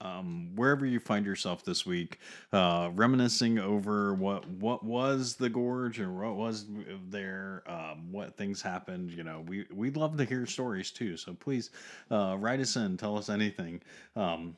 Um, 0.00 0.50
wherever 0.54 0.86
you 0.86 0.98
find 0.98 1.26
yourself 1.26 1.64
this 1.64 1.84
week, 1.84 2.18
uh, 2.52 2.90
reminiscing 2.94 3.58
over 3.58 4.14
what 4.14 4.48
what 4.48 4.82
was 4.82 5.36
the 5.36 5.48
gorge 5.50 6.00
or 6.00 6.10
what 6.12 6.36
was 6.36 6.66
there, 7.10 7.62
um, 7.66 8.10
what 8.10 8.36
things 8.36 8.62
happened. 8.62 9.10
You 9.10 9.24
know, 9.24 9.44
we 9.46 9.66
we'd 9.74 9.96
love 9.96 10.16
to 10.16 10.24
hear 10.24 10.46
stories 10.46 10.90
too. 10.90 11.16
So 11.16 11.34
please 11.34 11.70
uh, 12.10 12.36
write 12.38 12.60
us 12.60 12.76
in, 12.76 12.96
tell 12.96 13.18
us 13.18 13.28
anything. 13.28 13.82
Um, 14.16 14.56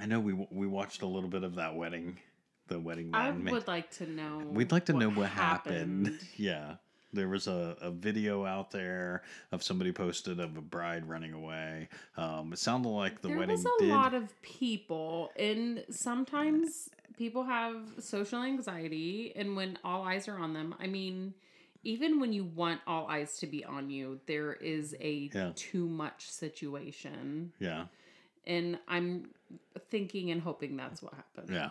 I 0.00 0.06
know 0.06 0.20
we 0.20 0.34
we 0.50 0.66
watched 0.66 1.02
a 1.02 1.06
little 1.06 1.30
bit 1.30 1.44
of 1.44 1.54
that 1.54 1.74
wedding, 1.74 2.18
the 2.66 2.78
wedding. 2.78 3.10
I 3.14 3.30
would 3.30 3.66
like 3.66 3.90
to 3.92 4.06
know. 4.06 4.42
We'd 4.50 4.72
like 4.72 4.84
to 4.86 4.92
know 4.92 5.10
what 5.10 5.30
happened. 5.30 6.18
Yeah. 6.36 6.74
There 7.12 7.28
was 7.28 7.46
a, 7.46 7.76
a 7.80 7.90
video 7.90 8.44
out 8.44 8.70
there 8.70 9.22
of 9.52 9.62
somebody 9.62 9.92
posted 9.92 10.40
of 10.40 10.56
a 10.56 10.60
bride 10.60 11.08
running 11.08 11.32
away. 11.32 11.88
Um, 12.16 12.52
it 12.52 12.58
sounded 12.58 12.88
like 12.90 13.22
the 13.22 13.28
there 13.28 13.38
wedding 13.38 13.56
There 13.62 13.72
was 13.72 13.80
a 13.82 13.84
did. 13.84 13.90
lot 13.94 14.14
of 14.14 14.42
people, 14.42 15.30
and 15.36 15.84
sometimes 15.90 16.90
people 17.16 17.44
have 17.44 17.76
social 17.98 18.42
anxiety, 18.42 19.32
and 19.36 19.56
when 19.56 19.78
all 19.84 20.02
eyes 20.02 20.28
are 20.28 20.38
on 20.38 20.52
them, 20.52 20.74
I 20.78 20.86
mean, 20.86 21.32
even 21.82 22.20
when 22.20 22.32
you 22.32 22.44
want 22.44 22.80
all 22.86 23.06
eyes 23.06 23.38
to 23.38 23.46
be 23.46 23.64
on 23.64 23.88
you, 23.88 24.20
there 24.26 24.52
is 24.52 24.94
a 25.00 25.30
Yeah. 25.32 25.52
too 25.54 25.86
much 25.88 26.28
situation, 26.30 27.52
yeah. 27.58 27.86
and 28.46 28.78
I'm 28.86 29.30
thinking 29.88 30.30
and 30.30 30.42
hoping 30.42 30.76
that's 30.76 31.02
what 31.02 31.14
happened. 31.14 31.48
Yeah. 31.54 31.70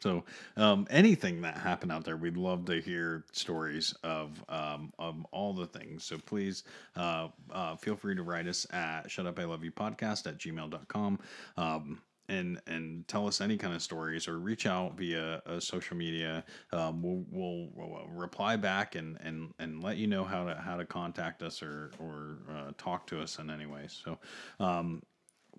So 0.00 0.24
um, 0.56 0.86
anything 0.90 1.40
that 1.42 1.56
happened 1.56 1.92
out 1.92 2.04
there, 2.04 2.16
we'd 2.16 2.36
love 2.36 2.64
to 2.66 2.80
hear 2.80 3.24
stories 3.32 3.94
of 4.02 4.42
um, 4.48 4.92
of 4.98 5.24
all 5.32 5.52
the 5.52 5.66
things. 5.66 6.04
So 6.04 6.18
please 6.18 6.64
uh, 6.96 7.28
uh, 7.50 7.76
feel 7.76 7.96
free 7.96 8.14
to 8.14 8.22
write 8.22 8.46
us 8.46 8.66
at 8.72 9.10
shut 9.10 9.26
up 9.26 9.38
I 9.38 9.44
love 9.44 9.64
you 9.64 9.72
podcast 9.72 10.26
at 10.26 10.38
gmail.com. 10.38 11.18
Um, 11.56 12.00
and 12.28 12.60
and 12.66 13.08
tell 13.08 13.26
us 13.26 13.40
any 13.40 13.56
kind 13.56 13.74
of 13.74 13.82
stories 13.82 14.28
or 14.28 14.38
reach 14.38 14.66
out 14.66 14.96
via 14.96 15.42
uh, 15.46 15.58
social 15.58 15.96
media. 15.96 16.44
Um, 16.72 17.02
we'll, 17.02 17.24
we'll, 17.30 17.68
we'll 17.74 18.06
reply 18.08 18.56
back 18.56 18.94
and, 18.94 19.16
and, 19.22 19.52
and 19.58 19.82
let 19.82 19.96
you 19.96 20.06
know 20.06 20.24
how 20.24 20.44
to 20.44 20.54
how 20.54 20.76
to 20.76 20.84
contact 20.84 21.42
us 21.42 21.62
or 21.62 21.90
or 21.98 22.38
uh, 22.50 22.72
talk 22.76 23.06
to 23.08 23.20
us 23.20 23.38
in 23.38 23.50
any 23.50 23.66
way. 23.66 23.86
So 23.88 24.18
um, 24.60 25.02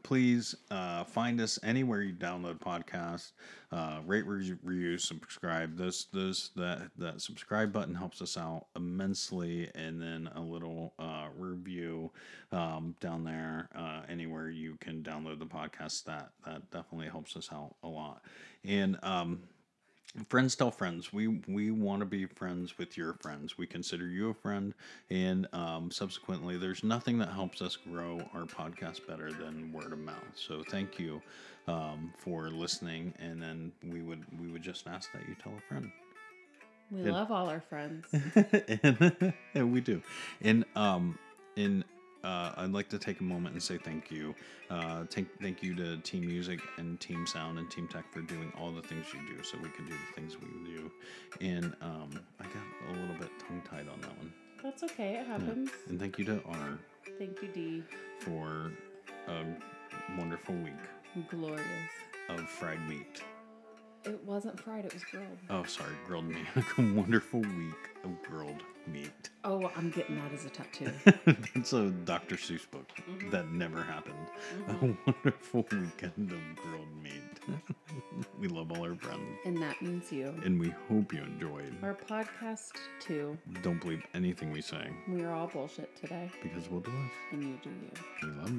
please 0.04 0.56
uh, 0.72 1.04
find 1.04 1.40
us 1.42 1.60
anywhere 1.64 2.02
you 2.02 2.14
download 2.14 2.60
podcasts. 2.60 3.32
Uh, 3.72 4.00
rate, 4.06 4.26
review, 4.26 4.98
subscribe. 4.98 5.78
Those, 5.78 6.08
those, 6.12 6.52
that 6.56 6.90
that 6.98 7.22
subscribe 7.22 7.72
button 7.72 7.94
helps 7.94 8.22
us 8.22 8.38
out 8.38 8.66
immensely, 8.76 9.70
and 9.76 10.02
then 10.02 10.30
a 10.36 10.42
little 10.42 10.94
uh, 10.98 11.28
review 11.38 12.12
um, 12.52 12.96
down 13.00 13.24
there. 13.24 13.70
Uh, 13.76 14.02
anywhere 14.10 14.50
you 14.50 14.76
can 14.80 15.04
download 15.04 15.40
the 15.40 15.46
podcast, 15.46 16.06
that 16.06 16.30
that 16.46 16.70
definitely 16.72 17.10
helps 17.10 17.36
us 17.36 17.50
out 17.52 17.76
a 17.84 17.88
lot. 17.88 18.24
And 18.64 18.98
um, 19.04 19.42
friends 20.28 20.56
tell 20.56 20.72
friends. 20.72 21.14
We 21.14 21.28
we 21.48 21.72
want 21.72 22.00
to 22.02 22.06
be 22.06 22.26
friends 22.26 22.78
with 22.78 22.98
your 22.98 23.14
friends. 23.22 23.58
We 23.58 23.68
consider 23.68 24.08
you 24.08 24.30
a 24.30 24.34
friend. 24.34 24.74
And 25.10 25.48
um, 25.54 25.92
subsequently 25.92 26.58
there's 26.58 26.84
nothing 26.84 27.18
that 27.20 27.30
helps 27.30 27.62
us 27.62 27.76
grow 27.76 28.20
our 28.34 28.44
podcast 28.46 29.06
better 29.08 29.32
than 29.32 29.72
word 29.72 29.94
of 29.94 30.00
mouth. 30.00 30.16
So 30.36 30.64
thank 30.70 31.00
you 31.00 31.22
um, 31.68 32.14
for 32.18 32.50
listening. 32.50 33.14
And 33.20 33.42
then 33.42 33.72
we 33.88 34.02
would 34.02 34.26
we 34.40 34.48
would 34.52 34.62
just 34.64 34.88
ask 34.88 35.12
that 35.14 35.22
you 35.28 35.36
tell 35.42 35.54
a 35.58 35.62
friend. 35.68 35.92
We 36.92 37.02
It- 37.02 37.12
love 37.12 37.32
all 37.32 37.48
our 37.50 37.62
friends. 37.62 38.06
and, 38.84 39.34
and 39.54 39.72
we 39.74 39.80
do. 39.82 40.02
And 40.42 40.66
um, 40.76 41.20
in 41.56 41.84
uh, 42.24 42.52
I'd 42.58 42.72
like 42.72 42.90
to 42.90 43.00
take 43.00 43.20
a 43.20 43.24
moment 43.24 43.54
and 43.54 43.64
say 43.64 43.78
thank 43.78 44.12
you. 44.12 44.36
Uh, 44.70 45.06
thank 45.06 45.28
thank 45.42 45.64
you 45.64 45.74
to 45.76 45.98
Team 45.98 46.26
Music 46.28 46.60
and 46.78 47.00
Team 47.00 47.26
Sound 47.26 47.58
and 47.60 47.70
Team 47.72 47.88
Tech 47.88 48.12
for 48.12 48.22
doing 48.22 48.52
all 48.60 48.72
the 48.72 48.82
things 48.82 49.06
you 49.14 49.36
do, 49.36 49.44
so 49.44 49.58
we 49.62 49.70
can 49.70 49.86
do 49.86 49.94
the 49.94 50.14
things 50.22 50.36
we 50.40 50.48
do. 50.72 50.92
And 51.42 51.74
um, 51.82 52.10
I 52.40 52.44
got 52.44 52.98
a 52.98 53.00
little 53.00 53.16
bit 53.16 53.30
tongue 53.40 53.62
tied 53.70 53.88
on 53.88 54.02
that 54.02 54.18
one. 54.18 54.34
That's 54.62 54.84
okay. 54.84 55.16
It 55.16 55.28
happens. 55.28 55.70
And 55.88 56.00
thank 56.00 56.20
you 56.20 56.26
to 56.26 56.42
Honor 56.46 56.80
Thank 57.18 57.42
you, 57.42 57.48
D. 57.48 57.84
for 58.20 58.72
a 59.28 59.44
wonderful 60.18 60.56
week 60.56 60.74
Glorious. 61.30 61.62
of 62.30 62.42
fried 62.50 62.86
meat. 62.88 63.24
It 64.06 64.24
wasn't 64.26 64.60
fried. 64.60 64.86
It 64.86 64.94
was 64.94 65.04
grilled. 65.04 65.38
Oh, 65.50 65.64
sorry, 65.64 65.94
grilled 66.06 66.26
meat. 66.26 66.46
a 66.78 66.82
wonderful 66.94 67.42
week 67.42 67.90
of 68.04 68.22
grilled 68.24 68.64
meat. 68.88 69.30
Oh, 69.44 69.72
I'm 69.76 69.90
getting 69.92 70.16
that 70.16 70.34
as 70.34 70.46
a 70.46 70.50
tattoo. 70.50 70.92
That's 71.56 71.74
a 71.74 71.90
Dr. 71.90 72.36
Seuss 72.36 72.70
book 72.70 72.88
Mhm. 73.10 73.32
that 73.32 73.50
never 73.52 73.82
happened. 73.84 74.28
Mhm. 74.68 74.98
A 75.08 75.12
wonderful 75.12 75.66
weekend 75.72 76.32
of 76.32 76.40
grilled 76.64 76.96
meat. 77.02 77.14
we 78.40 78.48
love 78.48 78.72
all 78.72 78.84
our 78.84 78.96
friends. 78.96 79.22
And 79.46 79.58
that 79.62 79.82
means 79.82 80.12
you. 80.12 80.34
And 80.44 80.60
we 80.60 80.70
hope 80.90 81.14
you 81.14 81.22
enjoyed. 81.22 81.74
Our 81.84 81.96
podcast, 81.96 82.74
too. 83.00 83.38
Don't 83.64 83.80
believe 83.82 84.04
anything 84.14 84.52
we 84.52 84.62
say 84.62 84.90
We 85.08 85.24
are 85.24 85.34
all 85.34 85.48
bullshit 85.48 85.96
today. 85.96 86.30
because 86.44 86.70
we'll 86.70 86.82
do 86.82 86.92
us. 86.92 87.12
And 87.32 87.44
you 87.44 87.60
do 87.64 87.70
you. 87.70 87.92
We 88.24 88.28
love 88.42 88.52